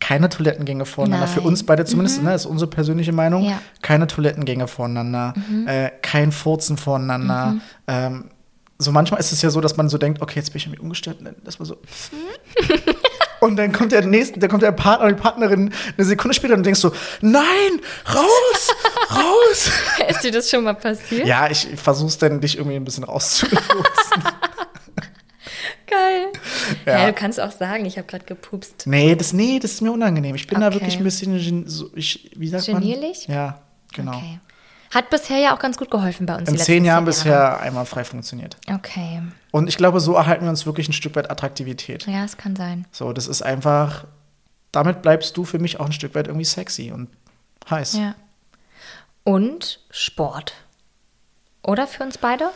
keine 0.00 0.28
Toilettengänge 0.28 0.84
voneinander. 0.84 1.28
Für 1.28 1.38
Nein. 1.40 1.48
uns 1.48 1.64
beide 1.64 1.84
zumindest, 1.84 2.22
ne, 2.22 2.34
ist 2.34 2.46
unsere 2.46 2.68
persönliche 2.68 3.12
Meinung. 3.12 3.44
Ja. 3.44 3.60
Keine 3.82 4.06
Toilettengänge 4.08 4.66
voneinander, 4.66 5.34
äh, 5.66 5.90
kein 6.02 6.32
Furzen 6.32 6.76
voneinander. 6.76 7.56
Ähm, 7.86 8.30
so 8.78 8.90
manchmal 8.90 9.20
ist 9.20 9.30
es 9.30 9.40
ja 9.40 9.50
so, 9.50 9.60
dass 9.60 9.76
man 9.76 9.88
so 9.88 9.98
denkt, 9.98 10.20
okay, 10.20 10.40
jetzt 10.40 10.52
bin 10.52 10.58
ich 10.58 10.66
irgendwie. 10.66 11.08
Und 11.08 11.24
dann 11.24 11.36
ist 11.46 11.58
man 11.60 11.66
so. 11.66 11.76
Und 13.44 13.56
dann 13.56 13.72
kommt 13.72 13.92
der 13.92 14.06
nächste, 14.06 14.40
dann 14.40 14.48
kommt 14.48 14.62
der 14.62 14.72
Partner 14.72 15.04
oder 15.06 15.14
die 15.14 15.20
Partnerin 15.20 15.70
eine 15.98 16.06
Sekunde 16.06 16.34
später 16.34 16.54
und 16.54 16.60
du 16.60 16.64
denkst 16.64 16.80
so, 16.80 16.92
nein, 17.20 17.44
raus, 18.14 18.74
raus. 19.10 19.70
Ist 20.08 20.24
dir 20.24 20.32
das 20.32 20.48
schon 20.48 20.64
mal 20.64 20.72
passiert? 20.72 21.26
Ja, 21.26 21.50
ich 21.50 21.68
versuch's 21.76 22.16
dann, 22.16 22.40
dich 22.40 22.56
irgendwie 22.56 22.76
ein 22.76 22.84
bisschen 22.84 23.04
rauszulotsen. 23.04 23.62
Geil. 25.86 26.32
Ja. 26.86 27.00
Ja. 27.00 27.06
du 27.08 27.12
kannst 27.12 27.38
auch 27.38 27.52
sagen, 27.52 27.84
ich 27.84 27.98
habe 27.98 28.06
gerade 28.06 28.24
gepupst. 28.24 28.86
nee, 28.86 29.14
das, 29.14 29.34
nee, 29.34 29.58
das 29.60 29.72
ist 29.72 29.82
mir 29.82 29.92
unangenehm. 29.92 30.34
Ich 30.34 30.46
bin 30.46 30.60
da 30.60 30.68
Okay. 30.68 30.76
wirklich 30.76 30.96
ein 30.96 31.04
bisschen, 31.04 31.68
so, 31.68 31.90
ich, 31.94 32.30
wie 32.36 32.48
sagt 32.48 32.64
Genierlich? 32.64 33.28
man? 33.28 33.36
Ja, 33.36 33.60
genau. 33.92 34.16
Okay. 34.16 34.40
Hat 34.94 35.10
bisher 35.10 35.38
ja 35.38 35.54
auch 35.54 35.58
ganz 35.58 35.76
gut 35.76 35.90
geholfen 35.90 36.24
bei 36.24 36.36
uns. 36.36 36.48
In 36.48 36.56
zehn 36.56 36.84
Jahren 36.84 37.04
Jahre. 37.04 37.06
bisher 37.06 37.60
einmal 37.60 37.84
frei 37.84 38.04
funktioniert. 38.04 38.56
Okay. 38.72 39.22
Und 39.50 39.68
ich 39.68 39.76
glaube, 39.76 39.98
so 39.98 40.14
erhalten 40.14 40.44
wir 40.44 40.50
uns 40.50 40.66
wirklich 40.66 40.88
ein 40.88 40.92
Stück 40.92 41.16
weit 41.16 41.30
Attraktivität. 41.30 42.06
Ja, 42.06 42.24
es 42.24 42.36
kann 42.36 42.54
sein. 42.54 42.86
So, 42.92 43.12
das 43.12 43.26
ist 43.26 43.42
einfach, 43.42 44.04
damit 44.70 45.02
bleibst 45.02 45.36
du 45.36 45.44
für 45.44 45.58
mich 45.58 45.80
auch 45.80 45.86
ein 45.86 45.92
Stück 45.92 46.14
weit 46.14 46.28
irgendwie 46.28 46.44
sexy 46.44 46.92
und 46.92 47.08
heiß. 47.68 47.94
Ja. 47.94 48.14
Und 49.24 49.80
Sport. 49.90 50.54
Oder 51.62 51.86
für 51.86 52.04
uns 52.04 52.18
beide? 52.18 52.50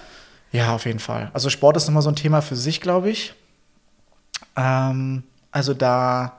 Ja, 0.53 0.74
auf 0.74 0.87
jeden 0.87 0.98
Fall. 1.01 1.31
Also 1.33 1.51
Sport 1.51 1.77
ist 1.77 1.88
immer 1.88 2.03
so 2.03 2.11
ein 2.11 2.16
Thema 2.16 2.40
für 2.40 2.57
sich, 2.57 2.81
glaube 2.81 3.11
ich. 3.11 3.35
Ähm, 4.57 5.24
also 5.51 5.74
da, 5.74 6.38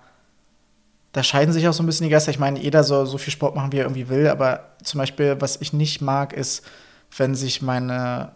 da 1.19 1.23
scheiden 1.23 1.53
sich 1.53 1.67
auch 1.67 1.73
so 1.73 1.83
ein 1.83 1.85
bisschen 1.85 2.05
die 2.05 2.11
Geister. 2.11 2.31
Ich 2.31 2.39
meine, 2.39 2.57
jeder 2.61 2.85
soll 2.85 3.05
so 3.05 3.17
viel 3.17 3.33
Sport 3.33 3.53
machen, 3.53 3.73
wie 3.73 3.77
er 3.79 3.83
irgendwie 3.83 4.07
will. 4.07 4.29
Aber 4.29 4.69
zum 4.81 4.99
Beispiel, 4.99 5.35
was 5.39 5.59
ich 5.59 5.73
nicht 5.73 5.99
mag, 5.99 6.31
ist, 6.31 6.65
wenn 7.17 7.35
sich 7.35 7.61
meine 7.61 8.31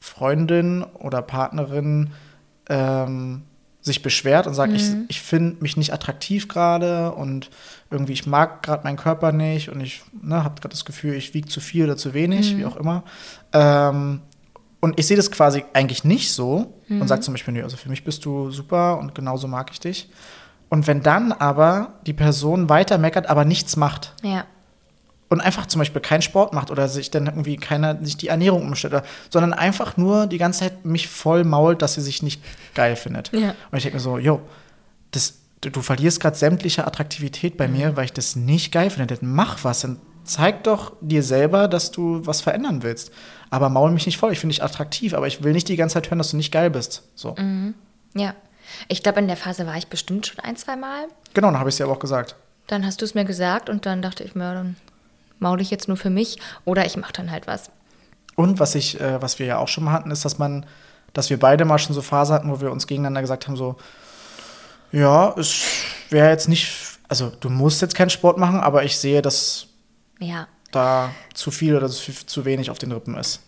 Freundin 0.00 0.82
oder 0.82 1.22
Partnerin 1.22 2.10
ähm, 2.68 3.42
sich 3.82 4.02
beschwert 4.02 4.48
und 4.48 4.54
sagt, 4.54 4.72
ich, 4.72 4.82
ich 5.06 5.20
finde 5.20 5.62
mich 5.62 5.76
nicht 5.76 5.92
attraktiv 5.92 6.48
gerade 6.48 7.12
und 7.12 7.50
irgendwie 7.92 8.14
ich 8.14 8.26
mag 8.26 8.64
gerade 8.64 8.82
meinen 8.82 8.96
Körper 8.96 9.30
nicht 9.30 9.68
und 9.68 9.80
ich 9.80 10.02
ne, 10.20 10.42
habe 10.42 10.60
gerade 10.60 10.70
das 10.70 10.84
Gefühl, 10.84 11.14
ich 11.14 11.34
wiege 11.34 11.46
zu 11.46 11.60
viel 11.60 11.84
oder 11.84 11.96
zu 11.96 12.14
wenig, 12.14 12.56
wie 12.56 12.64
auch 12.64 12.76
immer. 12.76 13.04
Ähm, 13.52 14.22
und 14.80 14.98
ich 14.98 15.06
sehe 15.06 15.16
das 15.16 15.30
quasi 15.30 15.64
eigentlich 15.72 16.02
nicht 16.02 16.32
so 16.32 16.80
und 16.88 17.06
sage 17.06 17.20
zum 17.20 17.34
Beispiel, 17.34 17.54
nee, 17.54 17.62
also 17.62 17.76
für 17.76 17.90
mich 17.90 18.02
bist 18.02 18.24
du 18.24 18.50
super 18.50 18.98
und 18.98 19.14
genauso 19.14 19.46
mag 19.46 19.70
ich 19.70 19.78
dich. 19.78 20.08
Und 20.74 20.88
wenn 20.88 21.02
dann 21.04 21.30
aber 21.30 21.92
die 22.04 22.12
Person 22.12 22.68
weiter 22.68 22.98
meckert, 22.98 23.28
aber 23.28 23.44
nichts 23.44 23.76
macht 23.76 24.12
Ja. 24.24 24.44
und 25.28 25.40
einfach 25.40 25.66
zum 25.66 25.78
Beispiel 25.78 26.00
keinen 26.02 26.20
Sport 26.22 26.52
macht 26.52 26.72
oder 26.72 26.88
sich 26.88 27.12
dann 27.12 27.26
irgendwie 27.26 27.58
keiner, 27.58 28.04
sich 28.04 28.16
die 28.16 28.26
Ernährung 28.26 28.62
umstellt, 28.62 29.04
sondern 29.30 29.52
einfach 29.52 29.96
nur 29.96 30.26
die 30.26 30.36
ganze 30.38 30.58
Zeit 30.64 30.84
mich 30.84 31.06
voll 31.06 31.44
mault, 31.44 31.80
dass 31.80 31.94
sie 31.94 32.00
sich 32.00 32.24
nicht 32.24 32.42
geil 32.74 32.96
findet. 32.96 33.30
Ja. 33.32 33.54
Und 33.70 33.76
ich 33.78 33.84
denke 33.84 33.98
mir 33.98 34.02
so, 34.02 34.18
yo, 34.18 34.40
das, 35.12 35.34
du, 35.60 35.80
verlierst 35.80 36.18
gerade 36.18 36.36
sämtliche 36.36 36.84
Attraktivität 36.84 37.56
bei 37.56 37.68
mir, 37.68 37.96
weil 37.96 38.06
ich 38.06 38.12
das 38.12 38.34
nicht 38.34 38.72
geil 38.72 38.90
finde. 38.90 39.14
Dann 39.14 39.32
mach 39.32 39.62
was, 39.62 39.82
dann 39.82 40.00
zeig 40.24 40.64
doch 40.64 40.94
dir 41.00 41.22
selber, 41.22 41.68
dass 41.68 41.92
du 41.92 42.26
was 42.26 42.40
verändern 42.40 42.82
willst. 42.82 43.12
Aber 43.48 43.68
maul 43.68 43.92
mich 43.92 44.06
nicht 44.06 44.18
voll, 44.18 44.32
ich 44.32 44.40
finde 44.40 44.54
dich 44.54 44.64
attraktiv, 44.64 45.14
aber 45.14 45.28
ich 45.28 45.44
will 45.44 45.52
nicht 45.52 45.68
die 45.68 45.76
ganze 45.76 45.94
Zeit 45.94 46.10
hören, 46.10 46.18
dass 46.18 46.32
du 46.32 46.36
nicht 46.36 46.50
geil 46.50 46.68
bist. 46.70 47.04
So. 47.14 47.36
Ja. 48.16 48.34
Ich 48.88 49.02
glaube, 49.02 49.20
in 49.20 49.28
der 49.28 49.36
Phase 49.36 49.66
war 49.66 49.76
ich 49.76 49.88
bestimmt 49.88 50.26
schon 50.26 50.38
ein, 50.40 50.56
zwei 50.56 50.76
Mal. 50.76 51.06
Genau, 51.34 51.48
dann 51.48 51.58
habe 51.58 51.68
ich 51.68 51.74
es 51.74 51.76
dir 51.78 51.84
aber 51.84 51.94
auch 51.94 51.98
gesagt. 51.98 52.36
Dann 52.66 52.86
hast 52.86 53.00
du 53.00 53.04
es 53.04 53.14
mir 53.14 53.24
gesagt 53.24 53.68
und 53.68 53.86
dann 53.86 54.00
dachte 54.02 54.24
ich 54.24 54.34
mir, 54.34 54.54
dann 54.54 54.76
maul 55.38 55.60
ich 55.60 55.70
jetzt 55.70 55.88
nur 55.88 55.96
für 55.96 56.10
mich 56.10 56.38
oder 56.64 56.86
ich 56.86 56.96
mache 56.96 57.12
dann 57.12 57.30
halt 57.30 57.46
was. 57.46 57.70
Und 58.36 58.58
was 58.58 58.74
ich, 58.74 59.00
äh, 59.00 59.20
was 59.20 59.38
wir 59.38 59.46
ja 59.46 59.58
auch 59.58 59.68
schon 59.68 59.84
mal 59.84 59.92
hatten, 59.92 60.10
ist, 60.10 60.24
dass 60.24 60.38
man, 60.38 60.64
dass 61.12 61.30
wir 61.30 61.38
beide 61.38 61.64
mal 61.64 61.78
schon 61.78 61.94
so 61.94 62.02
Phase 62.02 62.32
hatten, 62.34 62.50
wo 62.50 62.60
wir 62.60 62.72
uns 62.72 62.86
gegeneinander 62.86 63.20
gesagt 63.20 63.46
haben, 63.46 63.56
so, 63.56 63.76
ja, 64.92 65.34
es 65.38 65.62
wäre 66.10 66.30
jetzt 66.30 66.48
nicht, 66.48 66.70
also 67.08 67.30
du 67.40 67.50
musst 67.50 67.82
jetzt 67.82 67.94
keinen 67.94 68.10
Sport 68.10 68.38
machen, 68.38 68.60
aber 68.60 68.84
ich 68.84 68.96
sehe, 68.98 69.22
dass 69.22 69.66
Ja. 70.20 70.46
da 70.70 71.10
zu 71.34 71.50
viel 71.50 71.76
oder 71.76 71.88
zu, 71.88 72.12
zu 72.26 72.44
wenig 72.44 72.70
auf 72.70 72.78
den 72.78 72.92
Rippen 72.92 73.16
ist. 73.16 73.40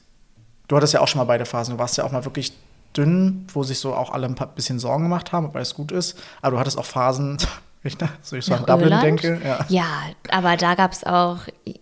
Du 0.68 0.76
hattest 0.76 0.92
ja 0.94 1.00
auch 1.00 1.08
schon 1.08 1.18
mal 1.20 1.24
beide 1.24 1.46
Phasen. 1.46 1.74
Du 1.74 1.78
warst 1.78 1.96
ja 1.96 2.04
auch 2.04 2.10
mal 2.12 2.24
wirklich 2.24 2.52
dünn, 2.96 3.46
wo 3.52 3.62
sich 3.62 3.78
so 3.78 3.94
auch 3.94 4.12
alle 4.12 4.26
ein 4.26 4.34
bisschen 4.54 4.78
Sorgen 4.78 5.04
gemacht 5.04 5.32
haben, 5.32 5.46
ob 5.46 5.56
alles 5.56 5.74
gut 5.74 5.92
ist. 5.92 6.18
Aber 6.42 6.52
du 6.52 6.58
hattest 6.60 6.78
auch 6.78 6.84
Phasen, 6.84 7.38
ich, 7.82 7.96
so 8.22 8.36
ich 8.36 8.44
so 8.44 8.54
an 8.54 8.60
Dublin 8.66 8.84
Irland? 8.92 9.02
denke. 9.04 9.40
Ja. 9.44 9.64
Ja, 9.68 9.84
aber 10.30 10.56
da 10.56 10.74
gab 10.74 10.92
es 10.92 11.04
auch 11.04 11.38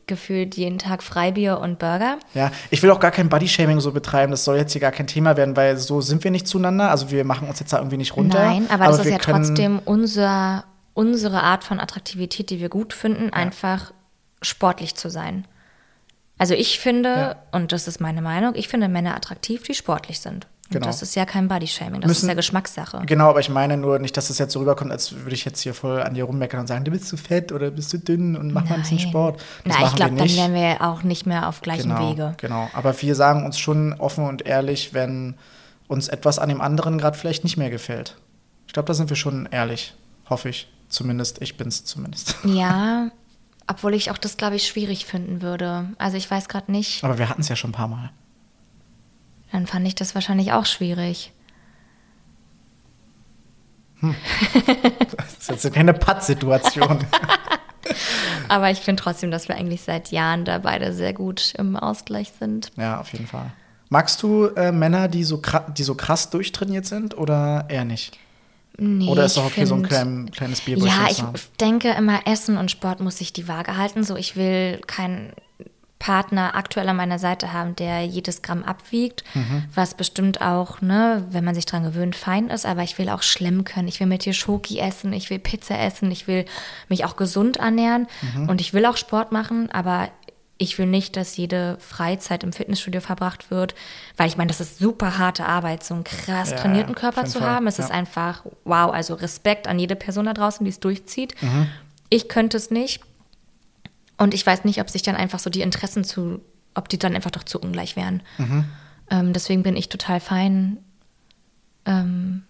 gefühlt 0.07 0.57
jeden 0.57 0.79
Tag 0.79 1.03
Freibier 1.03 1.61
und 1.61 1.79
Burger. 1.79 2.19
ja, 2.35 2.51
ich 2.71 2.83
will 2.83 2.91
auch 2.91 3.01
gar 3.01 3.11
kein 3.11 3.29
Bodyshaming 3.29 3.81
so 3.81 3.93
betreiben. 3.93 4.31
Das 4.31 4.45
soll 4.45 4.57
jetzt 4.57 4.73
hier 4.73 4.81
gar 4.83 4.93
kein 4.93 5.07
Thema 5.07 5.37
werden, 5.37 5.57
weil 5.57 5.77
so 5.79 6.01
sind 6.01 6.25
wir 6.25 6.31
nicht 6.31 6.47
zueinander. 6.47 6.91
Also 6.91 7.11
wir 7.11 7.25
machen 7.25 7.49
uns 7.49 7.61
jetzt 7.61 7.73
da 7.73 7.79
irgendwie 7.79 7.97
nicht 7.97 8.17
runter. 8.17 8.45
Nein, 8.45 8.67
aber, 8.71 8.87
das 8.87 8.99
ist 8.99 9.11
ja 9.11 9.19
trotzdem 9.19 9.81
unser, 9.85 10.65
unsere 10.93 11.43
Art 11.43 11.65
von 11.65 11.81
Attraktivität, 11.81 12.51
die 12.51 12.61
wir 12.61 12.69
gut 12.69 12.93
finden, 12.93 13.33
einfach 13.33 13.93
sportlich 14.43 14.95
zu 14.95 15.09
sein. 15.09 15.47
Also 16.37 16.53
ich 16.55 16.81
finde, 16.81 17.09
Ja. 17.09 17.37
und 17.53 17.73
das 17.73 17.87
ist 17.89 18.01
meine 18.01 18.21
Meinung, 18.21 18.55
ich 18.57 18.69
finde 18.69 18.89
Männer 18.89 19.15
attraktiv, 19.17 19.63
die 19.63 19.73
sportlich 19.75 20.21
sind. 20.21 20.47
Und 20.67 20.73
Genau. 20.75 20.87
das 20.87 21.03
ist 21.03 21.15
ja 21.15 21.27
kein 21.27 21.47
Bodyshaming, 21.47 22.01
das 22.01 22.09
Müssen- 22.09 22.25
ist 22.25 22.29
ja 22.29 22.35
Geschmackssache. 22.35 23.03
Genau, 23.05 23.29
aber 23.29 23.41
ich 23.41 23.51
meine 23.51 23.77
nur 23.77 23.99
nicht, 23.99 24.17
dass 24.17 24.31
es 24.31 24.39
jetzt 24.39 24.53
so 24.55 24.61
rüberkommt, 24.61 24.91
als 24.91 25.13
würde 25.15 25.35
ich 25.35 25.45
jetzt 25.45 25.61
hier 25.61 25.75
voll 25.75 26.03
an 26.03 26.15
dir 26.15 26.25
rummeckern 26.25 26.61
und 26.61 26.67
sagen, 26.69 26.85
du 26.85 26.91
bist 26.91 27.07
zu 27.07 27.17
fett 27.19 27.53
oder 27.53 27.71
bist 27.71 27.93
du 27.93 27.99
dünn 27.99 28.35
und 28.35 28.53
mach 28.53 28.65
mal 28.65 28.77
ein 28.77 28.81
bisschen 28.81 28.97
Nein. 28.97 29.09
Sport. 29.09 29.41
Das 29.65 29.77
Na, 29.79 29.87
ich 29.87 29.95
glaube, 29.95 30.17
dann 30.17 30.29
wären 30.29 30.55
wir 30.55 30.81
auch 30.81 31.03
nicht 31.03 31.27
mehr 31.27 31.49
auf 31.49 31.61
gleichem 31.61 31.91
genau, 31.91 32.11
Wege. 32.11 32.35
Genau, 32.39 32.71
aber 32.73 33.01
wir 33.03 33.15
sagen 33.15 33.45
uns 33.45 33.59
schon 33.59 33.93
offen 33.95 34.25
und 34.27 34.47
ehrlich, 34.47 34.95
wenn 34.95 35.35
uns 35.87 36.09
etwas 36.09 36.39
an 36.39 36.49
dem 36.49 36.63
anderen 36.63 36.97
gerade 36.97 37.19
vielleicht 37.19 37.45
nicht 37.45 37.59
mehr 37.59 37.69
gefällt. 37.71 38.17
Ich 38.67 38.73
glaube, 38.73 38.87
da 38.87 38.95
sind 38.95 39.11
wir 39.11 39.17
schon 39.17 39.47
ehrlich, 39.51 39.95
hoffe 40.31 40.49
ich. 40.49 40.69
Zumindest, 40.89 41.43
ich 41.43 41.57
bin's 41.59 41.85
zumindest. 41.85 42.37
Ja, 42.45 43.11
obwohl 43.67 43.93
ich 43.95 44.11
auch 44.11 44.19
das, 44.19 44.37
glaube 44.39 44.57
ich, 44.57 44.67
schwierig 44.67 45.05
finden 45.05 45.43
würde. 45.43 45.89
Also 45.99 46.17
ich 46.17 46.31
weiß 46.31 46.49
gerade 46.49 46.73
nicht, 46.73 47.05
Aber 47.05 47.19
wir 47.19 47.29
hatten 47.29 47.43
es 47.43 47.49
ja 47.49 47.57
schon 47.57 47.71
ein 47.71 47.75
paar 47.75 47.89
Mal. 47.89 48.11
Dann 49.55 49.67
fand 49.69 49.87
ich 49.87 49.95
das 49.95 50.15
wahrscheinlich 50.17 50.53
auch 50.53 50.67
schwierig. 50.67 51.33
Das 55.39 55.57
ist 55.57 55.65
jetzt 55.65 55.75
keine 55.75 55.95
Pattsituation. 55.95 57.05
Aber 58.49 58.71
ich 58.71 58.79
finde 58.79 59.03
trotzdem, 59.03 59.31
dass 59.31 59.49
wir 59.49 59.57
eigentlich 59.57 59.83
seit 59.83 60.11
Jahren 60.11 60.45
da 60.45 60.59
beide 60.59 60.93
sehr 60.93 61.13
gut 61.13 61.55
im 61.59 61.77
Ausgleich 61.77 62.33
sind. 62.39 62.71
ja, 62.77 62.99
auf 63.01 63.13
jeden 63.13 63.27
Fall. 63.27 63.53
Magst 63.91 64.23
du 64.23 64.47
äh, 64.57 64.73
Männer, 64.73 65.09
die 65.09 65.23
so, 65.25 65.41
die 65.77 65.83
so 65.83 65.95
krass 65.95 66.31
durchtrainiert 66.31 66.87
sind 66.87 67.17
oder 67.17 67.67
eher 67.69 67.85
nicht? 67.85 68.19
Nee, 68.77 69.07
Oder 69.09 69.27
ist 69.27 69.37
doch 69.37 69.45
okay, 69.47 69.67
so 69.67 69.75
ein 69.75 69.81
find- 69.81 69.89
klein, 69.91 70.31
kleines 70.33 70.61
Bierbrötchen 70.63 70.99
Ja, 70.99 71.09
ich 71.11 71.23
denke 71.61 71.91
immer, 71.91 72.27
Essen 72.27 72.57
und 72.57 72.71
Sport 72.71 73.01
muss 73.01 73.19
sich 73.19 73.33
die 73.33 73.47
Waage 73.47 73.77
halten. 73.77 74.03
So, 74.03 74.17
ich 74.17 74.35
will 74.35 74.81
keinen 74.87 75.33
Partner 76.05 76.55
aktuell 76.55 76.87
an 76.91 76.97
meiner 76.97 77.19
Seite 77.19 77.55
haben, 77.55 77.75
der 77.77 78.05
jedes 78.05 78.43
Gramm 78.43 78.63
abwiegt, 78.63 79.25
Mhm. 79.33 79.65
was 79.75 79.95
bestimmt 79.95 80.43
auch, 80.43 80.83
ne, 80.83 81.25
wenn 81.31 81.45
man 81.45 81.55
sich 81.55 81.65
dran 81.65 81.83
gewöhnt, 81.83 82.15
fein 82.15 82.49
ist. 82.49 82.67
Aber 82.67 82.83
ich 82.83 82.99
will 82.99 83.09
auch 83.09 83.23
schlemmen 83.23 83.65
können. 83.65 83.89
Ich 83.89 84.01
will 84.01 84.07
mit 84.07 84.27
dir 84.27 84.35
Schoki 84.35 84.79
essen, 84.81 85.15
ich 85.15 85.31
will 85.31 85.39
Pizza 85.39 85.79
essen, 85.79 86.11
ich 86.11 86.27
will 86.29 86.45
mich 86.91 87.07
auch 87.07 87.17
gesund 87.17 87.57
ernähren 87.57 88.07
Mhm. 88.35 88.51
und 88.51 88.61
ich 88.61 88.75
will 88.75 88.85
auch 88.85 88.99
Sport 88.99 89.33
machen, 89.33 89.71
aber 89.73 90.09
ich 90.59 90.77
will 90.79 90.85
nicht, 90.87 91.17
dass 91.17 91.39
jede 91.39 91.79
Freizeit 91.81 92.45
im 92.45 92.53
Fitnessstudio 92.53 93.01
verbracht 93.01 93.51
wird, 93.51 93.75
weil 94.19 94.29
ich 94.29 94.37
meine, 94.37 94.49
das 94.49 94.61
ist 94.61 94.79
super 94.79 95.17
harte 95.17 95.47
Arbeit, 95.47 95.85
so 95.85 95.95
einen 95.95 96.05
krass 96.05 96.51
Ja, 96.51 96.57
trainierten 96.59 96.95
Körper 96.95 97.25
zu 97.25 97.41
haben. 97.41 97.67
Es 97.67 97.79
ja. 97.79 97.85
ist 97.85 97.91
einfach 97.91 98.45
wow, 98.65 98.93
also 98.93 99.15
Respekt 99.15 99.67
an 99.69 99.79
jede 99.79 99.97
Person 99.97 100.27
da 100.27 100.35
draußen, 100.35 100.65
die 100.65 100.71
es 100.71 100.81
durchzieht. 100.81 101.35
Mhm. 101.41 101.67
Ich 102.11 102.29
könnte 102.29 102.59
es 102.59 102.71
nicht. 102.71 103.01
Und 104.19 104.35
ich 104.35 104.47
weiß 104.47 104.65
nicht, 104.65 104.81
ob 104.81 104.91
sich 104.91 105.03
dann 105.03 105.17
einfach 105.17 105.39
so 105.39 105.51
die 105.51 105.61
Interessen 105.63 106.05
zu, 106.05 106.41
ob 106.75 106.89
die 106.89 106.99
dann 106.99 107.15
einfach 107.15 107.31
doch 107.31 107.43
zu 107.45 107.59
ungleich 107.61 107.97
wären. 107.97 108.23
Mhm. 108.39 108.65
Ähm, 109.11 109.33
deswegen 109.33 109.63
bin 109.63 109.77
ich 109.77 109.89
total 109.89 110.21
fein 110.21 110.79
ähm, 111.85 112.43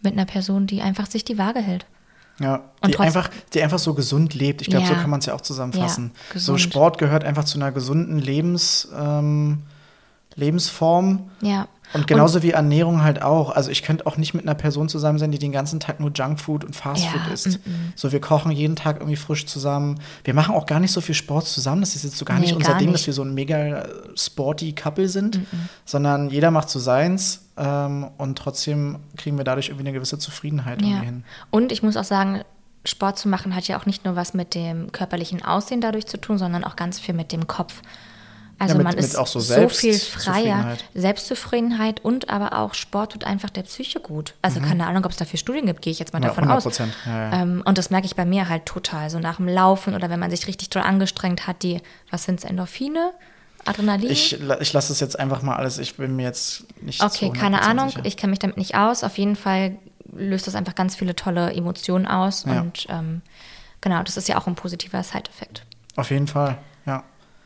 mit 0.00 0.12
einer 0.14 0.24
Person, 0.26 0.66
die 0.66 0.80
einfach 0.82 1.06
sich 1.06 1.24
die 1.24 1.38
Waage 1.38 1.60
hält. 1.60 1.86
Ja, 2.38 2.70
Und 2.80 2.94
die 2.94 2.98
einfach, 2.98 3.30
die 3.52 3.62
einfach 3.62 3.78
so 3.78 3.94
gesund 3.94 4.34
lebt. 4.34 4.62
Ich 4.62 4.68
glaube, 4.68 4.86
so 4.86 4.94
Ja. 4.94 5.00
kann 5.00 5.10
man 5.10 5.20
es 5.20 5.26
ja 5.26 5.34
auch 5.34 5.42
zusammenfassen. 5.42 6.12
Ja, 6.34 6.40
so. 6.40 6.56
Sport 6.56 6.98
gehört 6.98 7.24
einfach 7.24 7.44
zu 7.44 7.58
einer 7.58 7.72
gesunden 7.72 8.18
Lebens, 8.18 8.88
ähm, 8.96 9.62
Lebensform. 10.34 11.30
Ja. 11.42 11.68
Und 11.94 12.06
genauso 12.06 12.42
wie 12.42 12.50
Ernährung 12.52 13.02
halt 13.02 13.22
auch. 13.22 13.50
Also 13.50 13.70
ich 13.70 13.82
könnte 13.82 14.06
auch 14.06 14.16
nicht 14.16 14.34
mit 14.34 14.44
einer 14.44 14.54
Person 14.54 14.88
zusammen 14.88 15.18
sein, 15.18 15.30
die 15.30 15.38
den 15.38 15.52
ganzen 15.52 15.80
Tag 15.80 16.00
nur 16.00 16.10
Junkfood 16.14 16.64
und 16.64 16.74
Fastfood 16.74 17.20
Ja, 17.26 17.32
isst. 17.32 17.60
So, 17.96 18.12
wir 18.12 18.20
kochen 18.20 18.50
jeden 18.52 18.76
Tag 18.76 18.96
irgendwie 18.96 19.16
frisch 19.16 19.46
zusammen. 19.46 20.00
Wir 20.24 20.34
machen 20.34 20.54
auch 20.54 20.66
gar 20.66 20.80
nicht 20.80 20.92
so 20.92 21.00
viel 21.00 21.14
Sport 21.14 21.46
zusammen. 21.46 21.82
Das 21.82 21.94
ist 21.94 22.04
jetzt 22.04 22.16
so 22.16 22.24
gar 22.24 22.34
Nee, 22.38 22.46
nicht 22.46 22.54
unser 22.56 22.70
gar 22.70 22.78
Ding, 22.78 22.88
nicht. 22.88 23.00
dass 23.00 23.06
wir 23.06 23.14
so 23.14 23.22
ein 23.22 23.34
mega 23.34 23.86
sporty 24.16 24.72
Couple 24.72 25.08
sind, 25.08 25.40
sondern 25.84 26.30
jeder 26.30 26.50
macht 26.50 26.70
so 26.70 26.78
seins 26.78 27.40
ähm, 27.56 28.08
und 28.18 28.36
trotzdem 28.38 28.98
kriegen 29.16 29.36
wir 29.36 29.44
dadurch 29.44 29.68
irgendwie 29.68 29.86
eine 29.86 29.92
gewisse 29.92 30.18
Zufriedenheit 30.18 30.80
Ja. 30.80 30.88
irgendwie 30.88 31.04
hin. 31.06 31.24
Und 31.50 31.72
ich 31.72 31.82
muss 31.82 31.96
auch 31.96 32.04
sagen, 32.04 32.42
Sport 32.84 33.18
zu 33.18 33.28
machen 33.28 33.54
hat 33.54 33.68
ja 33.68 33.78
auch 33.78 33.86
nicht 33.86 34.04
nur 34.04 34.16
was 34.16 34.34
mit 34.34 34.54
dem 34.54 34.90
körperlichen 34.92 35.44
Aussehen 35.44 35.80
dadurch 35.80 36.06
zu 36.06 36.16
tun, 36.20 36.38
sondern 36.38 36.64
auch 36.64 36.74
ganz 36.74 36.98
viel 36.98 37.14
mit 37.14 37.30
dem 37.32 37.46
Kopf. 37.46 37.80
Also 38.62 38.74
Ja, 38.74 38.78
mit- 38.78 38.84
man 38.86 38.96
ist 38.98 39.16
auch 39.18 39.26
so 39.26 39.40
so 39.40 39.68
viel 39.68 39.94
freier. 39.98 40.76
Selbstzufriedenheit. 40.94 42.00
Und 42.04 42.30
aber 42.30 42.58
auch 42.58 42.74
Sport 42.74 43.12
tut 43.12 43.24
einfach 43.24 43.50
der 43.50 43.62
Psyche 43.62 44.00
gut. 44.00 44.34
Also 44.42 44.60
keine 44.60 44.86
Ahnung, 44.86 45.04
ob 45.04 45.10
es 45.10 45.16
dafür 45.16 45.38
Studien 45.38 45.66
gibt, 45.66 45.82
gehe 45.82 45.90
ich 45.90 45.98
jetzt 45.98 46.12
mal 46.12 46.20
Mhm. 46.20 46.24
Ja, 46.24 46.28
davon 46.28 46.44
100 46.44 46.56
aus. 46.58 46.62
Prozent. 46.64 46.94
Ja. 47.06 47.32
Ähm, 47.42 47.62
und 47.64 47.76
das 47.78 47.90
merke 47.90 48.06
ich 48.06 48.14
bei 48.16 48.24
mir 48.24 48.48
halt 48.48 48.66
total. 48.66 49.10
So 49.10 49.18
nach 49.18 49.36
dem 49.36 49.48
Laufen 49.48 49.94
oder 49.94 50.08
wenn 50.10 50.20
man 50.20 50.30
sich 50.30 50.46
richtig 50.46 50.70
doll 50.70 50.82
angestrengt 50.82 51.46
hat, 51.46 51.62
die, 51.62 51.80
was 52.10 52.24
sind 52.24 52.38
es, 52.38 52.44
Endorphine? 52.44 53.12
Adrenalin? 53.64 54.10
Ich, 54.10 54.38
ich 54.60 54.72
lasse 54.72 54.92
es 54.92 55.00
jetzt 55.00 55.18
einfach 55.18 55.42
mal 55.42 55.56
alles. 55.56 55.78
Ich 55.78 55.96
bin 55.96 56.16
mir 56.16 56.22
jetzt 56.24 56.64
nicht 56.82 57.02
Okay, 57.02 57.30
keine 57.30 57.58
100% 57.58 57.60
Ahnung. 57.68 57.88
sicher. 57.90 58.00
Ich 58.04 58.16
kenne 58.16 58.30
mich 58.30 58.38
damit 58.40 58.56
nicht 58.56 58.74
aus. 58.76 59.04
Auf 59.04 59.18
jeden 59.18 59.36
Fall 59.36 59.76
löst 60.12 60.46
das 60.46 60.54
einfach 60.54 60.74
ganz 60.74 60.94
viele 60.96 61.14
tolle 61.16 61.52
Emotionen 61.54 62.06
aus. 62.06 62.44
Und 62.44 62.86
ähm, 62.88 63.22
genau, 63.80 64.02
das 64.02 64.16
ist 64.16 64.28
ja 64.28 64.36
auch 64.38 64.46
ein 64.46 64.54
positiver 64.54 65.02
Side-Effekt. 65.02 65.64
Auf 65.96 66.10
jeden 66.10 66.26
Fall. 66.26 66.58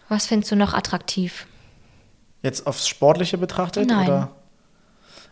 Was 0.08 0.26
findest 0.26 0.52
du 0.52 0.56
noch 0.56 0.74
attraktiv? 0.74 1.46
Jetzt 2.42 2.66
aufs 2.66 2.86
Sportliche 2.86 3.38
betrachtet? 3.38 3.88
Nein. 3.88 4.08
Oder? 4.08 4.30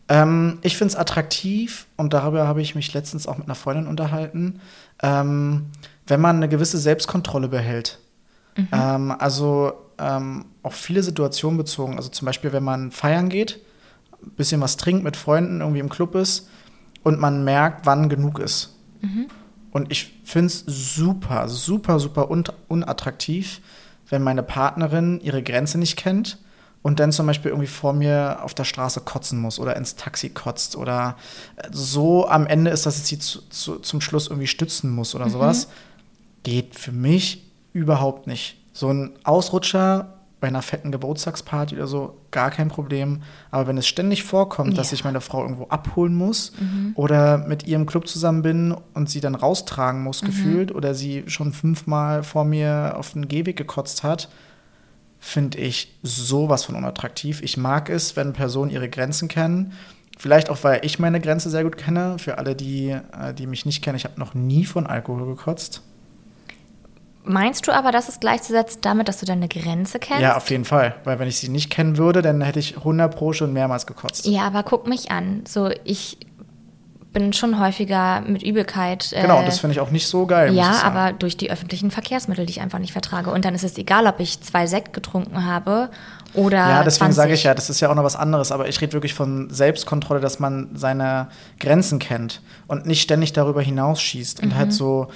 Ähm, 0.08 0.58
ich 0.62 0.76
finde 0.76 0.92
es 0.92 0.96
attraktiv 0.96 1.86
und 1.96 2.12
darüber 2.12 2.46
habe 2.46 2.60
ich 2.60 2.74
mich 2.74 2.92
letztens 2.92 3.26
auch 3.26 3.38
mit 3.38 3.46
einer 3.46 3.54
Freundin 3.54 3.86
unterhalten, 3.86 4.60
ähm, 5.02 5.66
wenn 6.06 6.20
man 6.20 6.36
eine 6.36 6.48
gewisse 6.48 6.78
Selbstkontrolle 6.78 7.48
behält. 7.48 7.98
Ähm, 8.72 9.10
also 9.18 9.72
ähm, 9.98 10.44
auf 10.62 10.74
viele 10.74 11.02
Situationen 11.02 11.56
bezogen. 11.56 11.96
Also 11.96 12.10
zum 12.10 12.26
Beispiel, 12.26 12.52
wenn 12.52 12.62
man 12.62 12.90
feiern 12.90 13.28
geht, 13.28 13.60
ein 14.22 14.30
bisschen 14.36 14.60
was 14.60 14.76
trinkt 14.76 15.04
mit 15.04 15.16
Freunden, 15.16 15.60
irgendwie 15.60 15.80
im 15.80 15.88
Club 15.88 16.14
ist 16.14 16.48
und 17.02 17.18
man 17.18 17.44
merkt, 17.44 17.86
wann 17.86 18.08
genug 18.08 18.38
ist. 18.38 18.76
Und 19.70 19.90
ich 19.90 20.20
finde 20.24 20.46
es 20.46 20.64
super, 20.66 21.48
super, 21.48 21.98
super 21.98 22.30
un 22.30 22.44
unattraktiv, 22.68 23.60
wenn 24.14 24.22
meine 24.22 24.44
Partnerin 24.44 25.20
ihre 25.20 25.42
Grenze 25.42 25.76
nicht 25.76 25.96
kennt 25.96 26.38
und 26.82 27.00
dann 27.00 27.10
zum 27.10 27.26
Beispiel 27.26 27.50
irgendwie 27.50 27.66
vor 27.66 27.92
mir 27.92 28.38
auf 28.42 28.54
der 28.54 28.62
Straße 28.62 29.00
kotzen 29.00 29.40
muss 29.40 29.58
oder 29.58 29.74
ins 29.74 29.96
Taxi 29.96 30.30
kotzt 30.30 30.76
oder 30.76 31.16
so 31.72 32.28
am 32.28 32.46
Ende 32.46 32.70
ist, 32.70 32.86
dass 32.86 32.96
ich 32.96 33.04
sie 33.04 33.18
zu, 33.18 33.40
zu, 33.48 33.78
zum 33.80 34.00
Schluss 34.00 34.28
irgendwie 34.28 34.46
stützen 34.46 34.90
muss 34.90 35.16
oder 35.16 35.28
sowas. 35.28 35.68
Geht 36.44 36.78
für 36.78 36.92
mich 36.92 37.50
überhaupt 37.72 38.28
nicht. 38.28 38.56
So 38.72 38.88
ein 38.88 39.18
Ausrutscher 39.24 40.13
bei 40.44 40.48
einer 40.48 40.60
fetten 40.60 40.92
Geburtstagsparty 40.92 41.74
oder 41.74 41.86
so, 41.86 42.18
gar 42.30 42.50
kein 42.50 42.68
Problem. 42.68 43.22
Aber 43.50 43.66
wenn 43.66 43.78
es 43.78 43.86
ständig 43.86 44.24
vorkommt, 44.24 44.76
dass 44.76 44.90
Ja. 44.90 44.94
ich 44.96 45.02
meine 45.04 45.22
Frau 45.22 45.40
irgendwo 45.40 45.68
abholen 45.68 46.14
muss 46.14 46.52
oder 46.96 47.38
mit 47.38 47.66
ihr 47.66 47.76
im 47.76 47.86
Club 47.86 48.06
zusammen 48.06 48.42
bin 48.42 48.76
und 48.92 49.08
sie 49.08 49.22
dann 49.22 49.34
raustragen 49.34 50.02
muss, 50.02 50.20
gefühlt, 50.20 50.74
oder 50.74 50.94
sie 50.94 51.24
schon 51.28 51.54
fünfmal 51.54 52.22
vor 52.22 52.44
mir 52.44 52.96
auf 52.98 53.14
den 53.14 53.26
Gehweg 53.26 53.56
gekotzt 53.56 54.02
hat, 54.02 54.28
finde 55.18 55.56
ich 55.56 55.94
sowas 56.02 56.64
von 56.64 56.74
unattraktiv. 56.74 57.40
Ich 57.42 57.56
mag 57.56 57.88
es, 57.88 58.14
wenn 58.16 58.34
Personen 58.34 58.70
ihre 58.70 58.90
Grenzen 58.90 59.28
kennen. 59.28 59.72
Vielleicht 60.18 60.50
auch, 60.50 60.58
weil 60.62 60.80
ich 60.84 60.98
meine 60.98 61.20
Grenze 61.22 61.48
sehr 61.48 61.64
gut 61.64 61.78
kenne. 61.78 62.18
Für 62.18 62.36
alle, 62.36 62.54
die, 62.54 62.90
äh, 62.90 63.32
die 63.32 63.46
mich 63.46 63.64
nicht 63.64 63.82
kennen, 63.82 63.96
ich 63.96 64.04
habe 64.04 64.20
noch 64.20 64.34
nie 64.34 64.66
von 64.66 64.86
Alkohol 64.86 65.24
gekotzt. 65.24 65.80
Meinst 67.26 67.66
du 67.66 67.72
aber, 67.72 67.90
das 67.90 68.08
ist 68.08 68.20
gleichzusetzen 68.20 68.80
damit, 68.82 69.08
dass 69.08 69.18
du 69.18 69.26
deine 69.26 69.48
Grenze 69.48 69.98
kennst? 69.98 70.22
Ja, 70.22 70.36
auf 70.36 70.50
jeden 70.50 70.64
Fall. 70.66 70.94
Weil 71.04 71.18
wenn 71.18 71.28
ich 71.28 71.38
sie 71.38 71.48
nicht 71.48 71.70
kennen 71.70 71.96
würde, 71.96 72.20
dann 72.22 72.40
hätte 72.42 72.58
ich 72.58 72.76
100 72.76 73.16
pro 73.16 73.32
schon 73.32 73.52
mehrmals 73.52 73.86
gekotzt. 73.86 74.26
Ja, 74.26 74.42
aber 74.42 74.62
guck 74.62 74.86
mich 74.86 75.10
an. 75.10 75.42
So, 75.48 75.70
ich 75.84 76.18
bin 77.14 77.32
schon 77.32 77.60
häufiger 77.60 78.22
mit 78.22 78.42
Übelkeit. 78.42 79.12
Äh, 79.12 79.22
Genau, 79.22 79.38
und 79.38 79.46
das 79.46 79.60
finde 79.60 79.72
ich 79.72 79.80
auch 79.80 79.90
nicht 79.90 80.06
so 80.06 80.26
geil. 80.26 80.52
Ja, 80.52 80.82
aber 80.82 81.12
durch 81.12 81.36
die 81.36 81.50
öffentlichen 81.50 81.90
Verkehrsmittel, 81.92 82.44
die 82.44 82.50
ich 82.50 82.60
einfach 82.60 82.80
nicht 82.80 82.92
vertrage. 82.92 83.30
Und 83.30 83.44
dann 83.44 83.54
ist 83.54 83.62
es 83.64 83.78
egal, 83.78 84.06
ob 84.06 84.18
ich 84.20 84.40
zwei 84.42 84.66
Sekt 84.66 84.92
getrunken 84.92 85.46
habe 85.46 85.90
oder. 86.34 86.56
Ja, 86.58 86.82
deswegen 86.82 87.12
20. 87.12 87.16
sage 87.16 87.32
ich 87.34 87.44
ja, 87.44 87.54
das 87.54 87.70
ist 87.70 87.80
ja 87.80 87.88
auch 87.88 87.94
noch 87.94 88.02
was 88.02 88.16
anderes, 88.16 88.50
aber 88.50 88.68
ich 88.68 88.80
rede 88.80 88.92
wirklich 88.94 89.14
von 89.14 89.48
Selbstkontrolle, 89.48 90.20
dass 90.20 90.40
man 90.40 90.70
seine 90.74 91.28
Grenzen 91.60 92.00
kennt 92.00 92.42
und 92.66 92.84
nicht 92.84 93.00
ständig 93.02 93.32
darüber 93.32 93.62
hinausschießt 93.62 94.42
und 94.42 94.48
Mhm. 94.48 94.54
halt 94.56 94.72
so 94.72 95.06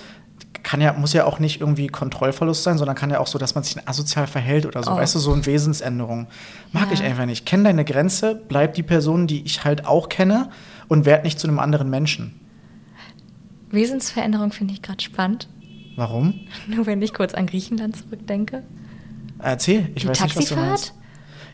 kann 0.62 0.80
ja, 0.80 0.92
muss 0.92 1.12
ja 1.12 1.24
auch 1.24 1.38
nicht 1.38 1.61
irgendwie 1.61 1.86
Kontrollverlust 1.86 2.62
sein, 2.62 2.78
sondern 2.78 2.96
kann 2.96 3.11
ja 3.11 3.20
auch 3.20 3.26
so, 3.26 3.38
dass 3.38 3.54
man 3.54 3.64
sich 3.64 3.76
asozial 3.88 4.26
verhält 4.26 4.66
oder 4.66 4.82
so. 4.82 4.90
Oh. 4.92 4.96
Weißt 4.96 5.14
du, 5.14 5.18
so 5.18 5.32
eine 5.32 5.44
Wesensänderung. 5.46 6.26
Mag 6.72 6.88
Ja. 6.88 6.92
ich 6.94 7.02
einfach 7.02 7.26
nicht. 7.26 7.46
Kenn 7.46 7.64
deine 7.64 7.84
Grenze, 7.84 8.34
bleib 8.48 8.74
die 8.74 8.82
Person, 8.82 9.26
die 9.26 9.42
ich 9.44 9.64
halt 9.64 9.86
auch 9.86 10.09
kenne 10.09 10.50
und 10.88 11.04
werd 11.06 11.24
nicht 11.24 11.38
zu 11.38 11.46
einem 11.48 11.59
anderen 11.59 11.88
Menschen. 11.90 12.40
Wesensveränderung 13.70 14.52
finde 14.52 14.74
ich 14.74 14.82
gerade 14.82 15.02
spannend. 15.02 15.48
Warum? 15.96 16.34
Nur 16.66 16.86
wenn 16.86 17.02
ich 17.02 17.12
kurz 17.14 17.34
an 17.34 17.46
Griechenland 17.46 17.96
zurückdenke. 17.96 18.62
Erzähl, 19.38 19.90
ich 19.94 20.02
Die 20.02 20.09
weiß 20.09 20.22
nicht, 20.22 20.36
was 20.36 20.44
du 20.46 20.54
Taxifahrt? 20.54 20.68
meinst. 20.68 20.94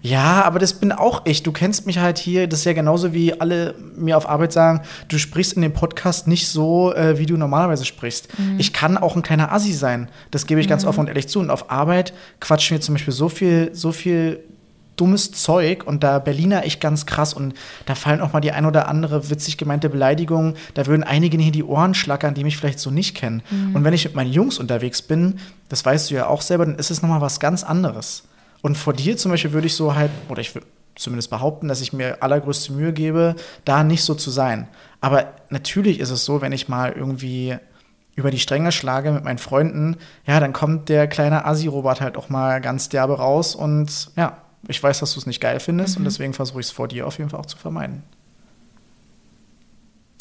Ja, 0.04 0.44
aber 0.44 0.58
das 0.58 0.74
bin 0.74 0.92
auch 0.92 1.22
ich. 1.24 1.44
Du 1.44 1.50
kennst 1.50 1.86
mich 1.86 1.96
halt 1.96 2.18
hier. 2.18 2.46
Das 2.46 2.58
ist 2.58 2.64
ja 2.66 2.74
genauso 2.74 3.14
wie 3.14 3.40
alle 3.40 3.74
mir 3.96 4.18
auf 4.18 4.28
Arbeit 4.28 4.52
sagen, 4.52 4.82
du 5.08 5.16
sprichst 5.16 5.54
in 5.54 5.62
dem 5.62 5.72
Podcast 5.72 6.28
nicht 6.28 6.46
so, 6.46 6.92
äh, 6.92 7.18
wie 7.18 7.24
du 7.24 7.38
normalerweise 7.38 7.86
sprichst. 7.86 8.28
Ich 8.58 8.74
kann 8.74 8.98
auch 8.98 9.16
ein 9.16 9.22
kleiner 9.22 9.50
Assi 9.50 9.72
sein. 9.72 10.10
Das 10.30 10.46
gebe 10.46 10.60
ich 10.60 10.68
ganz 10.68 10.84
offen 10.84 11.00
und 11.00 11.06
ehrlich 11.06 11.28
zu. 11.28 11.40
Und 11.40 11.48
auf 11.48 11.70
Arbeit 11.70 12.12
quatschen 12.38 12.76
wir 12.76 12.82
zum 12.82 12.96
Beispiel 12.96 13.14
so 13.14 13.30
viel, 13.30 13.70
so 13.72 13.92
viel 13.92 14.40
dummes 14.96 15.32
Zeug 15.32 15.84
und 15.86 16.04
da 16.04 16.18
Berliner 16.18 16.66
ich 16.66 16.80
ganz 16.80 17.06
krass 17.06 17.32
und 17.32 17.54
da 17.86 17.94
fallen 17.94 18.20
auch 18.20 18.34
mal 18.34 18.40
die 18.40 18.52
ein 18.52 18.66
oder 18.66 18.88
andere 18.88 19.30
witzig 19.30 19.56
gemeinte 19.56 19.88
Beleidigung. 19.88 20.52
Da 20.74 20.84
würden 20.84 21.02
einige 21.02 21.38
hier 21.38 21.50
die 21.50 21.64
Ohren 21.64 21.94
schlackern, 21.94 22.34
die 22.34 22.44
mich 22.44 22.58
vielleicht 22.58 22.78
so 22.78 22.90
nicht 22.90 23.16
kennen. 23.16 23.42
Und 23.72 23.84
wenn 23.84 23.94
ich 23.94 24.04
mit 24.04 24.14
meinen 24.14 24.32
Jungs 24.32 24.58
unterwegs 24.58 25.00
bin, 25.00 25.36
das 25.70 25.82
weißt 25.82 26.10
du 26.10 26.14
ja 26.14 26.26
auch 26.26 26.42
selber, 26.42 26.66
dann 26.66 26.76
ist 26.76 26.90
es 26.90 27.00
nochmal 27.00 27.22
was 27.22 27.40
ganz 27.40 27.64
anderes. 27.64 28.24
Und 28.64 28.78
vor 28.78 28.94
dir 28.94 29.18
zum 29.18 29.30
Beispiel 29.30 29.52
würde 29.52 29.66
ich 29.66 29.74
so 29.74 29.94
halt, 29.94 30.10
oder 30.30 30.40
ich 30.40 30.54
würde 30.54 30.66
zumindest 30.94 31.28
behaupten, 31.28 31.68
dass 31.68 31.82
ich 31.82 31.92
mir 31.92 32.22
allergrößte 32.22 32.72
Mühe 32.72 32.94
gebe, 32.94 33.36
da 33.66 33.84
nicht 33.84 34.02
so 34.02 34.14
zu 34.14 34.30
sein. 34.30 34.68
Aber 35.02 35.34
natürlich 35.50 36.00
ist 36.00 36.08
es 36.08 36.24
so, 36.24 36.40
wenn 36.40 36.50
ich 36.50 36.66
mal 36.66 36.92
irgendwie 36.92 37.58
über 38.14 38.30
die 38.30 38.38
Stränge 38.38 38.72
schlage 38.72 39.12
mit 39.12 39.22
meinen 39.22 39.36
Freunden, 39.36 39.98
ja, 40.26 40.40
dann 40.40 40.54
kommt 40.54 40.88
der 40.88 41.08
kleine 41.08 41.44
Assi-Robot 41.44 42.00
halt 42.00 42.16
auch 42.16 42.30
mal 42.30 42.62
ganz 42.62 42.88
derbe 42.88 43.18
raus 43.18 43.54
und 43.54 44.08
ja, 44.16 44.38
ich 44.66 44.82
weiß, 44.82 45.00
dass 45.00 45.12
du 45.12 45.20
es 45.20 45.26
nicht 45.26 45.42
geil 45.42 45.60
findest 45.60 45.98
und 45.98 46.04
deswegen 46.04 46.32
versuche 46.32 46.60
ich 46.60 46.66
es 46.68 46.72
vor 46.72 46.88
dir 46.88 47.06
auf 47.06 47.18
jeden 47.18 47.28
Fall 47.28 47.40
auch 47.40 47.46
zu 47.46 47.58
vermeiden. 47.58 48.02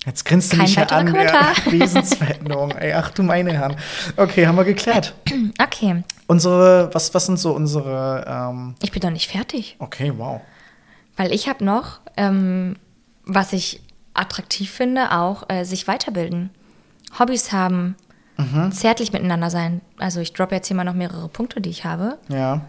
Jetzt 0.06 0.26
grinst 0.26 0.52
du 0.52 0.58
Kein 0.58 0.66
mich 0.66 0.76
ja 0.76 0.84
an, 0.88 1.06
Kommentar. 1.08 1.54
der 1.66 1.72
Wesensveränderung. 1.80 2.72
Ey, 2.72 2.92
ach 2.92 3.12
du 3.12 3.24
meine 3.24 3.54
Herren. 3.54 3.78
Okay, 4.18 4.46
haben 4.46 4.58
wir 4.58 4.66
geklärt. 4.66 5.14
Okay, 5.62 6.04
Unsere, 6.28 6.90
was, 6.94 7.14
was 7.14 7.26
sind 7.26 7.38
so 7.38 7.54
unsere, 7.54 8.26
ähm, 8.28 8.76
ich 8.82 8.92
bin 8.92 9.02
doch 9.02 9.10
nicht 9.10 9.30
fertig. 9.30 9.76
okay, 9.80 10.14
wow. 10.18 10.42
Weil 11.18 11.32
ich 11.32 11.48
habe 11.48 11.64
noch, 11.64 12.00
ähm, 12.18 12.76
was 13.26 13.54
ich 13.54 13.82
attraktiv 14.14 14.72
finde, 14.72 15.12
auch 15.12 15.50
äh, 15.50 15.64
sich 15.64 15.88
weiterbilden. 15.88 16.50
Hobbys 17.20 17.52
haben, 17.52 17.96
zärtlich 18.72 19.14
miteinander 19.14 19.50
sein. 19.50 19.82
Also 20.00 20.20
ich 20.20 20.34
droppe 20.34 20.56
jetzt 20.56 20.68
hier 20.68 20.76
mal 20.76 20.84
noch 20.84 20.96
mehrere 20.96 21.30
Punkte, 21.30 21.62
die 21.62 21.70
ich 21.70 21.86
habe. 21.86 22.18
Ja. 22.30 22.62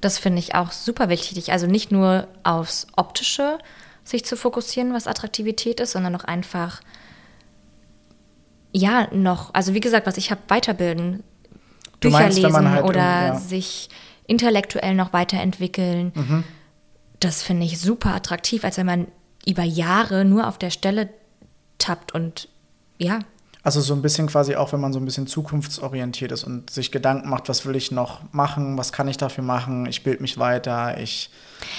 Das 0.00 0.18
finde 0.18 0.38
ich 0.38 0.54
auch 0.54 0.72
super 0.72 1.08
wichtig. 1.08 1.52
Also 1.52 1.66
nicht 1.66 1.92
nur 1.92 2.26
aufs 2.42 2.86
Optische 2.96 3.58
sich 4.02 4.24
zu 4.24 4.36
fokussieren, 4.36 4.94
was 4.94 5.06
Attraktivität 5.06 5.78
ist, 5.78 5.92
sondern 5.92 6.16
auch 6.16 6.24
einfach, 6.24 6.80
ja, 8.72 9.08
noch, 9.12 9.52
also 9.52 9.74
wie 9.74 9.80
gesagt, 9.80 10.06
was 10.06 10.16
ich 10.16 10.30
habe, 10.30 10.40
weiterbilden, 10.48 11.22
Bücher 12.00 12.20
meinst, 12.20 12.38
lesen 12.38 12.70
halt 12.70 12.84
oder 12.84 12.98
ja. 12.98 13.34
sich 13.36 13.88
intellektuell 14.26 14.94
noch 14.94 15.12
weiterentwickeln. 15.12 16.12
Mhm. 16.14 16.44
Das 17.18 17.42
finde 17.42 17.66
ich 17.66 17.78
super 17.78 18.14
attraktiv, 18.14 18.64
als 18.64 18.78
wenn 18.78 18.86
man 18.86 19.06
über 19.46 19.62
Jahre 19.62 20.24
nur 20.24 20.48
auf 20.48 20.58
der 20.58 20.70
Stelle 20.70 21.10
tappt 21.78 22.12
und 22.12 22.48
ja, 22.98 23.20
Also 23.62 23.80
so 23.82 23.92
ein 23.94 24.00
bisschen 24.00 24.26
quasi 24.26 24.56
auch, 24.56 24.72
wenn 24.72 24.80
man 24.80 24.92
so 24.92 24.98
ein 24.98 25.04
bisschen 25.04 25.26
zukunftsorientiert 25.26 26.32
ist 26.32 26.44
und 26.44 26.70
sich 26.70 26.90
Gedanken 26.92 27.28
macht, 27.28 27.48
was 27.50 27.66
will 27.66 27.76
ich 27.76 27.90
noch 27.90 28.20
machen, 28.32 28.78
was 28.78 28.90
kann 28.92 29.06
ich 29.08 29.18
dafür 29.18 29.44
machen, 29.44 29.84
ich 29.86 30.02
bilde 30.02 30.22
mich 30.22 30.38
weiter, 30.38 30.98
ich. 30.98 31.30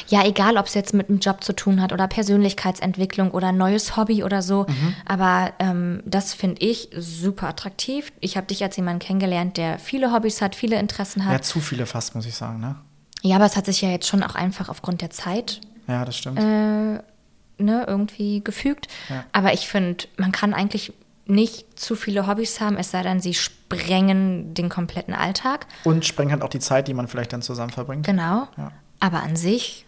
Ja, 0.07 0.23
egal, 0.23 0.57
ob 0.57 0.67
es 0.67 0.75
jetzt 0.75 0.93
mit 0.93 1.09
einem 1.09 1.17
Job 1.19 1.43
zu 1.43 1.53
tun 1.53 1.82
hat 1.82 1.91
oder 1.91 2.07
Persönlichkeitsentwicklung 2.07 3.32
oder 3.32 3.51
neues 3.51 3.97
Hobby 3.97 4.23
oder 4.23 4.41
so. 4.43 4.65
Mhm. 4.67 4.95
Aber 5.05 5.53
ähm, 5.59 6.03
das 6.05 6.34
finde 6.34 6.61
ich 6.63 6.89
super 6.95 7.47
attraktiv. 7.47 8.11
Ich 8.19 8.38
habe 8.38 8.45
dich 8.47 8.61
als 8.63 8.75
jemanden 8.75 8.99
kennengelernt, 8.99 9.57
der 9.57 9.79
viele 9.79 10.13
Hobbys 10.13 10.41
hat, 10.41 10.55
viele 10.55 10.79
Interessen 10.79 11.21
Ja, 11.21 11.29
hat. 11.29 11.45
zu 11.45 11.59
viele 11.59 11.86
fast, 11.88 12.13
muss 12.15 12.25
ich 12.27 12.36
sagen, 12.36 12.59
ne? 12.59 12.75
Ja, 13.23 13.36
aber 13.38 13.45
es 13.45 13.55
hat 13.55 13.65
sich 13.65 13.82
ja 13.82 13.89
jetzt 13.89 14.07
schon 14.07 14.23
auch 14.23 14.36
einfach 14.36 14.69
aufgrund 14.69 15.01
der 15.01 15.11
Zeit 15.11 15.61
Ja, 15.88 16.05
das 16.05 16.17
stimmt. 16.17 16.39
äh, 16.39 16.41
ne, 16.43 17.86
irgendwie 17.88 18.43
gefügt. 18.43 18.88
Ja. 19.09 19.23
Aber 19.32 19.53
ich 19.53 19.67
finde, 19.67 20.05
man 20.17 20.32
kann 20.32 20.53
eigentlich 20.53 20.93
nicht 21.32 21.79
zu 21.79 21.95
viele 21.95 22.27
Hobbys 22.27 22.59
haben, 22.59 22.77
es 22.77 22.91
sei 22.91 23.03
denn, 23.03 23.21
sie 23.21 23.34
sprengen 23.34 24.53
den 24.53 24.69
kompletten 24.69 25.13
Alltag. 25.13 25.65
Und 25.84 26.05
sprengt 26.05 26.32
halt 26.32 26.41
auch 26.41 26.49
die 26.49 26.59
Zeit, 26.59 26.88
die 26.88 26.93
man 26.93 27.07
vielleicht 27.07 27.34
dann 27.34 27.41
zusammen 27.41 27.71
verbringt. 27.71 28.05
Genau. 28.05 28.47
Ja. 28.57 28.71
Aber 28.99 29.23
an 29.23 29.36
sich 29.36 29.86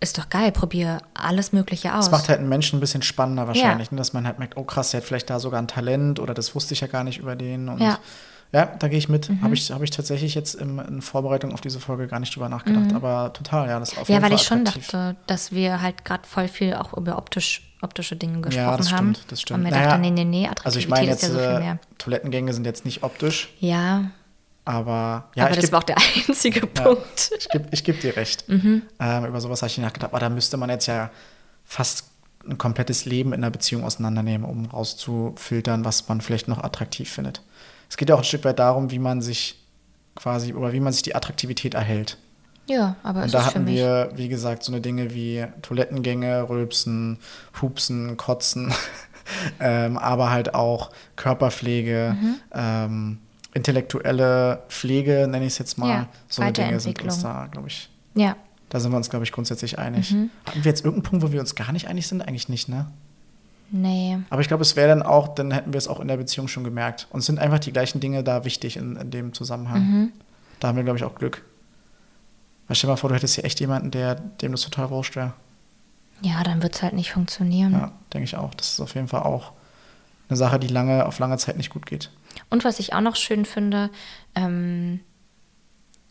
ist 0.00 0.18
doch 0.18 0.28
geil. 0.28 0.52
Probier 0.52 0.98
alles 1.14 1.52
Mögliche 1.52 1.94
aus. 1.94 2.06
Das 2.06 2.10
macht 2.12 2.28
halt 2.28 2.40
einen 2.40 2.48
Menschen 2.48 2.76
ein 2.78 2.80
bisschen 2.80 3.02
spannender 3.02 3.46
wahrscheinlich, 3.46 3.90
ne? 3.90 3.96
dass 3.98 4.12
man 4.12 4.26
halt 4.26 4.38
merkt, 4.38 4.56
oh 4.56 4.64
krass, 4.64 4.90
der 4.90 5.00
hat 5.00 5.06
vielleicht 5.06 5.30
da 5.30 5.40
sogar 5.40 5.60
ein 5.62 5.68
Talent 5.68 6.18
oder 6.20 6.34
das 6.34 6.54
wusste 6.54 6.74
ich 6.74 6.80
ja 6.80 6.86
gar 6.86 7.04
nicht 7.04 7.18
über 7.18 7.34
den. 7.36 7.68
Und 7.68 7.80
Ja. 7.80 7.98
ja, 8.52 8.66
da 8.66 8.88
gehe 8.88 8.98
ich 8.98 9.08
mit. 9.08 9.30
Mhm. 9.30 9.42
Habe 9.42 9.54
ich, 9.54 9.70
hab 9.70 9.80
ich 9.82 9.90
tatsächlich 9.90 10.34
jetzt 10.34 10.54
im, 10.54 10.78
in 10.80 11.00
Vorbereitung 11.02 11.52
auf 11.54 11.60
diese 11.62 11.80
Folge 11.80 12.08
gar 12.08 12.20
nicht 12.20 12.34
drüber 12.34 12.48
nachgedacht, 12.50 12.92
aber 12.94 13.32
total, 13.32 13.68
ja, 13.68 13.78
das 13.78 13.92
ist 13.92 13.98
auf 13.98 14.08
Mhm. 14.08 14.14
ja, 14.14 14.22
weil 14.22 14.30
Fall 14.30 14.38
ich 14.38 14.44
schon 14.46 14.60
attraktiv. 14.60 14.88
dachte, 14.88 15.16
dass 15.28 15.52
wir 15.52 15.80
halt 15.80 16.04
gerade 16.04 16.26
voll 16.26 16.48
viel 16.48 16.74
auch 16.74 16.92
über 16.94 17.16
optisch, 17.16 17.65
optische 17.86 18.16
Dinge 18.16 18.40
gesprochen 18.42 18.66
Ja, 18.66 18.76
das 18.76 18.92
haben. 18.92 19.14
stimmt, 19.14 19.32
das 19.32 19.40
stimmt. 19.40 19.56
Und 19.58 19.62
mir 19.64 19.70
Naja, 19.70 19.84
dachte, 19.88 20.00
nee, 20.02 20.10
nee, 20.10 20.24
nee, 20.24 20.44
Attraktivität 20.46 20.66
Also 20.66 20.78
ich 20.78 20.88
meine 20.88 21.10
ist 21.10 21.22
jetzt, 21.22 21.22
ja 21.22 21.28
so 21.30 21.38
viel 21.50 21.58
mehr. 21.60 21.78
Toilettengänge 21.98 22.52
sind 22.52 22.66
jetzt 22.66 22.84
nicht 22.84 23.02
optisch, 23.02 23.48
Ja, 23.60 24.10
aber 24.64 25.30
ja, 25.34 25.46
aber 25.46 25.54
das 25.56 25.66
geb- 25.66 25.72
war 25.72 25.78
auch 25.78 25.84
der 25.84 25.96
einzige 26.28 26.60
Ja, 26.60 26.66
Punkt. 26.66 27.30
ich 27.38 27.48
gebe 27.48 27.68
ich 27.70 27.84
geb 27.84 28.00
dir 28.00 28.16
recht. 28.16 28.48
Mhm. 28.48 28.82
Ähm, 29.00 29.24
über 29.26 29.40
sowas 29.40 29.62
habe 29.62 29.68
ich 29.70 29.78
nachgedacht. 29.78 30.10
Aber 30.12 30.20
da 30.20 30.28
müsste 30.28 30.56
man 30.56 30.68
jetzt 30.70 30.86
ja 30.86 31.10
fast 31.64 32.04
ein 32.48 32.58
komplettes 32.58 33.04
Leben 33.06 33.32
in 33.32 33.42
einer 33.42 33.50
Beziehung 33.50 33.84
auseinandernehmen, 33.84 34.48
um 34.48 34.66
rauszufiltern, 34.66 35.84
was 35.84 36.08
man 36.08 36.20
vielleicht 36.20 36.48
noch 36.48 36.62
attraktiv 36.62 37.10
findet. 37.10 37.42
Es 37.88 37.96
geht 37.96 38.08
ja 38.08 38.14
auch 38.14 38.20
ein 38.20 38.24
Stück 38.24 38.44
weit 38.44 38.58
darum, 38.58 38.90
wie 38.90 38.98
man 38.98 39.20
sich 39.22 39.56
quasi 40.14 40.52
oder 40.54 40.72
wie 40.72 40.80
man 40.80 40.92
sich 40.92 41.02
die 41.02 41.14
Attraktivität 41.14 41.74
erhält. 41.74 42.18
Ja, 42.68 42.96
aber 43.02 43.20
Und 43.20 43.26
es 43.26 43.32
da 43.32 43.38
ist 43.38 43.44
für 43.44 43.54
hatten 43.54 43.66
wir, 43.66 44.10
wie 44.16 44.28
gesagt, 44.28 44.62
so 44.64 44.72
eine 44.72 44.80
Dinge 44.80 45.14
wie 45.14 45.44
Toilettengänge, 45.62 46.48
Rülpsen, 46.48 47.18
Hupsen, 47.62 48.16
Kotzen, 48.16 48.72
ähm, 49.60 49.96
aber 49.98 50.30
halt 50.30 50.54
auch 50.54 50.90
Körperpflege, 51.16 52.16
Mhm. 52.20 52.34
ähm, 52.52 53.18
intellektuelle 53.54 54.62
Pflege, 54.68 55.26
nenne 55.28 55.46
ich 55.46 55.52
es 55.54 55.58
jetzt 55.58 55.78
mal. 55.78 55.88
Ja, 55.88 56.08
so 56.28 56.42
eine 56.42 56.52
Dinge 56.52 56.80
sind 56.80 57.00
uns 57.02 57.22
da, 57.22 57.46
glaube 57.50 57.68
ich, 57.68 57.88
Ja, 58.14 58.36
da 58.68 58.80
sind 58.80 58.90
wir 58.92 58.96
uns, 58.96 59.10
glaube 59.10 59.24
ich, 59.24 59.32
grundsätzlich 59.32 59.78
einig. 59.78 60.12
Mhm. 60.12 60.30
Hatten 60.46 60.64
wir 60.64 60.68
jetzt 60.70 60.84
irgendeinen 60.84 61.10
Punkt, 61.20 61.24
wo 61.26 61.32
wir 61.32 61.40
uns 61.40 61.54
gar 61.54 61.72
nicht 61.72 61.88
einig 61.88 62.06
sind? 62.06 62.20
Eigentlich 62.22 62.48
nicht, 62.48 62.68
ne? 62.68 62.86
nee. 63.70 64.18
Aber 64.30 64.40
ich 64.40 64.48
glaube, 64.48 64.62
es 64.62 64.76
wäre 64.76 64.88
dann 64.88 65.02
auch, 65.02 65.28
dann 65.34 65.50
hätten 65.52 65.72
wir 65.72 65.78
es 65.78 65.88
auch 65.88 66.00
in 66.00 66.08
der 66.08 66.16
Beziehung 66.16 66.48
schon 66.48 66.64
gemerkt. 66.64 67.06
Und 67.10 67.20
es 67.20 67.26
sind 67.26 67.38
einfach 67.38 67.58
die 67.58 67.72
gleichen 67.72 68.00
Dinge 68.00 68.22
da 68.24 68.44
wichtig 68.44 68.76
in, 68.76 68.96
in 68.96 69.10
dem 69.10 69.32
Zusammenhang. 69.32 69.80
Mhm. 69.82 70.12
Da 70.60 70.68
haben 70.68 70.76
wir, 70.76 70.84
glaube 70.84 70.98
ich, 70.98 71.04
auch 71.04 71.14
Glück. 71.14 71.42
Weil 72.66 72.74
stell 72.76 72.88
dir 72.88 72.92
mal 72.92 72.96
vor, 72.96 73.10
du 73.10 73.14
hättest 73.16 73.34
hier 73.36 73.44
echt 73.44 73.60
jemanden, 73.60 73.90
der, 73.90 74.14
dem 74.16 74.52
das 74.52 74.62
total 74.62 74.90
wurscht 74.90 75.16
wäre. 75.16 75.32
Ja, 76.22 76.42
dann 76.42 76.62
wird 76.62 76.74
es 76.74 76.82
halt 76.82 76.94
nicht 76.94 77.12
funktionieren. 77.12 77.72
Ja, 77.72 77.92
denke 78.12 78.24
ich 78.24 78.36
auch. 78.36 78.54
Das 78.54 78.72
ist 78.72 78.80
auf 78.80 78.94
jeden 78.94 79.08
Fall 79.08 79.22
auch 79.22 79.52
eine 80.28 80.36
Sache, 80.36 80.58
die 80.58 80.66
lange, 80.68 81.06
auf 81.06 81.18
lange 81.18 81.36
Zeit 81.38 81.56
nicht 81.56 81.70
gut 81.70 81.86
geht. 81.86 82.10
Und 82.50 82.64
was 82.64 82.80
ich 82.80 82.94
auch 82.94 83.00
noch 83.00 83.16
schön 83.16 83.44
finde, 83.44 83.90
ähm, 84.34 85.00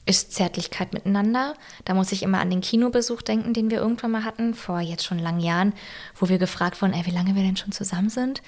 ist 0.06 0.34
Zärtlichkeit 0.34 0.94
miteinander. 0.94 1.56
Da 1.84 1.96
muss 1.96 2.12
ich 2.12 2.22
immer 2.24 2.40
an 2.40 2.52
den 2.52 2.62
Kinobesuch 2.62 3.24
denken, 3.24 3.54
den 3.54 3.72
wir 3.72 3.80
irgendwann 3.80 4.12
mal 4.12 4.24
hatten, 4.24 4.54
vor 4.54 4.80
jetzt 4.80 5.04
schon 5.04 5.18
langen 5.20 5.40
Jahren, 5.40 5.74
wo 6.20 6.30
wir 6.30 6.38
gefragt 6.38 6.82
wurden, 6.82 6.94
ey, 6.94 7.06
wie 7.06 7.12
lange 7.12 7.36
wir 7.36 7.42
denn 7.42 7.58
schon 7.58 7.72
zusammen 7.72 8.10
sind. 8.10 8.42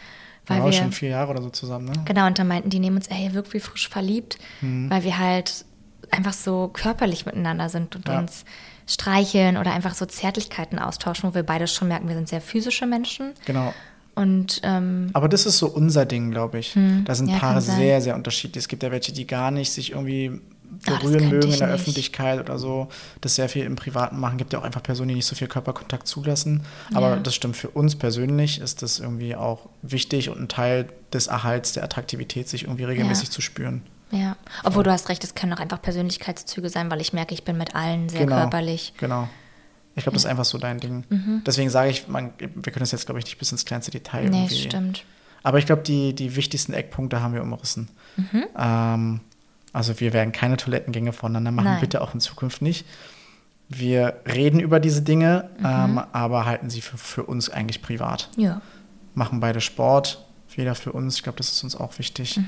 Weil 0.46 0.60
ja, 0.60 0.66
wir, 0.66 0.72
schon 0.74 0.92
vier 0.94 1.10
Jahre 1.10 1.32
oder 1.32 1.42
so 1.42 1.50
zusammen, 1.50 1.86
ne? 1.86 1.94
Genau, 2.06 2.28
und 2.28 2.40
dann 2.40 2.48
meinten 2.48 2.70
die, 2.70 2.80
nehmen 2.80 2.98
uns, 2.98 3.08
ey, 3.08 3.34
wirklich 3.34 3.56
wie 3.64 3.68
frisch 3.68 3.90
verliebt, 3.90 4.38
Mhm. 4.62 4.90
weil 4.90 5.04
wir 5.04 5.18
halt 5.18 5.66
einfach 6.12 6.34
so 6.34 6.70
körperlich 6.74 7.26
miteinander 7.26 7.70
sind 7.70 7.96
und 7.96 8.08
Ja. 8.08 8.20
uns 8.20 8.46
streicheln 8.88 9.58
oder 9.58 9.72
einfach 9.74 9.94
so 9.94 10.06
Zärtlichkeiten 10.06 10.80
austauschen, 10.80 11.30
wo 11.30 11.36
wir 11.36 11.44
beide 11.44 11.68
schon 11.68 11.88
merken, 11.90 12.08
wir 12.08 12.16
sind 12.16 12.30
sehr 12.30 12.42
physische 12.42 12.86
Menschen. 12.86 13.34
Genau. 13.46 13.74
Und 14.16 14.62
ähm, 14.64 15.10
Aber 15.14 15.28
das 15.30 15.46
ist 15.46 15.58
so 15.60 15.68
unser 15.68 16.06
Ding, 16.06 16.32
glaube 16.32 16.58
ich. 16.60 16.76
Da 17.06 17.14
sind 17.14 17.28
Hm. 17.28 17.34
ja, 17.34 17.40
Paare 17.40 17.62
sehr, 17.62 18.02
sehr 18.02 18.16
unterschiedlich. 18.16 18.64
Es 18.64 18.68
gibt 18.68 18.82
ja 18.82 18.92
welche, 18.92 19.12
die 19.12 19.28
gar 19.28 19.52
nicht 19.52 19.72
sich 19.72 19.92
irgendwie 19.92 20.42
berühren 20.86 21.20
könnte 21.20 21.36
mögen 21.36 21.54
in 21.54 21.60
der 21.60 21.68
nicht. 21.68 21.76
Öffentlichkeit 21.82 22.40
oder 22.40 22.58
so, 22.58 22.88
das 23.22 23.36
sehr 23.36 23.48
viel 23.48 23.64
im 23.66 23.76
Privaten 23.76 24.20
machen. 24.20 24.38
Gibt 24.38 24.54
ja 24.54 24.60
auch 24.60 24.64
einfach 24.64 24.82
Personen, 24.84 25.10
die 25.10 25.16
nicht 25.16 25.26
so 25.28 25.36
viel 25.36 25.48
Körperkontakt 25.48 26.08
zulassen. 26.08 26.64
Aber 26.94 27.12
Ja. 27.12 27.16
das 27.18 27.36
stimmt, 27.36 27.56
für 27.58 27.70
uns 27.70 27.96
persönlich 27.96 28.60
ist 28.60 28.82
das 28.82 29.00
irgendwie 29.00 29.36
auch 29.36 29.70
wichtig 29.82 30.30
und 30.30 30.40
ein 30.42 30.48
Teil 30.48 30.88
des 31.14 31.28
Erhalts 31.28 31.74
der 31.74 31.84
Attraktivität, 31.84 32.50
sich 32.50 32.64
irgendwie 32.64 32.86
regelmäßig 32.86 33.28
Ja. 33.30 33.32
zu 33.34 33.42
spüren. 33.42 33.82
Ja, 34.12 34.36
obwohl 34.64 34.84
du 34.84 34.92
hast 34.92 35.10
recht, 35.10 35.24
es 35.24 35.36
können 35.36 35.54
auch 35.54 35.60
einfach 35.60 35.82
Persönlichkeitszüge 35.82 36.70
sein, 36.70 36.90
weil 36.90 37.02
ich 37.02 37.14
merke, 37.14 37.34
ich 37.34 37.44
bin 37.44 37.58
mit 37.58 37.76
allen 37.76 38.10
sehr 38.10 38.22
Genau. 38.26 38.38
körperlich. 38.38 38.94
Genau. 38.98 39.28
Ich 39.96 40.04
glaube, 40.04 40.14
das 40.16 40.24
ist 40.26 40.30
einfach 40.30 40.46
so 40.46 40.58
dein 40.60 40.80
Ding. 40.80 41.04
Mhm. 41.10 41.42
Deswegen 41.46 41.70
sage 41.70 41.90
ich, 41.90 42.08
man, 42.08 42.32
wir 42.40 42.72
können 42.72 42.82
das 42.82 42.92
jetzt, 42.92 43.06
glaube 43.06 43.20
ich, 43.20 43.26
nicht 43.26 43.38
bis 43.40 43.52
ins 43.52 43.66
kleinste 43.66 43.92
Detail 43.92 44.30
Nee, 44.30 44.44
irgendwie. 44.44 44.56
stimmt. 44.62 45.04
Aber 45.44 45.58
ich 45.60 45.66
glaube, 45.66 45.82
die, 45.82 46.14
die 46.14 46.36
wichtigsten 46.36 46.74
Eckpunkte 46.74 47.22
haben 47.22 47.34
wir 47.34 47.42
umrissen. 47.42 47.90
Mhm. 48.16 48.44
Ähm, 48.58 49.20
also 49.74 50.00
wir 50.00 50.14
werden 50.14 50.32
keine 50.32 50.58
Toilettengänge 50.58 51.14
voneinander 51.14 51.52
machen, 51.52 51.66
Nein. 51.66 51.82
bitte 51.82 52.02
auch 52.02 52.14
in 52.14 52.20
Zukunft 52.20 52.62
nicht. 52.62 52.86
Wir 53.70 54.22
reden 54.26 54.60
über 54.60 54.80
diese 54.80 55.02
Dinge, 55.02 55.50
Mhm. 55.60 55.66
ähm, 55.66 56.02
aber 56.14 56.46
halten 56.46 56.70
sie 56.70 56.82
für, 56.82 56.98
für 56.98 57.24
uns 57.24 57.50
eigentlich 57.50 57.82
privat. 57.82 58.30
Ja. 58.38 58.62
Machen 59.16 59.40
beide 59.40 59.62
Sport, 59.62 60.24
jeder 60.56 60.76
für 60.76 60.92
uns. 60.94 61.16
Ich 61.18 61.24
glaube, 61.24 61.38
das 61.38 61.52
ist 61.52 61.64
uns 61.64 61.76
auch 61.76 61.98
wichtig. 62.00 62.40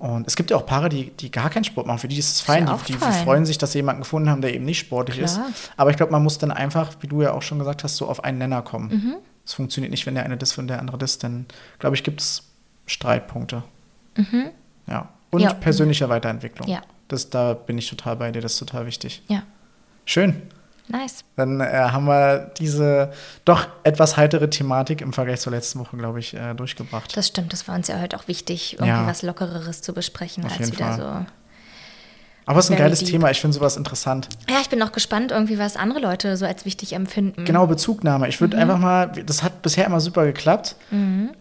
Und 0.00 0.26
es 0.26 0.34
gibt 0.34 0.50
ja 0.50 0.56
auch 0.56 0.64
Paare, 0.66 0.88
die, 0.88 1.10
die 1.10 1.30
gar 1.30 1.50
keinen 1.50 1.62
Sport 1.64 1.86
machen. 1.86 1.98
Für 1.98 2.08
die 2.08 2.16
ist 2.18 2.32
es 2.32 2.40
fein. 2.40 2.66
ja 2.66 2.76
Die, 2.86 2.92
die 2.94 2.98
fein. 2.98 3.12
freuen 3.24 3.44
sich, 3.46 3.58
dass 3.58 3.72
sie 3.72 3.78
jemanden 3.78 4.00
gefunden 4.02 4.28
haben, 4.30 4.40
der 4.40 4.52
eben 4.54 4.64
nicht 4.64 4.78
sportlich 4.78 5.18
Klar. 5.18 5.48
ist. 5.50 5.70
Aber 5.76 5.90
ich 5.90 5.96
glaube, 5.98 6.10
man 6.10 6.22
muss 6.22 6.38
dann 6.38 6.50
einfach, 6.50 6.94
wie 7.00 7.06
du 7.06 7.20
ja 7.22 7.32
auch 7.32 7.42
schon 7.42 7.58
gesagt 7.58 7.84
hast, 7.84 7.96
so 7.96 8.08
auf 8.08 8.24
einen 8.24 8.38
Nenner 8.38 8.62
kommen. 8.62 8.88
Mhm. 8.88 9.14
Es 9.44 9.52
funktioniert 9.54 9.90
nicht, 9.90 10.06
wenn 10.06 10.14
der 10.14 10.24
eine 10.24 10.36
das 10.38 10.56
und 10.58 10.68
der 10.68 10.78
andere 10.80 10.96
das. 10.98 11.18
Dann, 11.18 11.44
glaube 11.78 11.96
ich, 11.96 12.02
gibt 12.02 12.20
es 12.22 12.44
Streitpunkte. 12.86 13.62
Ja. 14.86 15.08
Und 15.30 15.40
Mhm. 15.40 15.44
Ja. 15.44 15.52
persönliche 15.54 16.08
Weiterentwicklung. 16.08 16.66
Ja. 16.68 16.80
Das, 17.08 17.28
da 17.30 17.52
bin 17.54 17.76
ich 17.78 17.88
total 17.90 18.16
bei 18.16 18.30
dir. 18.30 18.40
Das 18.40 18.52
ist 18.54 18.58
total 18.58 18.86
wichtig. 18.86 19.22
Ja. 19.28 19.42
Schön. 20.06 20.42
Nice. 20.90 21.24
Dann 21.36 21.60
äh, 21.60 21.66
haben 21.66 22.06
wir 22.06 22.50
diese 22.58 23.12
doch 23.44 23.66
etwas 23.84 24.16
heitere 24.16 24.50
Thematik 24.50 25.00
im 25.00 25.12
Vergleich 25.12 25.40
zur 25.40 25.52
letzten 25.52 25.78
Woche, 25.80 25.96
glaube 25.96 26.18
ich, 26.18 26.34
äh, 26.34 26.54
durchgebracht. 26.54 27.16
Das 27.16 27.28
stimmt, 27.28 27.52
das 27.52 27.68
war 27.68 27.74
uns 27.76 27.88
ja 27.88 28.00
heute 28.00 28.16
auch 28.18 28.28
wichtig, 28.28 28.74
irgendwie 28.74 28.88
Ja. 28.88 29.06
was 29.06 29.22
Lockereres 29.22 29.82
zu 29.82 29.92
besprechen, 29.92 30.44
Auf 30.44 30.58
als 30.58 30.72
wieder 30.72 30.86
Fall. 30.96 31.26
Aber 32.50 32.58
es 32.58 32.64
ist 32.66 32.70
ein 32.72 32.76
very 32.76 32.88
geiles 32.88 32.98
deep. 32.98 33.08
Thema. 33.10 33.30
Ich 33.30 33.40
finde 33.40 33.54
sowas 33.56 33.76
interessant. 33.76 34.28
Ja, 34.48 34.56
ich 34.60 34.68
bin 34.68 34.82
auch 34.82 34.92
gespannt, 34.92 35.30
irgendwie, 35.30 35.58
was 35.58 35.76
andere 35.76 36.00
Leute 36.00 36.36
so 36.36 36.44
als 36.46 36.64
wichtig 36.64 36.92
empfinden. 36.94 37.44
Genau, 37.44 37.66
Bezugnahme. 37.66 38.28
Ich 38.28 38.36
Mhm. 38.36 38.40
würde 38.44 38.58
einfach 38.58 38.78
mal, 38.78 39.06
das 39.24 39.42
hat 39.42 39.62
bisher 39.62 39.86
immer 39.86 40.00
super 40.00 40.24
geklappt. 40.26 40.74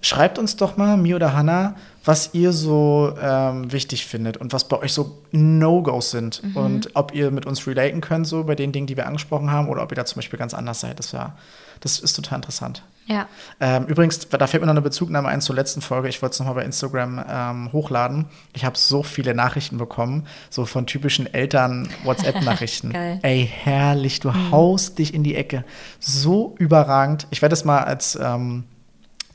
Schreibt 0.01 0.37
uns 0.37 0.55
doch 0.55 0.77
mal, 0.77 0.97
mir 0.97 1.15
oder 1.15 1.33
Hannah, 1.35 1.75
was 2.05 2.29
ihr 2.33 2.53
so 2.53 3.13
ähm, 3.21 3.71
wichtig 3.71 4.05
findet 4.05 4.37
und 4.37 4.53
was 4.53 4.67
bei 4.67 4.77
euch 4.77 4.93
so 4.93 5.17
No-Gos 5.31 6.11
sind. 6.11 6.43
Mhm. 6.43 6.55
Und 6.57 6.89
ob 6.95 7.13
ihr 7.13 7.31
mit 7.31 7.45
uns 7.45 7.65
relaten 7.67 8.01
könnt, 8.01 8.27
so 8.27 8.43
bei 8.43 8.55
den 8.55 8.71
Dingen, 8.71 8.87
die 8.87 8.95
wir 8.95 9.05
angesprochen 9.07 9.51
haben, 9.51 9.67
oder 9.69 9.81
ob 9.83 9.91
ihr 9.91 9.95
da 9.95 10.05
zum 10.05 10.17
Beispiel 10.17 10.39
ganz 10.39 10.53
anders 10.53 10.79
seid. 10.79 10.99
Das, 10.99 11.11
wär, 11.13 11.33
das 11.81 11.99
ist 11.99 12.13
total 12.13 12.37
interessant. 12.37 12.83
Ja. 13.09 13.27
Ähm, 13.59 13.85
übrigens, 13.87 14.19
da 14.29 14.45
fällt 14.45 14.61
mir 14.61 14.67
noch 14.67 14.73
eine 14.73 14.81
Bezugnahme 14.83 15.27
ein 15.29 15.41
zur 15.41 15.55
letzten 15.55 15.81
Folge. 15.81 16.09
Ich 16.09 16.21
wollte 16.21 16.33
es 16.33 16.39
nochmal 16.39 16.55
bei 16.55 16.63
Instagram 16.63 17.23
ähm, 17.27 17.73
hochladen. 17.73 18.25
Ich 18.53 18.65
habe 18.65 18.77
so 18.77 19.01
viele 19.01 19.33
Nachrichten 19.33 19.79
bekommen, 19.79 20.27
so 20.51 20.65
von 20.65 20.85
typischen 20.85 21.25
Eltern-WhatsApp-Nachrichten. 21.33 22.91
Ey, 23.23 23.51
herrlich, 23.51 24.19
du 24.19 24.31
haust 24.51 24.99
dich 24.99 25.15
in 25.15 25.23
die 25.23 25.35
Ecke. 25.35 25.65
So 25.99 26.55
überragend. 26.59 27.25
Ich 27.31 27.41
werde 27.41 27.53
das 27.53 27.65
mal 27.65 27.79
als 27.79 28.15
ähm, 28.21 28.65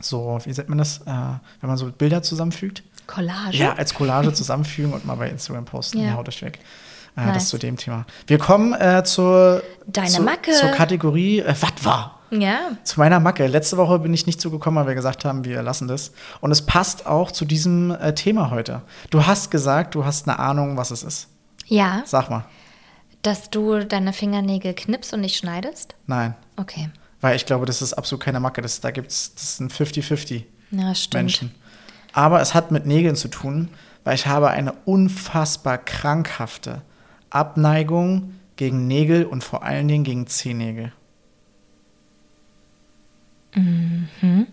so, 0.00 0.38
wie 0.44 0.50
nennt 0.52 0.68
man 0.68 0.78
das, 0.78 0.98
äh, 0.98 1.10
wenn 1.60 1.68
man 1.68 1.76
so 1.76 1.90
Bilder 1.90 2.22
zusammenfügt? 2.22 2.84
Collage. 3.08 3.56
Ja, 3.56 3.74
als 3.74 3.92
Collage 3.92 4.32
zusammenfügen 4.32 4.92
und 4.92 5.04
mal 5.04 5.16
bei 5.16 5.28
Instagram 5.28 5.64
posten. 5.64 5.98
Ja. 5.98 6.04
Ja, 6.06 6.14
haut 6.14 6.28
euch 6.28 6.40
weg. 6.42 6.60
Äh, 7.16 7.26
Nice. 7.26 7.34
Das 7.34 7.48
zu 7.48 7.58
dem 7.58 7.76
Thema. 7.76 8.06
Wir 8.26 8.38
kommen 8.38 8.72
äh, 8.72 9.02
zur, 9.04 9.62
Deine 9.86 10.08
zu, 10.08 10.22
Macke. 10.22 10.52
zur 10.52 10.70
Kategorie 10.70 11.40
äh, 11.40 11.54
Was 11.60 11.84
war? 11.84 12.20
Ja. 12.40 12.76
Zu 12.84 13.00
meiner 13.00 13.20
Macke. 13.20 13.46
Letzte 13.46 13.76
Woche 13.76 13.98
bin 13.98 14.12
ich 14.14 14.26
nicht 14.26 14.40
zugekommen, 14.40 14.80
weil 14.80 14.88
wir 14.88 14.94
gesagt 14.94 15.24
haben, 15.24 15.44
wir 15.44 15.62
lassen 15.62 15.88
das. 15.88 16.12
Und 16.40 16.50
es 16.50 16.62
passt 16.66 17.06
auch 17.06 17.30
zu 17.30 17.44
diesem 17.44 17.90
äh, 17.92 18.14
Thema 18.14 18.50
heute. 18.50 18.82
Du 19.10 19.26
hast 19.26 19.50
gesagt, 19.50 19.94
du 19.94 20.04
hast 20.04 20.28
eine 20.28 20.38
Ahnung, 20.38 20.76
was 20.76 20.90
es 20.90 21.02
ist. 21.02 21.28
Ja, 21.66 22.02
Sag 22.06 22.28
mal. 22.30 22.44
dass 23.22 23.48
du 23.50 23.84
deine 23.84 24.12
Fingernägel 24.12 24.74
knippst 24.74 25.14
und 25.14 25.20
nicht 25.22 25.36
schneidest? 25.36 25.94
Nein. 26.06 26.34
Okay. 26.56 26.90
Weil 27.20 27.36
ich 27.36 27.46
glaube, 27.46 27.64
das 27.66 27.80
ist 27.80 27.94
absolut 27.94 28.22
keine 28.22 28.38
Macke. 28.40 28.60
Das, 28.60 28.80
da 28.80 28.90
gibt's, 28.90 29.34
das 29.34 29.56
sind 29.56 29.72
50-50 29.72 30.42
Ja, 30.72 30.94
stimmt. 30.94 31.14
Menschen. 31.22 31.54
Aber 32.12 32.40
es 32.40 32.52
hat 32.54 32.70
mit 32.70 32.84
Nägeln 32.86 33.16
zu 33.16 33.28
tun, 33.28 33.70
weil 34.04 34.14
ich 34.14 34.26
habe 34.26 34.50
eine 34.50 34.72
unfassbar 34.84 35.78
krankhafte 35.78 36.82
Abneigung 37.30 38.34
gegen 38.56 38.86
Nägel 38.86 39.24
und 39.24 39.42
vor 39.42 39.62
allen 39.64 39.88
Dingen 39.88 40.04
gegen 40.04 40.26
Zehennägel. 40.26 40.92
Mhm. 43.54 44.46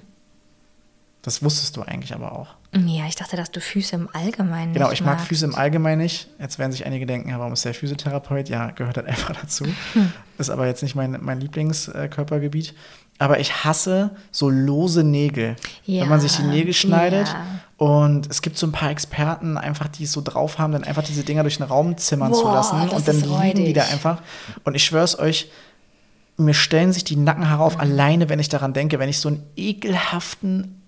Das 1.22 1.44
wusstest 1.44 1.78
du 1.78 1.84
eigentlich 1.84 2.14
aber 2.16 2.32
auch. 2.32 2.56
Ja, 2.74 3.06
ich 3.06 3.16
dachte, 3.16 3.36
dass 3.36 3.52
du 3.52 3.60
Füße 3.60 3.96
im 3.96 4.10
Allgemeinen 4.14 4.74
Genau, 4.74 4.92
ich 4.92 5.02
mag 5.02 5.16
magst. 5.18 5.28
Füße 5.28 5.46
im 5.46 5.54
Allgemeinen 5.56 6.02
nicht. 6.02 6.30
Jetzt 6.40 6.58
werden 6.58 6.72
sich 6.72 6.86
einige 6.86 7.06
denken, 7.06 7.30
ja, 7.30 7.38
warum 7.38 7.54
ist 7.54 7.66
der 7.66 7.74
Physiotherapeut? 7.74 8.50
Ja, 8.50 8.72
gehört 8.72 8.98
halt 8.98 9.08
einfach 9.08 9.36
dazu. 9.36 9.66
Hm. 9.94 10.12
Ist 10.38 10.50
aber 10.50 10.66
jetzt 10.68 10.82
nicht 10.82 10.96
mein, 10.96 11.18
mein 11.22 11.40
Lieblingskörpergebiet. 11.42 12.74
Aber 13.20 13.40
ich 13.40 13.64
hasse 13.66 14.12
so 14.32 14.50
lose 14.50 15.04
Nägel. 15.04 15.58
Ja, 15.86 16.04
Wenn 16.04 16.10
man 16.10 16.22
sich 16.22 16.38
die 16.38 16.44
Nägel 16.44 16.74
schneidet. 16.74 17.28
ja. 17.28 17.46
Und 17.78 18.30
es 18.30 18.42
gibt 18.44 18.58
so 18.58 18.68
ein 18.68 18.72
paar 18.72 18.92
Experten, 18.92 19.58
einfach, 19.58 19.88
die 19.88 20.04
es 20.06 20.12
so 20.12 20.22
drauf 20.22 20.60
haben, 20.60 20.72
dann 20.72 20.84
einfach 20.84 21.04
diese 21.04 21.24
Dinger 21.24 21.42
durch 21.42 21.58
den 21.58 21.66
Raum 21.66 21.98
zimmern 21.98 22.34
zu 22.34 22.44
Boah, 22.44 22.54
lassen. 22.56 22.78
das 22.90 22.94
Und 22.94 23.08
dann 23.08 23.44
liegen 23.44 23.66
die 23.66 23.74
da 23.74 23.84
einfach. 23.84 24.22
Und 24.64 24.76
ich 24.76 24.84
schwöre 24.84 25.04
es 25.04 25.18
euch, 25.20 25.52
mir 26.42 26.54
stellen 26.54 26.94
sich 26.94 27.04
die 27.04 27.16
Nackenhaare 27.16 27.64
auf, 27.64 27.80
alleine, 27.80 28.30
wenn 28.30 28.40
ich 28.40 28.50
daran 28.50 28.74
denke, 28.74 29.00
wenn 29.00 29.10
ich 29.10 29.20
so 29.20 29.30
einen 29.30 29.44
ekelhaften 29.56 30.82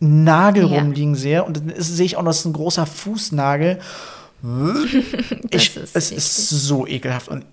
Nagel 0.00 0.70
Ja. 0.70 0.78
rumliegen 0.80 1.14
sehe. 1.14 1.44
Und 1.44 1.56
dann 1.56 1.72
sehe 1.76 2.06
ich 2.06 2.16
auch 2.16 2.22
noch, 2.22 2.30
das 2.30 2.40
ist 2.40 2.44
ein 2.46 2.52
großer 2.52 2.86
Fußnagel. 2.86 3.78
ich, 5.50 5.76
ist 5.76 5.94
es 5.94 6.10
ist 6.10 6.50
so 6.50 6.86
ekelhaft. 6.86 7.28
Und 7.28 7.44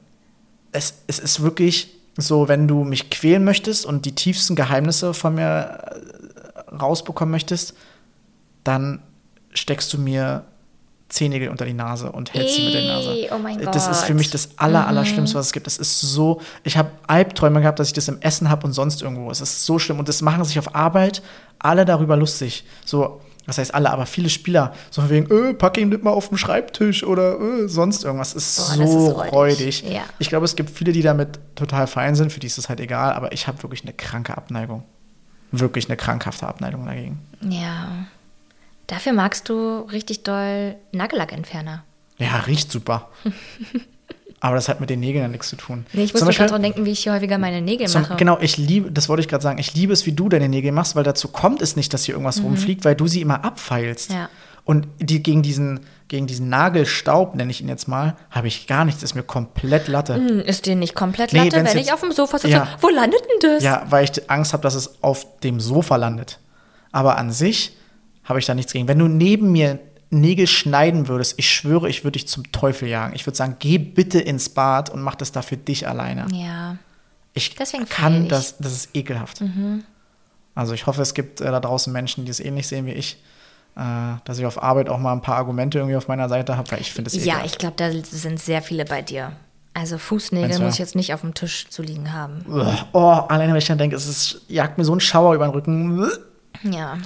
es, 0.72 0.96
es 1.08 1.20
ist 1.20 1.42
wirklich 1.42 1.90
so, 2.18 2.48
wenn 2.48 2.68
du 2.68 2.84
mich 2.84 3.10
quälen 3.10 3.44
möchtest 3.44 3.86
und 3.86 4.06
die 4.06 4.14
tiefsten 4.16 4.56
Geheimnisse 4.56 5.14
von 5.14 5.36
mir 5.36 5.80
äh, 6.72 6.76
rausbekommen 6.76 7.32
möchtest, 7.32 7.76
dann 8.64 9.02
steckst 9.54 9.94
du 9.94 10.00
mir 10.00 10.44
Zehennägel 11.10 11.50
unter 11.50 11.66
die 11.66 11.74
Nase 11.74 12.12
und 12.12 12.34
hältst 12.34 12.56
sie 12.56 12.66
mit 12.66 12.74
der 12.76 12.84
Nase. 12.84 13.28
Oh 13.32 13.38
mein 13.40 13.60
Das 13.60 13.88
ist 13.88 14.02
für 14.04 14.14
Gott. 14.14 14.18
mich 14.18 14.30
das 14.30 14.50
aller, 14.58 14.88
Allerschlimmste, 14.88 15.38
was 15.38 15.48
es 15.48 15.54
gibt. 15.54 15.66
Das 15.66 15.78
ist 15.78 16.00
so, 16.00 16.40
ich 16.64 16.78
habe 16.78 16.92
Albträume 17.08 17.62
gehabt, 17.62 17.80
dass 17.80 17.88
ich 17.88 17.94
das 17.94 18.08
im 18.08 18.22
Essen 18.22 18.50
habe 18.50 18.66
und 18.68 18.74
sonst 18.74 19.02
irgendwo. 19.02 19.30
Es 19.32 19.42
ist 19.42 19.66
so 19.66 19.80
schlimm. 19.80 20.00
Und 20.00 20.08
das 20.08 20.22
machen 20.22 20.44
sich 20.46 20.60
auf 20.60 20.76
Arbeit 20.76 21.22
alle 21.58 21.84
darüber 21.86 22.16
lustig. 22.16 22.64
So, 22.86 23.22
was 23.46 23.58
heißt 23.58 23.74
alle, 23.74 23.90
aber 23.90 24.06
viele 24.06 24.30
Spieler, 24.30 24.74
so 24.92 25.02
von 25.02 25.10
wegen, 25.10 25.32
äh, 25.32 25.54
pack 25.56 25.78
ihn 25.80 25.90
nicht 25.90 26.04
mal 26.04 26.12
auf 26.12 26.30
den 26.30 26.38
Schreibtisch 26.38 27.04
oder 27.04 27.40
äh, 27.40 27.68
sonst 27.68 28.04
irgendwas. 28.06 28.36
Es 28.36 28.60
ist 28.60 28.78
Boah, 28.78 28.88
so 28.88 29.22
ist 29.24 29.32
räudig. 29.34 29.84
Ja. 29.92 30.02
Ich 30.20 30.30
glaube, 30.30 30.46
es 30.46 30.56
gibt 30.56 30.70
viele, 30.70 30.92
die 30.92 31.02
damit 31.02 31.40
total 31.56 31.88
fein 31.88 32.14
sind, 32.16 32.32
für 32.32 32.40
die 32.40 32.48
ist 32.48 32.60
es 32.60 32.70
halt 32.70 32.80
egal, 32.80 33.14
aber 33.14 33.32
ich 33.32 33.48
habe 33.48 33.62
wirklich 33.64 33.82
eine 33.82 33.94
kranke 33.94 34.38
Abneigung. 34.38 34.84
Wirklich 35.52 35.88
eine 35.88 35.98
krankhafte 35.98 36.48
Abneigung 36.48 36.86
dagegen. 36.86 37.20
Ja. 37.42 37.88
Dafür 38.90 39.14
magst 39.14 39.48
du 39.50 39.82
richtig 39.92 40.24
doll 40.24 40.76
Nagellackentferner. 40.92 41.84
Ja, 42.18 42.38
riecht 42.40 42.72
super. 42.72 43.10
aber 44.42 44.56
das 44.56 44.68
hat 44.70 44.80
mit 44.80 44.90
den 44.90 45.00
Nägeln 45.00 45.22
ja 45.24 45.28
nichts 45.28 45.50
zu 45.50 45.56
tun. 45.58 45.86
Nee, 45.94 46.04
ich 46.04 46.14
musste 46.14 46.26
Beispiel- 46.26 46.44
gerade 46.48 46.54
dran 46.54 46.64
denken, 46.64 46.86
wie 46.86 46.92
ich 46.92 47.00
hier 47.04 47.14
häufiger 47.14 47.38
meine 47.38 47.62
Nägel 47.62 47.88
Zum, 47.88 48.02
mache. 48.02 48.16
genau, 48.16 48.38
ich 48.40 48.58
liebe, 48.58 48.92
das 48.92 49.10
wollte 49.10 49.22
ich 49.22 49.28
gerade 49.28 49.44
sagen, 49.44 49.60
ich 49.60 49.74
liebe 49.76 49.94
es, 49.94 50.06
wie 50.06 50.14
du 50.14 50.28
deine 50.30 50.50
Nägel 50.50 50.72
machst, 50.72 50.96
weil 50.96 51.04
dazu 51.04 51.28
kommt 51.28 51.62
es 51.62 51.76
nicht, 51.76 51.94
dass 51.94 52.04
hier 52.06 52.16
irgendwas 52.16 52.42
rumfliegt, 52.42 52.84
weil 52.86 52.96
du 52.96 53.08
sie 53.08 53.22
immer 53.22 53.44
abfeilst. 53.46 54.10
Mhm. 54.12 54.16
Ja. 54.16 54.30
Und 54.66 54.88
die, 55.00 55.24
gegen, 55.24 55.42
diesen, 55.42 55.80
gegen 56.10 56.28
diesen 56.28 56.48
Nagelstaub, 56.50 57.36
nenne 57.36 57.50
ich 57.52 57.62
ihn 57.62 57.70
jetzt 57.70 57.88
mal, 57.88 58.16
habe 58.30 58.48
ich 58.48 58.68
gar 58.68 58.86
nichts, 58.86 59.02
ist 59.04 59.16
mir 59.16 59.24
komplett 59.24 59.88
Latte. 59.88 60.16
Hm, 60.16 60.40
Ist 60.42 60.66
dir 60.68 60.76
nicht 60.76 60.94
komplett 60.96 61.34
Nee, 61.34 61.40
Latte, 61.46 61.58
wenn's 61.58 61.70
wenn 61.72 61.78
jetzt- 61.78 61.88
ich 61.88 61.94
auf 61.94 62.02
dem 62.02 62.12
Sofa 62.12 62.38
sitze? 62.38 62.54
Ja. 62.54 62.68
Wo 62.80 62.90
landet 62.90 63.22
denn 63.22 63.52
das? 63.56 63.64
Ja, 63.64 63.86
weil 63.90 64.04
ich 64.04 64.30
Angst 64.30 64.54
habe, 64.54 64.62
dass 64.64 64.76
es 64.76 65.02
auf 65.04 65.26
dem 65.40 65.60
Sofa 65.60 65.96
landet. 65.96 66.40
Aber 66.92 67.18
an 67.18 67.32
sich 67.32 67.76
habe 68.30 68.40
ich 68.40 68.46
da 68.46 68.54
nichts 68.54 68.72
gegen. 68.72 68.88
Wenn 68.88 69.00
du 69.00 69.08
neben 69.08 69.52
mir 69.52 69.80
Nägel 70.12 70.48
schneiden 70.48 71.08
würdest, 71.08 71.36
ich 71.38 71.50
schwöre, 71.54 71.90
ich 71.90 72.04
würde 72.04 72.14
dich 72.14 72.28
zum 72.28 72.52
Teufel 72.52 72.88
jagen. 72.88 73.14
Ich 73.16 73.26
würde 73.28 73.38
sagen, 73.38 73.58
geh 73.60 73.78
bitte 73.78 74.20
ins 74.20 74.50
Bad 74.50 74.90
und 74.90 75.02
mach 75.02 75.16
das 75.16 75.32
da 75.32 75.42
für 75.42 75.58
dich 75.58 75.88
alleine. 75.88 76.26
Ja. 76.34 76.78
Ich 77.34 77.56
Deswegen 77.56 77.88
kann 77.88 78.14
ich. 78.14 78.20
Mhm. 78.22 78.28
das, 78.30 78.58
das 78.58 78.72
ist 78.74 78.90
ekelhaft. 78.96 79.44
Also 80.56 80.74
ich 80.74 80.88
hoffe, 80.88 81.02
es 81.02 81.14
gibt 81.14 81.42
äh, 81.42 81.46
da 81.52 81.60
draußen 81.60 81.94
Menschen, 81.94 82.26
die 82.26 82.32
es 82.32 82.40
ähnlich 82.40 82.68
sehen 82.68 82.86
wie 82.88 82.92
ich, 82.92 83.22
äh, 83.76 83.82
dass 84.26 84.40
ich 84.40 84.46
auf 84.46 84.62
Arbeit 84.62 84.90
auch 84.90 84.98
mal 84.98 85.14
ein 85.14 85.22
paar 85.22 85.36
Argumente 85.38 85.78
irgendwie 85.78 85.96
auf 85.96 86.08
meiner 86.08 86.28
Seite 86.28 86.58
habe, 86.58 86.70
weil 86.72 86.82
ich 86.82 86.92
finde 86.92 87.10
es 87.10 87.16
Ja, 87.16 87.36
ekelhaft. 87.36 87.46
ich 87.46 87.58
glaube, 87.60 87.76
da 87.78 87.92
sind 87.92 88.40
sehr 88.40 88.62
viele 88.62 88.86
bei 88.86 89.02
dir. 89.04 89.34
Also 89.76 89.98
Fußnägel 90.00 90.58
du? 90.58 90.64
muss 90.64 90.74
ich 90.74 90.80
jetzt 90.80 90.96
nicht 90.96 91.14
auf 91.14 91.22
dem 91.22 91.36
Tisch 91.36 91.70
zu 91.70 91.84
liegen 91.84 92.12
haben. 92.12 92.44
Oh, 92.94 93.00
alleine 93.00 93.54
wenn 93.54 93.60
ich 93.60 93.68
dann 93.68 93.78
denke, 93.78 93.96
es 93.96 94.08
ist, 94.08 94.42
jagt 94.48 94.78
mir 94.80 94.84
so 94.84 94.94
ein 94.94 95.00
Schauer 95.00 95.36
über 95.36 95.46
den 95.48 95.54
Rücken. 95.54 96.10
Ja. 96.64 96.98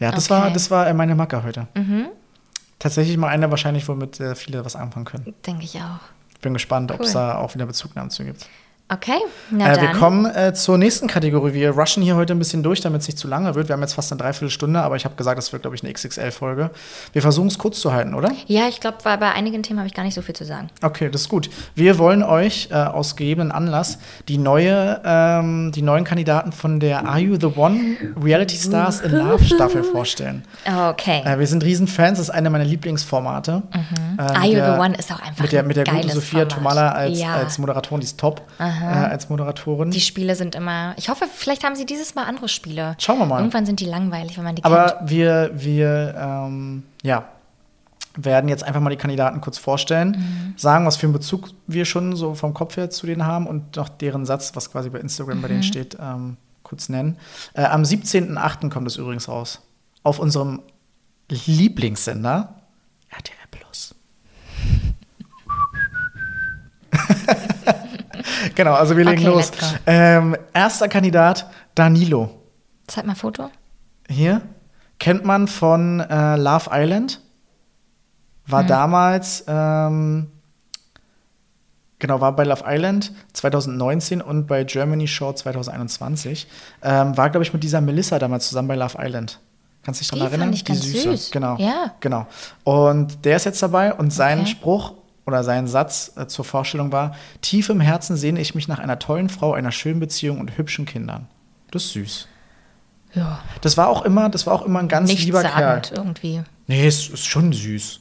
Ja, 0.00 0.10
das 0.12 0.30
Okay. 0.30 0.40
war, 0.42 0.50
das 0.50 0.70
war 0.70 0.86
äh, 0.86 0.94
meine 0.94 1.14
Macke 1.14 1.42
heute. 1.42 1.66
Tatsächlich 2.78 3.16
mal 3.16 3.28
eine 3.28 3.50
wahrscheinlich, 3.50 3.88
womit 3.88 4.20
äh, 4.20 4.34
viele 4.36 4.64
was 4.64 4.76
anfangen 4.76 5.04
können. 5.04 5.34
Denke 5.46 5.64
ich 5.64 5.76
auch. 5.76 5.98
Bin 6.40 6.52
gespannt, 6.54 6.92
ob 6.92 7.00
es 7.00 7.08
Cool. 7.08 7.14
da 7.14 7.38
auch 7.38 7.54
wieder 7.54 7.66
Bezugnahmen 7.66 8.10
zu 8.10 8.24
gibt. 8.24 8.46
Okay, 8.90 9.18
na 9.50 9.70
Äh, 9.70 9.74
dann. 9.74 9.82
wir 9.82 9.90
kommen 10.00 10.24
äh, 10.24 10.54
zur 10.54 10.78
nächsten 10.78 11.08
Kategorie. 11.08 11.52
Wir 11.52 11.72
rushen 11.72 12.02
hier 12.02 12.16
heute 12.16 12.32
ein 12.32 12.38
bisschen 12.38 12.62
durch, 12.62 12.80
damit 12.80 13.02
es 13.02 13.06
nicht 13.06 13.18
zu 13.18 13.28
lange 13.28 13.54
wird. 13.54 13.68
Wir 13.68 13.74
haben 13.74 13.82
jetzt 13.82 13.92
fast 13.92 14.10
eine 14.12 14.18
Dreiviertelstunde, 14.18 14.80
aber 14.80 14.96
ich 14.96 15.04
habe 15.04 15.14
gesagt, 15.14 15.36
das 15.36 15.52
wird, 15.52 15.60
glaube 15.62 15.76
ich, 15.76 15.82
eine 15.84 15.92
XXL-Folge. 15.92 16.70
Wir 17.12 17.20
versuchen 17.20 17.48
es 17.48 17.58
kurz 17.58 17.80
zu 17.80 17.92
halten, 17.92 18.14
oder? 18.14 18.32
ja, 18.46 18.66
ich 18.66 18.80
glaube, 18.80 18.96
bei 19.02 19.18
einigen 19.32 19.62
Themen 19.62 19.78
habe 19.78 19.88
ich 19.88 19.94
gar 19.94 20.04
nicht 20.04 20.14
so 20.14 20.22
viel 20.22 20.34
zu 20.34 20.46
sagen. 20.46 20.68
Okay, 20.80 21.10
das 21.10 21.20
ist 21.22 21.28
gut. 21.28 21.50
Wir 21.74 21.98
wollen 21.98 22.22
euch 22.22 22.68
äh, 22.70 22.76
aus 22.76 23.14
gegebenen 23.14 23.52
Anlass 23.52 23.98
die, 24.26 24.38
neue, 24.38 25.02
ähm, 25.04 25.70
die 25.72 25.82
neuen 25.82 26.04
Kandidaten 26.04 26.52
von 26.52 26.80
der 26.80 27.06
Are 27.06 27.18
You 27.18 27.36
the 27.38 27.58
One 27.58 27.78
Reality 28.22 28.56
Stars 28.56 29.00
in 29.02 29.12
Love 29.12 29.44
Staffel 29.44 29.84
vorstellen. 29.84 30.44
Okay. 30.66 31.20
Äh, 31.26 31.38
wir 31.38 31.46
sind 31.46 31.62
Riesenfans, 31.62 32.18
das 32.18 32.28
ist 32.28 32.34
eine 32.34 32.48
meiner 32.48 32.64
Lieblingsformate. 32.64 33.62
Ähm, 33.74 34.18
Are 34.18 34.46
You 34.46 34.54
der- 34.54 34.74
the 34.76 34.80
One 34.80 34.96
ist 34.96 35.12
auch 35.12 35.20
einfach 35.20 35.42
Mit 35.42 35.52
der, 35.52 35.62
mit 35.62 35.76
der 35.76 35.84
guten 35.84 36.08
Sophia 36.08 36.38
Format. 36.40 36.52
Tomala 36.52 36.92
als, 36.92 37.20
Ja. 37.20 37.34
als 37.34 37.58
Moderatorin, 37.58 38.00
die 38.00 38.06
ist 38.06 38.18
top 38.18 38.40
äh, 38.82 39.10
als 39.10 39.28
Moderatorin. 39.28 39.90
Die 39.90 40.00
Spiele 40.00 40.34
sind 40.36 40.54
immer. 40.54 40.94
Ich 40.96 41.08
hoffe, 41.08 41.26
vielleicht 41.32 41.64
haben 41.64 41.74
sie 41.76 41.86
dieses 41.86 42.14
Mal 42.14 42.24
andere 42.24 42.48
Spiele. 42.48 42.94
Schauen 42.98 43.18
wir 43.18 43.26
mal. 43.26 43.38
Irgendwann 43.40 43.66
sind 43.66 43.80
die 43.80 43.86
langweilig, 43.86 44.36
wenn 44.36 44.44
man 44.44 44.54
die 44.56 44.62
kennt. 44.62 44.74
Aber 44.74 45.00
wir, 45.08 45.50
wir 45.54 46.14
ähm, 46.18 46.82
ja, 47.02 47.24
werden 48.16 48.48
jetzt 48.48 48.64
einfach 48.64 48.80
mal 48.80 48.90
die 48.90 48.96
Kandidaten 48.96 49.40
kurz 49.40 49.58
vorstellen, 49.58 50.10
Mhm. 50.10 50.54
sagen, 50.56 50.86
was 50.86 50.96
für 50.96 51.06
einen 51.06 51.12
Bezug 51.12 51.50
wir 51.66 51.84
schon 51.84 52.16
so 52.16 52.34
vom 52.34 52.52
Kopf 52.54 52.76
her 52.76 52.90
zu 52.90 53.06
denen 53.06 53.24
haben 53.26 53.46
und 53.46 53.76
noch 53.76 53.88
deren 53.88 54.26
Satz, 54.26 54.50
was 54.54 54.70
quasi 54.72 54.90
bei 54.90 54.98
Instagram 54.98 55.40
bei 55.40 55.48
denen 55.48 55.60
Mhm. 55.60 55.64
steht, 55.64 55.96
ähm, 56.00 56.36
kurz 56.64 56.88
nennen. 56.88 57.16
Äh, 57.54 57.64
am 57.64 57.84
17.08. 57.84 58.70
kommt 58.70 58.86
es 58.88 58.96
übrigens 58.96 59.28
raus. 59.28 59.60
Auf 60.02 60.18
unserem 60.18 60.62
Lieblingssender 61.30 62.54
RTL 63.10 63.34
Plus. 63.50 63.94
Genau, 68.54 68.74
also 68.74 68.96
wir 68.96 69.04
legen 69.04 69.18
Okay, 69.22 69.26
los. 69.30 69.50
Ähm, 69.86 70.36
erster 70.52 70.88
Kandidat, 70.88 71.48
Danilo. 71.74 72.30
Zeig 72.86 73.06
mal 73.06 73.14
Foto. 73.14 73.50
Hier 74.08 74.40
kennt 74.98 75.24
man 75.24 75.46
von 75.48 76.00
äh, 76.00 76.36
Love 76.36 76.70
Island. 76.72 77.20
War 78.46 78.64
damals, 78.64 79.44
ähm, 79.46 80.30
genau, 81.98 82.20
war 82.20 82.34
bei 82.34 82.44
Love 82.44 82.64
Island 82.66 83.12
2019 83.34 84.22
und 84.22 84.46
bei 84.46 84.64
Germany 84.64 85.06
Show 85.06 85.32
2021. 85.34 86.46
Ähm, 86.82 87.16
war, 87.16 87.28
glaube 87.30 87.44
ich, 87.44 87.52
mit 87.52 87.62
dieser 87.62 87.80
Melissa 87.82 88.18
damals 88.18 88.48
zusammen 88.48 88.68
bei 88.68 88.76
Love 88.76 88.96
Island. 88.98 89.38
Kannst 89.82 90.00
du 90.00 90.02
dich 90.02 90.10
Die 90.10 90.18
daran 90.18 90.32
erinnern? 90.32 90.48
fand 90.48 90.54
ich 90.56 90.64
ganz 90.64 90.82
süß. 90.82 91.30
Genau. 91.30 91.56
Ja. 91.58 91.92
Genau. 92.00 92.26
Und 92.64 93.24
der 93.24 93.36
ist 93.36 93.44
jetzt 93.44 93.62
dabei 93.62 93.92
und 93.94 94.12
sein 94.12 94.40
Okay. 94.40 94.48
Spruch 94.50 94.94
oder 95.28 95.44
sein 95.44 95.68
Satz 95.68 96.12
äh, 96.16 96.26
zur 96.26 96.44
Vorstellung 96.44 96.90
war: 96.90 97.14
Tief 97.42 97.68
im 97.68 97.80
Herzen 97.80 98.16
sehne 98.16 98.40
ich 98.40 98.54
mich 98.56 98.66
nach 98.66 98.80
einer 98.80 98.98
tollen 98.98 99.28
Frau, 99.28 99.52
einer 99.52 99.70
schönen 99.70 100.00
Beziehung 100.00 100.40
und 100.40 100.58
hübschen 100.58 100.84
Kindern. 100.86 101.28
Das 101.70 101.84
ist 101.84 101.92
süß. 101.92 102.28
Ja. 103.14 103.40
Das 103.60 103.76
war 103.76 103.88
auch 103.88 104.02
immer, 104.02 104.28
das 104.28 104.46
war 104.46 104.54
auch 104.54 104.62
immer 104.66 104.80
ein 104.80 104.88
ganz 104.88 105.08
Nichts 105.08 105.24
lieber 105.24 105.42
Kerl. 105.42 105.82
irgendwie. 105.94 106.42
Nee, 106.66 106.86
es 106.86 107.08
ist 107.08 107.26
schon 107.26 107.52
süß. 107.52 108.00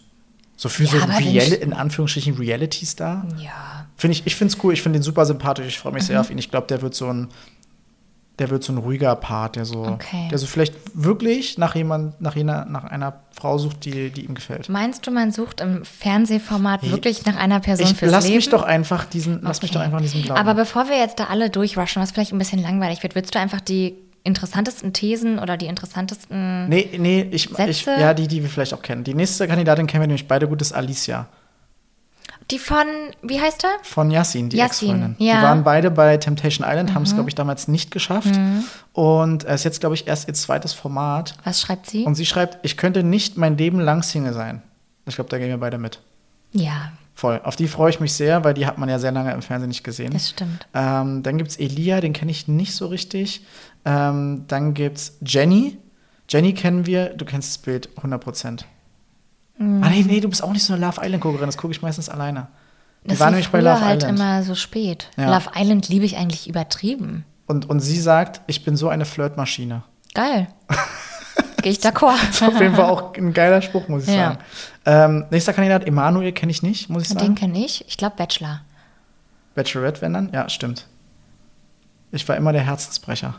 So 0.56 0.70
für 0.70 0.84
Ja, 0.86 0.90
so 0.90 0.98
Real 0.98 1.54
in 1.54 1.72
Anführungsstrichen 1.74 2.36
Reality-Star. 2.36 3.26
Ja. 3.38 3.86
Finde 3.96 4.14
ich, 4.18 4.26
ich 4.26 4.36
finde 4.36 4.54
es 4.54 4.64
cool, 4.64 4.74
ich 4.74 4.82
finde 4.82 5.00
den 5.00 5.04
super 5.04 5.26
sympathisch, 5.26 5.68
ich 5.68 5.80
freue 5.80 5.94
mich 5.94 6.04
Mhm. 6.04 6.08
sehr 6.08 6.22
auf 6.22 6.30
ihn. 6.32 6.38
Ich 6.38 6.50
glaube, 6.50 6.68
der 6.68 6.82
wird 6.82 6.96
so 6.96 7.08
ein, 7.08 7.28
der 8.40 8.50
wird 8.52 8.64
so 8.64 8.72
ein 8.74 8.78
ruhiger 8.78 9.16
Part, 9.16 9.56
der 9.56 9.66
so, 9.66 9.84
Okay. 9.84 10.28
der 10.30 10.38
so 10.38 10.46
vielleicht 10.46 10.76
wirklich 10.94 11.58
nach 11.58 11.76
jemand, 11.76 12.22
nach 12.22 12.36
jener, 12.36 12.66
nach 12.66 12.84
einer 12.84 13.14
Frau 13.36 13.58
sucht, 13.58 13.86
die, 13.86 14.10
die 14.12 14.26
ihm 14.26 14.36
gefällt. 14.36 14.70
Meinst 14.70 15.06
du, 15.08 15.12
man 15.12 15.32
sucht 15.32 15.62
im 15.62 15.84
Fernsehformat 15.86 16.90
wirklich 16.90 17.26
nach 17.26 17.36
einer 17.36 17.60
Person 17.60 17.88
Ich 17.88 17.96
fürs 17.98 18.12
lass 18.12 18.24
Leben? 18.26 18.36
mich 18.38 18.50
doch 18.50 18.64
einfach 18.64 19.06
diesen, 19.06 19.42
lass 19.42 19.62
mich 19.62 19.72
Okay. 19.72 19.80
doch 19.80 19.84
einfach 19.86 19.98
an 19.98 20.04
diesen 20.04 20.22
Glauben. 20.24 20.40
Aber 20.40 20.54
bevor 20.54 20.88
wir 20.90 20.98
jetzt 20.98 21.20
da 21.20 21.26
alle 21.26 21.50
durchrushen, 21.50 22.02
was 22.02 22.12
vielleicht 22.12 22.32
ein 22.32 22.38
bisschen 22.38 22.62
langweilig 22.62 23.04
wird, 23.04 23.16
willst 23.16 23.34
du 23.36 23.40
einfach 23.40 23.62
die 23.62 23.96
interessantesten 24.24 24.92
Thesen 24.94 25.40
oder 25.40 25.56
die 25.58 25.68
interessantesten. 25.68 26.68
nee, 26.68 26.90
nee, 27.00 27.22
ich, 27.32 27.50
ich, 27.50 27.56
Sätze? 27.56 27.92
ja, 28.00 28.14
die, 28.14 28.28
die 28.28 28.42
wir 28.42 28.50
vielleicht 28.50 28.74
auch 28.74 28.82
kennen. 28.82 29.04
Die 29.04 29.14
nächste 29.14 29.48
Kandidatin 29.48 29.88
kennen 29.88 30.02
wir 30.04 30.08
nämlich 30.08 30.28
beide 30.28 30.48
gut, 30.48 30.62
ist 30.62 30.74
Alicia. 30.74 31.28
Die 32.50 32.60
von, 32.60 32.86
wie 33.22 33.42
heißt 33.42 33.66
er? 33.66 33.72
Von 33.84 34.10
Yassin, 34.10 34.50
die 34.50 34.60
Ex-Freundin. 34.60 35.16
ja. 35.20 35.36
Mhm. 35.36 35.38
Die 35.40 35.44
waren 35.44 35.64
beide 35.64 35.92
bei 35.92 36.16
Temptation 36.18 36.66
Island, 36.68 36.94
haben 36.94 37.04
es, 37.04 37.14
glaube 37.14 37.30
ich, 37.30 37.36
damals 37.36 37.68
nicht 37.68 37.92
geschafft. 37.92 38.40
Und 38.94 39.44
es 39.44 39.56
ist 39.62 39.64
jetzt, 39.66 39.80
glaube 39.82 39.96
ich, 39.96 40.08
erst 40.08 40.28
ihr 40.28 40.34
zweites 40.34 40.74
Format. 40.74 41.36
Was 41.44 41.62
schreibt 41.62 41.90
sie? 41.90 42.04
Und 42.06 42.16
sie 42.16 42.26
schreibt, 42.26 42.60
ich 42.64 42.78
könnte 42.78 43.04
nicht 43.04 43.38
mein 43.38 43.58
Leben 43.58 43.80
lang 43.80 44.02
Single 44.02 44.34
sein. 44.34 44.62
Ich 45.06 45.16
glaube, 45.16 45.30
da 45.30 45.38
gehen 45.38 45.50
wir 45.50 45.58
beide 45.58 45.78
mit. 45.78 46.02
ja, 46.54 46.92
Voll. 47.18 47.42
Auf 47.44 47.56
die 47.56 47.68
freue 47.68 47.90
ich 47.90 48.00
mich 48.00 48.14
sehr, 48.14 48.44
weil 48.44 48.54
die 48.54 48.68
hat 48.68 48.78
man 48.78 48.90
ja 48.90 49.00
sehr 49.00 49.12
lange 49.12 49.34
im 49.34 49.42
Fernsehen 49.42 49.70
nicht 49.70 49.84
gesehen. 49.84 50.14
das 50.14 50.30
stimmt. 50.30 50.68
Ähm, 50.76 51.24
dann 51.24 51.40
gibt 51.40 51.50
es 51.50 51.58
Elia, 51.58 52.00
den 52.00 52.14
kenne 52.14 52.30
ich 52.30 52.48
nicht 52.48 52.76
so 52.76 52.86
richtig. 52.86 53.44
Ähm, 53.86 54.44
dann 54.48 54.76
gibt 54.76 54.98
es 54.98 55.18
Jenny. 55.26 55.80
Jenny 56.30 56.54
kennen 56.54 56.86
wir, 56.86 57.10
du 57.16 57.26
kennst 57.26 57.50
das 57.50 57.58
Bild 57.58 57.90
100 57.98 58.24
Prozent. 58.24 58.66
Mhm. 59.58 59.84
Ah, 59.84 59.90
nee, 59.90 60.04
nee, 60.08 60.20
du 60.20 60.30
bist 60.30 60.44
auch 60.44 60.52
nicht 60.52 60.64
so 60.64 60.74
eine 60.74 60.86
Love 60.86 61.02
Island-Guckerin, 61.04 61.46
das 61.48 61.58
gucke 61.58 61.72
ich 61.74 61.82
meistens 61.82 62.10
alleine. 62.10 62.48
Die 63.04 63.10
Das 63.10 63.20
war 63.20 63.30
nämlich 63.30 63.50
bei 63.50 63.60
Love 63.62 63.82
halt 63.84 64.04
Island. 64.04 64.20
immer 64.20 64.44
so 64.44 64.56
spät. 64.56 65.10
Ja. 65.18 65.34
Love 65.36 65.50
Island 65.56 65.88
liebe 65.90 66.06
ich 66.06 66.18
eigentlich 66.18 66.48
übertrieben. 66.50 67.26
Und, 67.48 67.70
und 67.70 67.80
sie 67.80 68.00
sagt, 68.00 68.42
ich 68.48 68.64
bin 68.66 68.76
so 68.76 68.90
eine 68.90 69.06
Flirtmaschine. 69.06 69.84
Geil. 70.14 70.48
Gehe 71.62 71.72
ich 71.72 71.80
d'accord. 71.80 72.18
Das 72.28 72.36
ist 72.36 72.44
auf 72.44 72.60
jeden 72.60 72.76
Fall 72.76 72.86
auch 72.90 73.16
ein 73.16 73.34
geiler 73.34 73.62
Spruch, 73.62 73.88
muss 73.88 74.04
ich 74.08 74.10
Ja. 74.16 74.16
sagen. 74.30 74.38
Ähm, 74.86 75.26
nächster 75.32 75.54
Kandidat, 75.54 75.86
Emanuel, 75.88 76.32
kenne 76.34 76.52
ich 76.52 76.62
nicht, 76.62 76.90
muss 76.90 77.04
ich 77.04 77.10
Den 77.10 77.20
sagen. 77.20 77.36
kenne 77.36 77.58
ich. 77.66 77.84
Ich 77.88 77.98
glaube 77.98 78.16
Bachelor. 78.18 78.62
Bachelorette, 79.56 80.02
wenn 80.02 80.14
dann? 80.14 80.30
Ja, 80.34 80.48
stimmt. 80.50 80.86
Ich 82.12 82.28
war 82.30 82.36
immer 82.36 82.54
der 82.54 82.62
Herzensbrecher. 82.64 83.36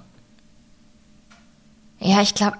Ja, 2.01 2.23
ich 2.23 2.35
glaube, 2.35 2.57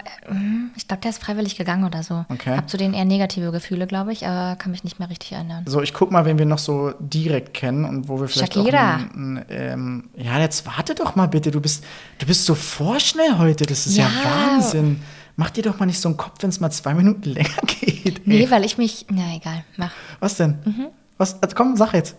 ich 0.75 0.87
glaube, 0.87 1.01
der 1.01 1.11
ist 1.11 1.23
freiwillig 1.23 1.55
gegangen 1.55 1.85
oder 1.85 2.03
so. 2.03 2.25
Okay. 2.27 2.57
Hab 2.57 2.69
zu 2.69 2.75
denen 2.75 2.93
eher 2.93 3.05
negative 3.05 3.51
Gefühle, 3.51 3.87
glaube 3.87 4.11
ich, 4.11 4.27
aber 4.27 4.57
kann 4.57 4.71
mich 4.71 4.83
nicht 4.83 4.99
mehr 4.99 5.09
richtig 5.09 5.31
erinnern. 5.31 5.63
So, 5.65 5.81
ich 5.81 5.93
guck 5.93 6.11
mal, 6.11 6.25
wen 6.25 6.37
wir 6.37 6.45
noch 6.45 6.57
so 6.59 6.93
direkt 6.99 7.53
kennen 7.53 7.85
und 7.85 8.09
wo 8.09 8.19
wir 8.19 8.27
vielleicht 8.27 8.53
Shakira. 8.53 8.95
auch 8.95 8.99
ein, 9.15 9.37
ein, 9.37 9.45
ähm, 9.49 10.09
Ja, 10.17 10.37
jetzt 10.39 10.65
warte 10.67 10.93
doch 10.93 11.15
mal 11.15 11.27
bitte. 11.27 11.51
Du 11.51 11.61
bist, 11.61 11.85
du 12.17 12.25
bist 12.25 12.43
so 12.45 12.53
vorschnell 12.53 13.37
heute. 13.37 13.65
Das 13.65 13.87
ist 13.87 13.95
ja, 13.95 14.09
Ja. 14.09 14.29
Wahnsinn. 14.51 15.01
Mach 15.37 15.51
dir 15.51 15.63
doch 15.63 15.79
mal 15.79 15.85
nicht 15.85 16.01
so 16.01 16.09
einen 16.09 16.17
Kopf, 16.17 16.35
wenn 16.41 16.49
es 16.49 16.59
mal 16.59 16.69
zwei 16.71 16.93
Minuten 16.93 17.23
länger 17.29 17.61
geht. 17.79 18.27
Nee, 18.27 18.41
Ey. 18.43 18.51
weil 18.51 18.65
ich 18.65 18.77
mich. 18.77 19.05
Na 19.09 19.35
egal, 19.37 19.63
mach. 19.77 19.91
Was 20.19 20.35
denn? 20.35 20.59
Mhm. 20.65 20.87
Was? 21.17 21.41
Also, 21.41 21.55
komm, 21.55 21.77
sag 21.77 21.93
jetzt. 21.93 22.17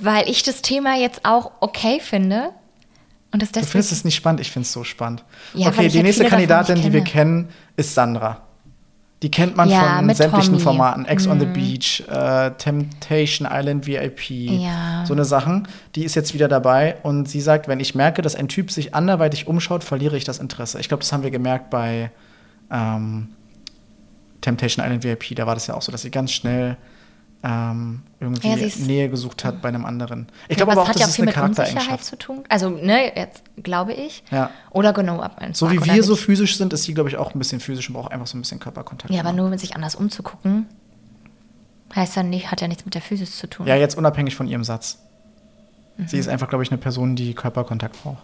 Weil 0.00 0.28
ich 0.30 0.42
das 0.42 0.62
Thema 0.62 0.96
jetzt 0.96 1.26
auch 1.26 1.52
okay 1.60 2.00
finde. 2.00 2.50
Und 3.34 3.42
Du 3.42 3.46
deswegen. 3.46 3.66
findest 3.66 3.92
es 3.92 4.04
nicht 4.04 4.14
spannend, 4.14 4.40
ich 4.40 4.50
finde 4.50 4.64
es 4.64 4.72
so 4.72 4.84
spannend. 4.84 5.24
Ja, 5.54 5.68
okay, 5.68 5.88
die 5.88 5.96
halt 5.96 6.06
nächste 6.06 6.24
Kandidatin, 6.26 6.76
die 6.76 6.92
wir 6.92 7.02
kenne. 7.02 7.42
kennen, 7.42 7.48
ist 7.76 7.92
Sandra. 7.94 8.42
Die 9.22 9.30
kennt 9.30 9.56
man 9.56 9.68
Ja, 9.68 9.96
von 9.96 10.14
sämtlichen 10.14 10.44
Tommy. 10.52 10.58
Mhm. 10.58 10.62
Formaten. 10.62 11.04
Ex 11.06 11.26
on 11.26 11.40
the 11.40 11.46
Beach, 11.46 12.04
äh, 12.08 12.50
Temptation 12.52 13.48
Island 13.50 13.86
VIP, 13.86 14.30
Ja. 14.30 15.04
so 15.06 15.14
eine 15.14 15.24
Sachen. 15.24 15.66
Die 15.96 16.04
ist 16.04 16.14
jetzt 16.14 16.32
wieder 16.34 16.46
dabei 16.46 16.96
und 17.02 17.28
sie 17.28 17.40
sagt, 17.40 17.66
wenn 17.66 17.80
ich 17.80 17.94
merke, 17.96 18.22
dass 18.22 18.36
ein 18.36 18.46
Typ 18.48 18.70
sich 18.70 18.94
anderweitig 18.94 19.48
umschaut, 19.48 19.82
verliere 19.82 20.16
ich 20.16 20.24
das 20.24 20.38
Interesse. 20.38 20.78
Ich 20.78 20.88
glaube, 20.88 21.02
das 21.02 21.12
haben 21.12 21.22
wir 21.24 21.30
gemerkt 21.32 21.70
bei 21.70 22.10
ähm, 22.70 23.28
Temptation 24.42 24.84
Island 24.84 25.02
VIP. 25.04 25.34
Da 25.34 25.46
war 25.46 25.54
das 25.54 25.66
ja 25.66 25.74
auch 25.74 25.82
so, 25.82 25.90
dass 25.90 26.02
sie 26.02 26.10
ganz 26.10 26.30
schnell 26.32 26.76
ähm, 27.42 28.02
irgendwie 28.24 28.48
Ja, 28.48 28.86
Nähe 28.86 29.08
gesucht 29.08 29.44
hat 29.44 29.62
bei 29.62 29.68
einem 29.68 29.84
anderen. 29.84 30.26
Ich 30.48 30.56
Ja, 30.58 30.64
glaube 30.64 30.72
aber 30.72 30.80
aber 30.80 30.82
auch, 30.82 30.88
hat 30.88 30.94
das 30.96 31.00
ja 31.00 31.06
auch 31.06 31.10
ist 31.10 31.16
viel 31.16 31.28
eine 31.28 31.48
mit 31.48 31.58
Unsicherheit 31.58 32.04
zu 32.04 32.16
tun. 32.16 32.44
Also, 32.48 32.70
ne, 32.70 33.16
jetzt 33.16 33.42
glaube 33.62 33.92
ich. 33.92 34.24
Ja. 34.30 34.50
Oder 34.70 34.92
genau 34.92 35.20
ab. 35.20 35.40
So 35.52 35.70
wie 35.70 35.82
wir 35.84 36.02
so 36.02 36.16
physisch 36.16 36.56
sind, 36.58 36.72
ist 36.72 36.82
sie, 36.84 36.94
glaube 36.94 37.08
ich, 37.08 37.16
auch 37.16 37.34
ein 37.34 37.38
bisschen 37.38 37.60
physisch 37.60 37.88
und 37.88 37.94
braucht 37.94 38.12
einfach 38.12 38.26
so 38.26 38.36
ein 38.36 38.40
bisschen 38.42 38.58
Körperkontakt. 38.60 39.12
Ja, 39.12 39.20
aber 39.20 39.32
nur 39.32 39.48
mit 39.50 39.60
sich 39.60 39.76
anders 39.76 39.94
umzugucken, 39.94 40.66
heißt 41.94 42.16
dann 42.16 42.30
nicht, 42.30 42.50
hat 42.50 42.60
ja 42.60 42.68
nichts 42.68 42.84
mit 42.84 42.94
der 42.94 43.02
Physis 43.02 43.36
zu 43.38 43.46
tun. 43.48 43.66
Ja, 43.66 43.76
jetzt 43.76 43.96
unabhängig 43.96 44.34
von 44.34 44.48
ihrem 44.48 44.64
Satz. 44.64 44.98
Mhm. 45.96 46.08
Sie 46.08 46.18
ist 46.18 46.28
einfach, 46.28 46.48
glaube 46.48 46.64
ich, 46.64 46.70
eine 46.70 46.78
Person, 46.78 47.14
die 47.16 47.34
Körperkontakt 47.34 48.02
braucht. 48.02 48.22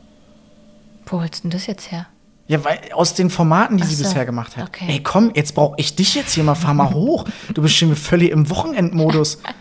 Wo 1.06 1.20
holst 1.20 1.38
du 1.38 1.42
denn 1.42 1.50
das 1.52 1.66
jetzt 1.66 1.90
her? 1.92 2.06
Ja, 2.48 2.64
weil 2.64 2.80
aus 2.94 3.14
den 3.14 3.30
Formaten, 3.30 3.76
die 3.76 3.84
Ach 3.84 3.88
sie 3.88 3.94
so, 3.94 4.02
bisher 4.02 4.26
gemacht 4.26 4.56
hat. 4.56 4.66
okay. 4.68 4.86
Ey, 4.88 5.02
komm, 5.04 5.30
jetzt 5.36 5.54
brauche 5.54 5.74
ich 5.78 5.94
dich 5.94 6.16
jetzt 6.16 6.32
hier 6.32 6.42
mal, 6.42 6.56
fahr 6.56 6.74
mal 6.74 6.90
hoch. 6.94 7.24
Du 7.54 7.62
bist 7.62 7.76
schon 7.76 7.94
völlig 7.94 8.32
im 8.32 8.50
Wochenendmodus. 8.50 9.38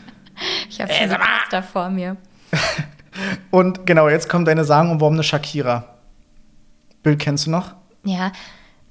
Ich 0.69 0.79
habe 0.81 0.91
schon 0.93 1.09
da 1.51 1.61
vor 1.61 1.89
mir. 1.89 2.17
Und 3.51 3.85
genau, 3.85 4.07
jetzt 4.09 4.29
kommt 4.29 4.47
deine 4.47 4.63
sagenumworbene 4.63 5.23
Shakira. 5.23 5.83
Bild 7.03 7.19
kennst 7.19 7.45
du 7.47 7.51
noch? 7.51 7.73
Ja, 8.03 8.31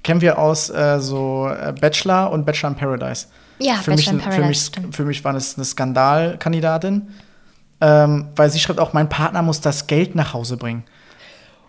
Kennen 0.03 0.21
wir 0.21 0.37
aus 0.39 0.69
äh, 0.69 0.99
so 0.99 1.49
äh, 1.49 1.73
Bachelor 1.73 2.31
und 2.31 2.45
Bachelor 2.45 2.69
in 2.69 2.75
Paradise. 2.75 3.27
Ja, 3.59 3.73
für 3.75 3.91
Bachelor 3.91 3.95
mich, 3.95 4.07
in 4.07 4.15
ein- 4.15 4.19
für 4.21 4.29
Paradise, 4.29 4.47
mich, 4.47 4.59
stimmt. 4.65 4.95
für 4.95 5.03
mich 5.05 5.23
war 5.25 5.33
das 5.33 5.55
eine 5.57 5.65
Skandalkandidatin, 5.65 7.09
ähm, 7.81 8.29
weil 8.35 8.49
sie 8.49 8.59
schreibt 8.59 8.79
auch, 8.79 8.93
mein 8.93 9.09
Partner 9.09 9.41
muss 9.41 9.59
das 9.61 9.87
Geld 9.87 10.15
nach 10.15 10.33
Hause 10.33 10.55
bringen. 10.57 10.83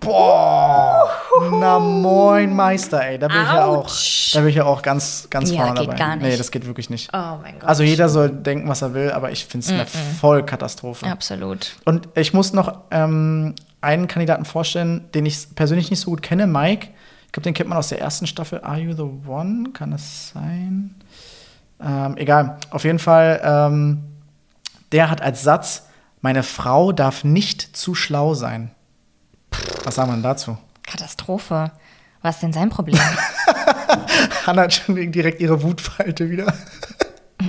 Boah, 0.00 1.08
na 1.52 1.78
moin 1.78 2.54
Meister, 2.54 3.02
ey. 3.02 3.18
Da 3.18 3.28
bin 3.28 3.36
ich 3.42 3.48
ja 3.52 3.66
auch, 3.66 3.88
da 4.32 4.40
bin 4.40 4.48
ich 4.48 4.54
ja 4.56 4.64
auch 4.64 4.80
ganz, 4.82 5.26
ganz 5.30 5.50
Ja, 5.50 5.58
vorne 5.66 5.80
geht 5.80 5.88
dabei. 5.88 5.98
gar 5.98 6.16
nicht. 6.16 6.26
Nee, 6.26 6.36
das 6.36 6.50
geht 6.50 6.66
wirklich 6.66 6.88
nicht. 6.90 7.10
Oh 7.12 7.36
mein 7.42 7.58
Gott. 7.58 7.68
Also 7.68 7.82
jeder 7.82 8.08
soll 8.08 8.30
denken, 8.30 8.68
was 8.68 8.80
er 8.82 8.94
will, 8.94 9.10
aber 9.12 9.30
ich 9.30 9.44
finde 9.44 9.66
es 9.66 9.72
eine 9.72 9.86
Vollkatastrophe. 9.86 11.06
Absolut. 11.06 11.76
Und 11.84 12.08
ich 12.14 12.32
muss 12.32 12.52
noch 12.54 12.78
ähm, 12.90 13.54
einen 13.82 14.08
Kandidaten 14.08 14.44
vorstellen, 14.46 15.04
den 15.14 15.26
ich 15.26 15.54
persönlich 15.54 15.90
nicht 15.90 16.00
so 16.00 16.10
gut 16.10 16.22
kenne, 16.22 16.46
Mike. 16.46 16.88
Ich 17.26 17.32
glaube, 17.32 17.44
den 17.44 17.54
kennt 17.54 17.68
man 17.68 17.78
aus 17.78 17.88
der 17.88 18.00
ersten 18.00 18.26
Staffel. 18.26 18.60
Are 18.62 18.78
You 18.78 18.92
the 18.94 19.28
One? 19.28 19.70
Kann 19.74 19.92
es 19.92 20.30
sein? 20.30 20.94
Ähm, 21.80 22.16
egal. 22.16 22.56
Auf 22.70 22.84
jeden 22.84 22.98
Fall, 22.98 23.40
ähm, 23.44 24.02
der 24.92 25.10
hat 25.10 25.20
als 25.22 25.42
Satz: 25.42 25.86
Meine 26.22 26.42
Frau 26.42 26.90
darf 26.92 27.22
nicht 27.22 27.76
zu 27.76 27.94
schlau 27.94 28.34
sein. 28.34 28.70
Was 29.84 29.94
sagen 29.94 30.10
wir 30.10 30.14
denn 30.14 30.22
dazu? 30.22 30.56
Katastrophe. 30.86 31.70
Was 32.22 32.36
ist 32.36 32.42
denn 32.42 32.52
sein 32.52 32.68
Problem? 32.70 32.98
Hannah 34.46 34.62
hat 34.62 34.74
schon 34.74 34.94
direkt 35.12 35.40
ihre 35.40 35.62
Wutfalte 35.62 36.28
wieder. 36.30 36.52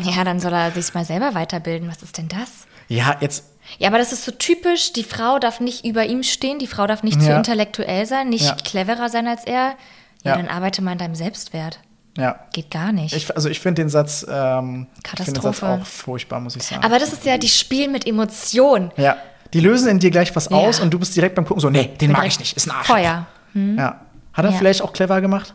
ja, 0.04 0.24
dann 0.24 0.40
soll 0.40 0.54
er 0.54 0.72
sich 0.72 0.94
mal 0.94 1.06
selber 1.06 1.34
weiterbilden. 1.34 1.90
Was 1.90 2.02
ist 2.04 2.18
denn 2.18 2.28
das? 2.30 2.66
Ja, 2.88 3.18
jetzt. 3.20 3.46
Ja, 3.78 3.90
aber 3.90 3.98
das 3.98 4.12
ist 4.12 4.24
so 4.26 4.32
typisch. 4.32 4.94
Die 4.94 5.04
Frau 5.04 5.40
darf 5.40 5.60
nicht 5.60 5.86
über 5.86 6.06
ihm 6.06 6.24
stehen, 6.24 6.60
die 6.60 6.68
Frau 6.68 6.88
darf 6.88 7.04
nicht 7.04 7.22
zu 7.22 7.30
Ja. 7.30 7.38
intellektuell 7.38 8.06
sein, 8.06 8.30
nicht 8.30 8.46
Ja. 8.46 8.56
cleverer 8.56 9.10
sein 9.10 9.28
als 9.28 9.44
er. 9.46 9.76
Ja, 10.24 10.32
Ja. 10.32 10.36
dann 10.38 10.48
arbeite 10.48 10.82
mal 10.82 10.92
an 10.94 10.98
deinem 10.98 11.16
Selbstwert. 11.16 11.80
Ja. 12.18 12.40
Geht 12.52 12.70
gar 12.72 12.92
nicht. 12.92 13.14
Ich, 13.16 13.34
also 13.36 13.48
ich 13.50 13.60
finde 13.62 13.82
den 13.84 13.90
Satz, 13.90 14.26
ähm, 14.30 14.88
find 15.06 15.20
den 15.20 15.26
Satz 15.36 15.44
Katastrophe. 15.44 15.68
auch 15.82 15.86
furchtbar, 15.86 16.40
muss 16.42 16.56
ich 16.58 16.64
sagen. 16.64 16.84
aber 16.84 17.00
das 17.00 17.14
ist 17.14 17.26
ja, 17.26 17.38
die 17.38 17.48
spielen 17.48 17.92
mit 17.94 18.06
Emotionen. 18.06 18.92
Ja. 18.98 19.16
Die 19.54 19.60
lösen 19.60 19.90
in 19.90 20.00
dir 20.00 20.12
gleich 20.12 20.36
was 20.36 20.50
Ja. 20.50 20.58
aus 20.58 20.80
und 20.80 20.94
du 20.94 21.00
bist 21.00 21.16
direkt 21.16 21.36
beim 21.36 21.46
Gucken 21.46 21.62
so, 21.62 21.70
nee, 21.70 21.90
den 22.00 22.12
mag 22.12 22.26
ich 22.28 22.40
nicht, 22.40 22.56
ist 22.56 22.68
ein 22.68 22.72
Arschloch. 22.72 22.96
Feuer. 22.96 23.28
Ja. 23.54 24.02
Hat 24.34 24.46
er 24.46 24.52
Ja. 24.52 24.58
vielleicht 24.58 24.82
auch 24.82 24.94
clever 24.94 25.20
gemacht? 25.22 25.54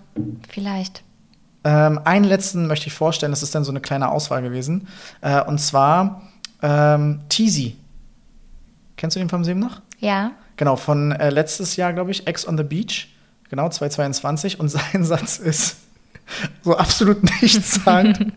Vielleicht. 0.49 1.03
Ähm, 1.64 2.01
einen 2.05 2.24
letzten 2.26 2.66
möchte 2.66 2.86
ich 2.88 2.92
vorstellen, 2.92 3.32
das 3.32 3.42
ist 3.42 3.55
dann 3.55 3.64
so 3.64 3.72
eine 3.72 3.80
kleine 3.80 4.11
Auswahl 4.11 4.42
gewesen. 4.42 4.86
Äh, 5.22 5.42
und 5.42 5.59
zwar 5.59 6.22
ähm, 6.62 7.20
Teasy. 7.28 7.76
Kennst 8.97 9.16
du 9.16 9.20
den 9.20 9.28
vom 9.28 9.44
Seben 9.44 9.61
noch? 9.61 9.80
Ja. 9.99 10.32
Genau, 10.57 10.76
von 10.76 11.12
äh, 11.12 11.30
letztes 11.30 11.76
Jahr, 11.76 11.92
glaube 11.92 12.11
ich, 12.12 12.26
Ex 12.26 12.47
on 12.47 12.57
the 12.57 12.62
Beach. 12.64 13.09
Genau, 13.51 13.68
2022. 13.68 14.61
Und 14.61 14.68
sein 14.70 15.05
Satz 15.05 15.38
ist 15.38 15.76
so 16.62 16.76
absolut 16.76 17.22
nichts 17.42 17.82
sagen. 17.84 18.32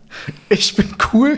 ich 0.49 0.75
bin 0.75 0.95
cool 1.13 1.37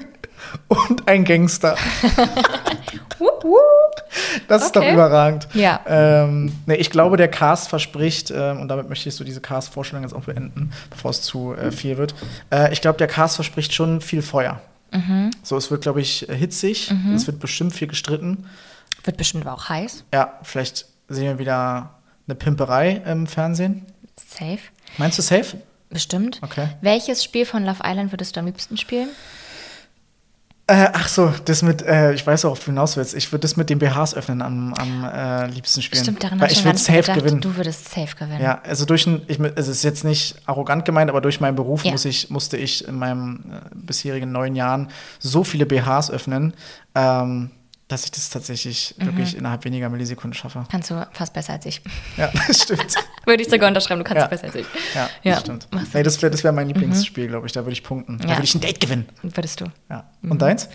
und 0.68 1.08
ein 1.08 1.24
Gangster. 1.24 1.76
Wupp, 3.20 3.44
wupp. 3.44 4.42
Das 4.48 4.64
ist 4.64 4.76
doch 4.76 4.82
Okay. 4.82 4.94
überragend. 4.94 5.48
Ja. 5.54 5.80
Ähm, 5.86 6.52
nee, 6.66 6.76
ich 6.76 6.90
glaube, 6.90 7.18
der 7.18 7.28
Cast 7.28 7.70
verspricht, 7.70 8.32
ähm, 8.32 8.60
und 8.60 8.68
damit 8.68 8.90
möchte 8.90 9.08
ich 9.08 9.16
so 9.16 9.24
diese 9.24 9.42
Cast-Vorstellung 9.42 10.04
jetzt 10.04 10.14
auch 10.14 10.24
beenden, 10.24 10.72
bevor 10.90 11.12
es 11.12 11.22
zu 11.22 11.54
äh, 11.54 11.72
viel 11.72 11.98
wird. 11.98 12.16
Äh, 12.52 12.74
ich 12.74 12.82
glaube, 12.82 12.98
der 12.98 13.08
Cast 13.08 13.36
verspricht 13.36 13.74
schon 13.74 14.02
viel 14.02 14.22
Feuer. 14.24 14.60
Mhm. 14.92 15.30
So, 15.44 15.56
es 15.56 15.70
wird, 15.72 15.84
glaube 15.84 16.02
ich, 16.02 16.26
hitzig. 16.30 16.92
Es 17.16 17.28
wird 17.28 17.40
bestimmt 17.40 17.74
viel 17.74 17.88
gestritten. 17.88 18.46
Wird 19.04 19.18
bestimmt 19.18 19.48
auch 19.48 19.70
heiß. 19.70 20.04
Ja, 20.14 20.40
vielleicht 20.44 20.86
sehen 21.08 21.26
wir 21.26 21.40
wieder 21.40 21.92
eine 22.28 22.36
Pimperei 22.36 23.02
im 23.06 23.28
Fernsehen. 23.28 23.86
Safe. 24.18 24.60
Meinst 24.98 25.18
du 25.18 25.22
safe? 25.22 25.58
Bestimmt. 25.92 26.40
Okay. 26.42 26.68
Welches 26.82 27.24
Spiel 27.24 27.46
von 27.46 27.66
Love 27.66 27.80
Island 27.86 28.12
würdest 28.14 28.36
du 28.36 28.40
am 28.40 28.46
liebsten 28.46 28.78
spielen? 28.78 29.10
Äh, 30.68 30.88
ach 30.94 31.10
so, 31.10 31.34
das 31.44 31.64
mit, 31.64 31.82
äh, 31.82 32.14
ich 32.14 32.26
weiß 32.26 32.46
auch, 32.46 32.52
ob 32.54 32.60
du 32.60 32.68
hinaus 32.68 32.96
willst. 32.96 33.14
Ich 33.14 33.30
würde 33.34 33.42
das 33.42 33.58
mit 33.58 33.70
den 33.70 33.80
BHs 33.80 34.14
öffnen 34.16 34.42
am, 34.42 34.74
am 34.76 35.04
äh, 35.04 35.48
liebsten 35.48 35.82
spielen. 35.82 36.02
Stimmt, 36.04 36.24
daran 36.24 36.40
Weil 36.40 36.50
ich 36.52 36.64
würde 36.64 36.78
safe 36.78 37.02
gedacht. 37.02 37.18
gewinnen. 37.20 37.42
Du 37.42 37.58
würdest 37.58 37.90
safe 37.90 38.16
gewinnen. 38.16 38.42
Ja, 38.42 38.62
also 38.64 38.86
durch 38.86 39.06
ein, 39.06 39.22
ich, 39.28 39.38
es 39.56 39.68
ist 39.68 39.84
jetzt 39.84 40.06
nicht 40.06 40.36
arrogant 40.46 40.86
gemeint, 40.86 41.10
aber 41.10 41.20
durch 41.20 41.42
meinen 41.42 41.56
Beruf 41.56 41.84
Ja. 41.84 41.92
muss 41.92 42.06
ich, 42.06 42.30
musste 42.30 42.56
ich 42.56 42.88
in 42.88 42.96
meinen 42.98 43.52
äh, 43.52 43.70
bisherigen 43.76 44.32
neun 44.32 44.56
Jahren 44.56 44.88
so 45.20 45.44
viele 45.44 45.66
BHs 45.66 46.10
öffnen, 46.10 46.54
ähm, 46.96 47.52
dass 47.92 48.06
ich 48.06 48.12
das 48.12 48.30
tatsächlich 48.30 48.96
Mhm. 48.98 49.06
wirklich 49.08 49.38
innerhalb 49.38 49.64
weniger 49.66 49.90
Millisekunden 49.90 50.34
schaffe. 50.34 50.64
Kannst 50.72 50.90
du 50.90 51.08
fast 51.12 51.34
besser 51.34 51.54
als 51.54 51.66
ich. 51.66 51.82
Ja, 52.18 52.30
das 52.48 52.62
stimmt. 52.64 52.96
Würde 53.26 53.44
ich 53.44 53.50
sogar 53.50 53.68
unterschreiben, 53.68 54.00
du 54.00 54.04
kannst 54.04 54.20
Ja. 54.20 54.24
es 54.26 54.30
besser 54.30 54.46
als 54.46 54.56
ich. 54.56 54.66
Ja, 54.96 55.10
Ja, 55.24 55.32
das 55.36 55.42
stimmt. 55.42 55.68
Nee, 55.94 56.04
das 56.04 56.22
wäre 56.22 56.44
wär 56.44 56.52
mein 56.52 56.68
Lieblingsspiel, 56.68 57.28
glaube 57.28 57.48
ich. 57.48 57.54
Da 57.54 57.62
würde 57.62 57.74
ich 57.74 57.84
punkten. 57.84 58.18
Da 58.20 58.30
würde 58.30 58.44
ich 58.44 58.56
ein 58.56 58.62
Date 58.62 58.80
gewinnen. 58.80 59.08
Würdest 59.22 59.62
du. 59.62 59.66
Ja. 59.90 60.10
Mhm. 60.22 60.32
Und 60.32 60.42
deins? 60.42 60.70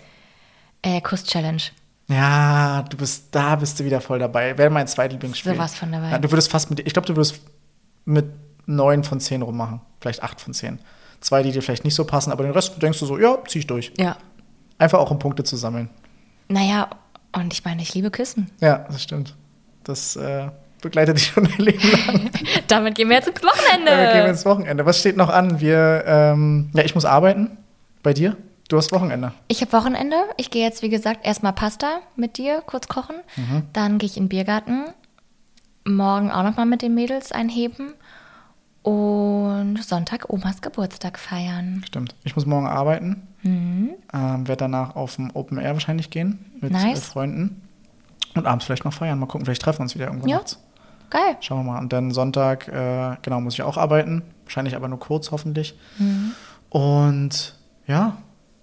Äh, 0.81 1.01
Kuss-Challenge. 1.01 1.61
Ja, 2.09 2.83
du 2.83 2.95
bist, 2.97 3.27
da 3.31 3.55
bist 3.57 3.79
du 3.79 3.83
wieder 3.83 3.99
voll 3.99 4.19
dabei. 4.19 4.57
Wäre 4.57 4.69
mein 4.69 4.87
zweitlieblingsspiel. 4.87 5.53
Sowas 5.55 5.75
von 5.75 5.91
dabei. 5.91 6.11
Ja, 6.11 6.19
du 6.19 6.31
würdest 6.31 6.49
fast 6.49 6.69
mit, 6.69 6.79
ich 6.79 6.93
glaube, 6.93 7.05
du 7.07 7.15
würdest 7.15 7.41
mit 8.05 8.25
neun 8.65 9.03
von 9.03 9.19
zehn 9.19 9.41
rummachen. 9.41 9.81
Vielleicht 9.99 10.23
acht 10.23 10.39
von 10.39 10.53
zehn. 10.53 10.79
Zwei, 11.19 11.43
die 11.43 11.51
dir 11.51 11.61
vielleicht 11.61 11.83
nicht 11.83 11.95
so 11.95 12.05
passen, 12.05 12.31
aber 12.31 12.43
den 12.43 12.53
Rest 12.53 12.81
denkst 12.81 12.99
du 12.99 13.05
so, 13.05 13.17
ja, 13.17 13.37
zieh 13.47 13.59
ich 13.59 13.67
durch. 13.67 13.91
Ja. 13.97 14.15
Einfach 14.77 14.99
auch 14.99 15.11
um 15.11 15.19
Punkte 15.19 15.43
zu 15.43 15.57
sammeln. 15.57 15.89
Naja, 16.47 16.89
und 17.33 17.53
ich 17.53 17.63
meine, 17.65 17.81
ich 17.81 17.93
liebe 17.93 18.11
Küssen. 18.11 18.49
Ja, 18.59 18.85
das 18.89 19.03
stimmt. 19.03 19.35
Das 19.83 20.15
äh, 20.15 20.49
begleitet 20.81 21.17
dich 21.17 21.27
schon 21.33 21.45
dein 21.45 21.57
Leben 21.57 21.91
lang. 21.91 22.29
Damit 22.67 22.95
gehen 22.95 23.09
wir 23.09 23.17
jetzt 23.17 23.27
ins 23.27 23.43
Wochenende. 23.43 23.91
Damit 23.91 24.11
gehen 24.13 24.23
wir 24.23 24.29
ins 24.29 24.45
Wochenende. 24.45 24.85
Was 24.85 24.99
steht 24.99 25.17
noch 25.17 25.29
an? 25.29 25.59
Wir, 25.59 26.03
ähm, 26.05 26.69
ja, 26.73 26.83
ich 26.83 26.95
muss 26.95 27.05
arbeiten. 27.05 27.57
Bei 28.03 28.13
dir? 28.13 28.37
Du 28.69 28.77
hast 28.77 28.91
Wochenende. 28.91 29.33
Ich 29.47 29.61
habe 29.61 29.71
Wochenende. 29.71 30.17
Ich 30.35 30.51
gehe 30.51 30.63
jetzt, 30.63 30.81
wie 30.81 30.89
gesagt, 30.89 31.25
erstmal 31.25 31.53
Pasta 31.53 31.99
mit 32.15 32.37
dir, 32.37 32.61
kurz 32.65 32.87
kochen. 32.87 33.15
Mhm. 33.35 33.63
Dann 33.73 33.97
gehe 33.97 34.07
ich 34.07 34.17
in 34.17 34.23
den 34.23 34.29
Biergarten. 34.29 34.85
Morgen 35.85 36.31
auch 36.31 36.43
nochmal 36.43 36.65
mit 36.65 36.81
den 36.81 36.93
Mädels 36.93 37.31
einheben. 37.31 37.93
Und 38.87 39.83
Sonntag 39.83 40.29
Omas 40.29 40.61
Geburtstag 40.61 41.19
feiern. 41.19 41.83
Stimmt. 41.85 42.15
Ich 42.23 42.37
muss 42.37 42.45
morgen 42.45 42.67
arbeiten. 42.67 43.27
Mhm. 43.43 43.89
Ähm, 44.13 44.47
werde 44.47 44.59
danach 44.61 44.95
auf 44.95 45.17
dem 45.17 45.29
Open 45.35 45.57
Air 45.57 45.73
wahrscheinlich 45.73 46.09
gehen 46.09 46.45
mit 46.61 46.71
Nice. 46.71 46.99
äh, 46.99 47.01
Freunden. 47.01 47.67
Und 48.35 48.45
abends 48.47 48.63
vielleicht 48.63 48.85
noch 48.85 48.93
feiern. 48.93 49.19
Mal 49.19 49.25
gucken, 49.25 49.43
vielleicht 49.45 49.61
treffen 49.61 49.79
wir 49.79 49.83
uns 49.83 49.95
wieder 49.95 50.05
irgendwann 50.05 50.29
Ja. 50.29 50.37
nachts. 50.37 50.59
Geil. 51.09 51.35
Schauen 51.41 51.65
wir 51.65 51.73
mal. 51.73 51.79
Und 51.79 51.91
dann 51.91 52.11
Sonntag, 52.11 52.69
äh, 52.69 53.17
genau, 53.23 53.41
muss 53.41 53.55
ich 53.55 53.61
auch 53.63 53.75
arbeiten. 53.75 54.21
Wahrscheinlich 54.45 54.73
aber 54.75 54.87
nur 54.87 54.99
kurz, 55.01 55.31
hoffentlich. 55.31 55.77
Mhm. 55.97 56.31
Und 56.69 57.55
ja, 57.87 58.15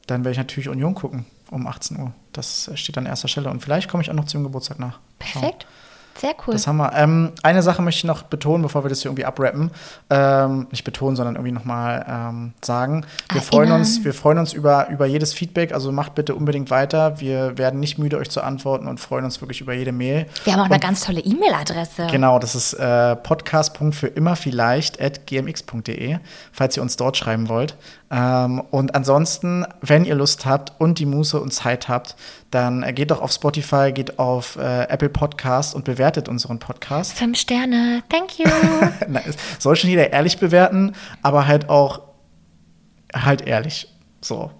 dann 0.07 0.21
werde 0.25 0.33
ich 0.33 0.39
natürlich 0.39 0.71
Union 0.71 0.95
gucken 0.95 1.27
um 1.51 1.67
18 1.67 1.99
Uhr. 2.01 2.13
Das 2.33 2.71
steht 2.77 2.97
an 2.97 3.05
erster 3.05 3.29
Stelle. 3.29 3.51
Und 3.51 3.61
vielleicht 3.63 3.91
komme 3.91 4.03
ich 4.03 4.09
auch 4.11 4.15
noch 4.15 4.25
zu 4.25 4.39
dem 4.39 4.45
Geburtstag 4.45 4.79
nach. 4.79 5.01
Schauen. 5.23 5.53
Sehr 6.17 6.35
cool. 6.47 6.55
Das 6.55 6.67
haben 6.67 6.77
wir. 6.77 6.93
Ähm, 6.95 7.33
eine 7.43 7.63
Sache 7.63 7.83
möchte 7.83 7.99
ich 7.99 8.05
noch 8.05 8.23
betonen, 8.23 8.63
bevor 8.63 8.85
wir 8.85 8.89
das 8.89 9.03
hier 9.03 9.11
irgendwie 9.11 9.25
abrappen. 9.25 9.71
Ähm, 10.11 10.67
nicht 10.71 10.85
betonen, 10.85 11.17
sondern 11.17 11.35
irgendwie 11.35 11.53
nochmal 11.53 12.05
ähm, 12.09 12.53
sagen. 12.63 13.05
Wir 13.33 13.43
freuen, 13.43 13.63
Erinnern. 13.63 13.81
uns, 13.81 14.05
wir 14.05 14.15
freuen 14.15 14.39
uns 14.39 14.53
über, 14.53 14.89
über 14.91 15.07
jedes 15.07 15.33
Feedback. 15.33 15.73
Also 15.75 15.91
macht 15.93 16.15
bitte 16.15 16.35
unbedingt 16.35 16.71
weiter. 16.71 17.21
Wir 17.21 17.59
werden 17.59 17.81
nicht 17.81 17.99
müde, 17.99 18.17
euch 18.19 18.31
zu 18.31 18.43
antworten 18.43 18.87
und 18.87 19.01
freuen 19.01 19.25
uns 19.25 19.41
wirklich 19.41 19.61
über 19.61 19.73
jede 19.75 19.93
Mail. 19.93 20.27
wir 20.45 20.53
haben 20.53 20.61
auch 20.61 20.67
eine 20.67 20.75
Und- 20.75 20.81
ganz 20.83 21.05
tolle 21.05 21.21
E-Mail-Adresse. 21.21 22.07
Genau, 22.11 22.39
das 22.39 22.55
ist 22.55 22.75
äh, 22.75 23.17
podcast.für 23.17 24.07
immer 24.07 24.37
vielleicht 24.37 25.01
at 25.01 25.27
gmx.de, 25.27 26.19
falls 26.53 26.77
ihr 26.77 26.83
uns 26.83 26.97
dort 26.97 27.17
schreiben 27.17 27.49
wollt. 27.49 27.77
Ähm, 28.11 28.61
und 28.71 28.95
ansonsten, 28.95 29.67
wenn 29.81 30.05
ihr 30.05 30.15
Lust 30.15 30.47
habt 30.47 30.73
und 30.79 30.99
die 31.01 31.07
Muße 31.07 31.41
und 31.41 31.53
Zeit 31.53 31.89
habt, 31.89 32.15
dann 32.53 32.85
äh, 32.85 32.93
geht 32.93 33.11
doch 33.11 33.21
auf 33.21 33.33
Spotify, 33.33 33.91
geht 33.93 34.19
auf 34.21 34.55
äh, 34.57 34.85
Apple 34.85 35.09
Podcast 35.09 35.75
und 35.75 35.85
bewertet 35.85 36.04
unseren 36.29 36.59
Podcast. 36.59 37.13
Fünf 37.15 37.39
Sterne. 37.39 38.03
Thank 38.09 38.39
you. 38.39 38.47
Na, 39.09 39.21
soll 39.59 39.77
schon 39.77 39.91
jeder 39.91 40.13
ehrlich 40.13 40.39
bewerten, 40.39 40.93
aber 41.23 41.47
halt 41.47 41.69
auch 41.69 42.01
halt 43.15 43.43
ehrlich. 43.43 43.89
So, 44.21 44.51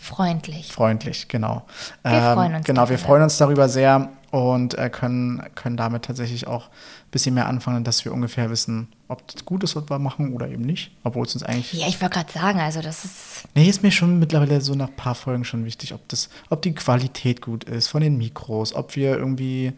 Freundlich. 0.00 0.72
freundlich, 0.72 1.28
genau. 1.28 1.62
Wir 2.02 2.20
freuen 2.34 2.54
uns 2.56 2.66
Genau, 2.66 2.82
wir 2.82 2.86
darüber. 2.96 2.98
freuen 2.98 3.22
uns 3.22 3.36
darüber 3.38 3.68
sehr 3.68 4.10
und 4.32 4.76
äh, 4.78 4.88
können, 4.90 5.42
können 5.54 5.76
damit 5.76 6.06
tatsächlich 6.06 6.46
auch 6.48 6.66
ein 6.68 7.10
bisschen 7.12 7.34
mehr 7.34 7.46
anfangen, 7.46 7.84
dass 7.84 8.04
wir 8.04 8.12
ungefähr 8.12 8.50
wissen, 8.50 8.88
ob 9.08 9.26
das 9.28 9.44
gut 9.44 9.62
ist, 9.62 9.76
was 9.76 9.88
wir 9.88 9.98
machen 10.00 10.32
oder 10.32 10.48
eben 10.48 10.62
nicht. 10.62 10.90
Obwohl 11.04 11.26
es 11.26 11.34
uns 11.34 11.44
eigentlich. 11.44 11.74
Ja, 11.74 11.86
ich 11.86 12.00
wollte 12.00 12.14
gerade 12.18 12.32
sagen, 12.32 12.58
also 12.58 12.80
das 12.80 13.04
ist. 13.04 13.44
Nee, 13.54 13.68
ist 13.68 13.82
mir 13.82 13.92
schon 13.92 14.18
mittlerweile 14.18 14.60
so 14.60 14.74
nach 14.74 14.88
ein 14.88 14.96
paar 14.96 15.14
Folgen 15.14 15.44
schon 15.44 15.64
wichtig, 15.64 15.92
ob 15.94 16.08
das, 16.08 16.30
ob 16.50 16.62
die 16.62 16.74
Qualität 16.74 17.40
gut 17.42 17.64
ist 17.64 17.88
von 17.88 18.00
den 18.02 18.16
Mikros, 18.18 18.74
ob 18.74 18.96
wir 18.96 19.16
irgendwie, 19.16 19.72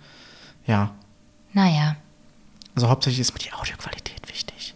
ja, 0.67 0.93
Naja, 1.55 1.97
also 2.75 2.89
hauptsächlich 2.89 3.21
ist 3.21 3.33
mir 3.33 3.39
die 3.39 3.53
Audioqualität 3.53 4.29
wichtig. 4.29 4.75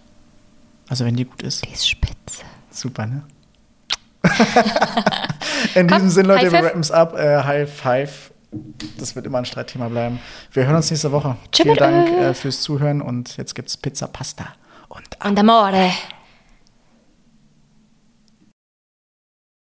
Also 0.89 1.05
wenn 1.05 1.17
die 1.17 1.25
gut 1.25 1.43
ist, 1.43 1.65
die 1.67 1.73
ist 1.73 1.89
spitze. 1.89 2.45
super, 2.71 3.07
ne? 3.07 3.25
In 5.75 5.87
Komm, 5.87 5.99
diesem 5.99 6.11
Sinne, 6.11 6.29
Leute, 6.29 6.51
wir 6.53 6.65
rappen 6.65 6.81
es 6.81 6.91
ab. 6.91 7.15
Äh, 7.17 7.43
High 7.43 7.71
Five. 7.71 8.33
Das 8.97 9.15
wird 9.15 9.27
immer 9.27 9.39
ein 9.39 9.45
Streitthema 9.45 9.89
bleiben. 9.89 10.21
Wir 10.53 10.65
hören 10.65 10.77
uns 10.77 10.91
nächste 10.91 11.13
Woche. 11.13 11.37
Tschüss. 11.53 11.65
Vielen 11.65 11.77
Dank 11.77 12.09
äh, 12.09 12.33
fürs 12.35 12.63
Zuhören 12.63 13.03
und 13.03 13.37
jetzt 13.37 13.55
gibt's 13.55 13.77
Pizza, 13.77 14.07
Pasta 14.07 14.47
und 14.89 15.05
Und 15.25 15.39
amore. 15.39 15.91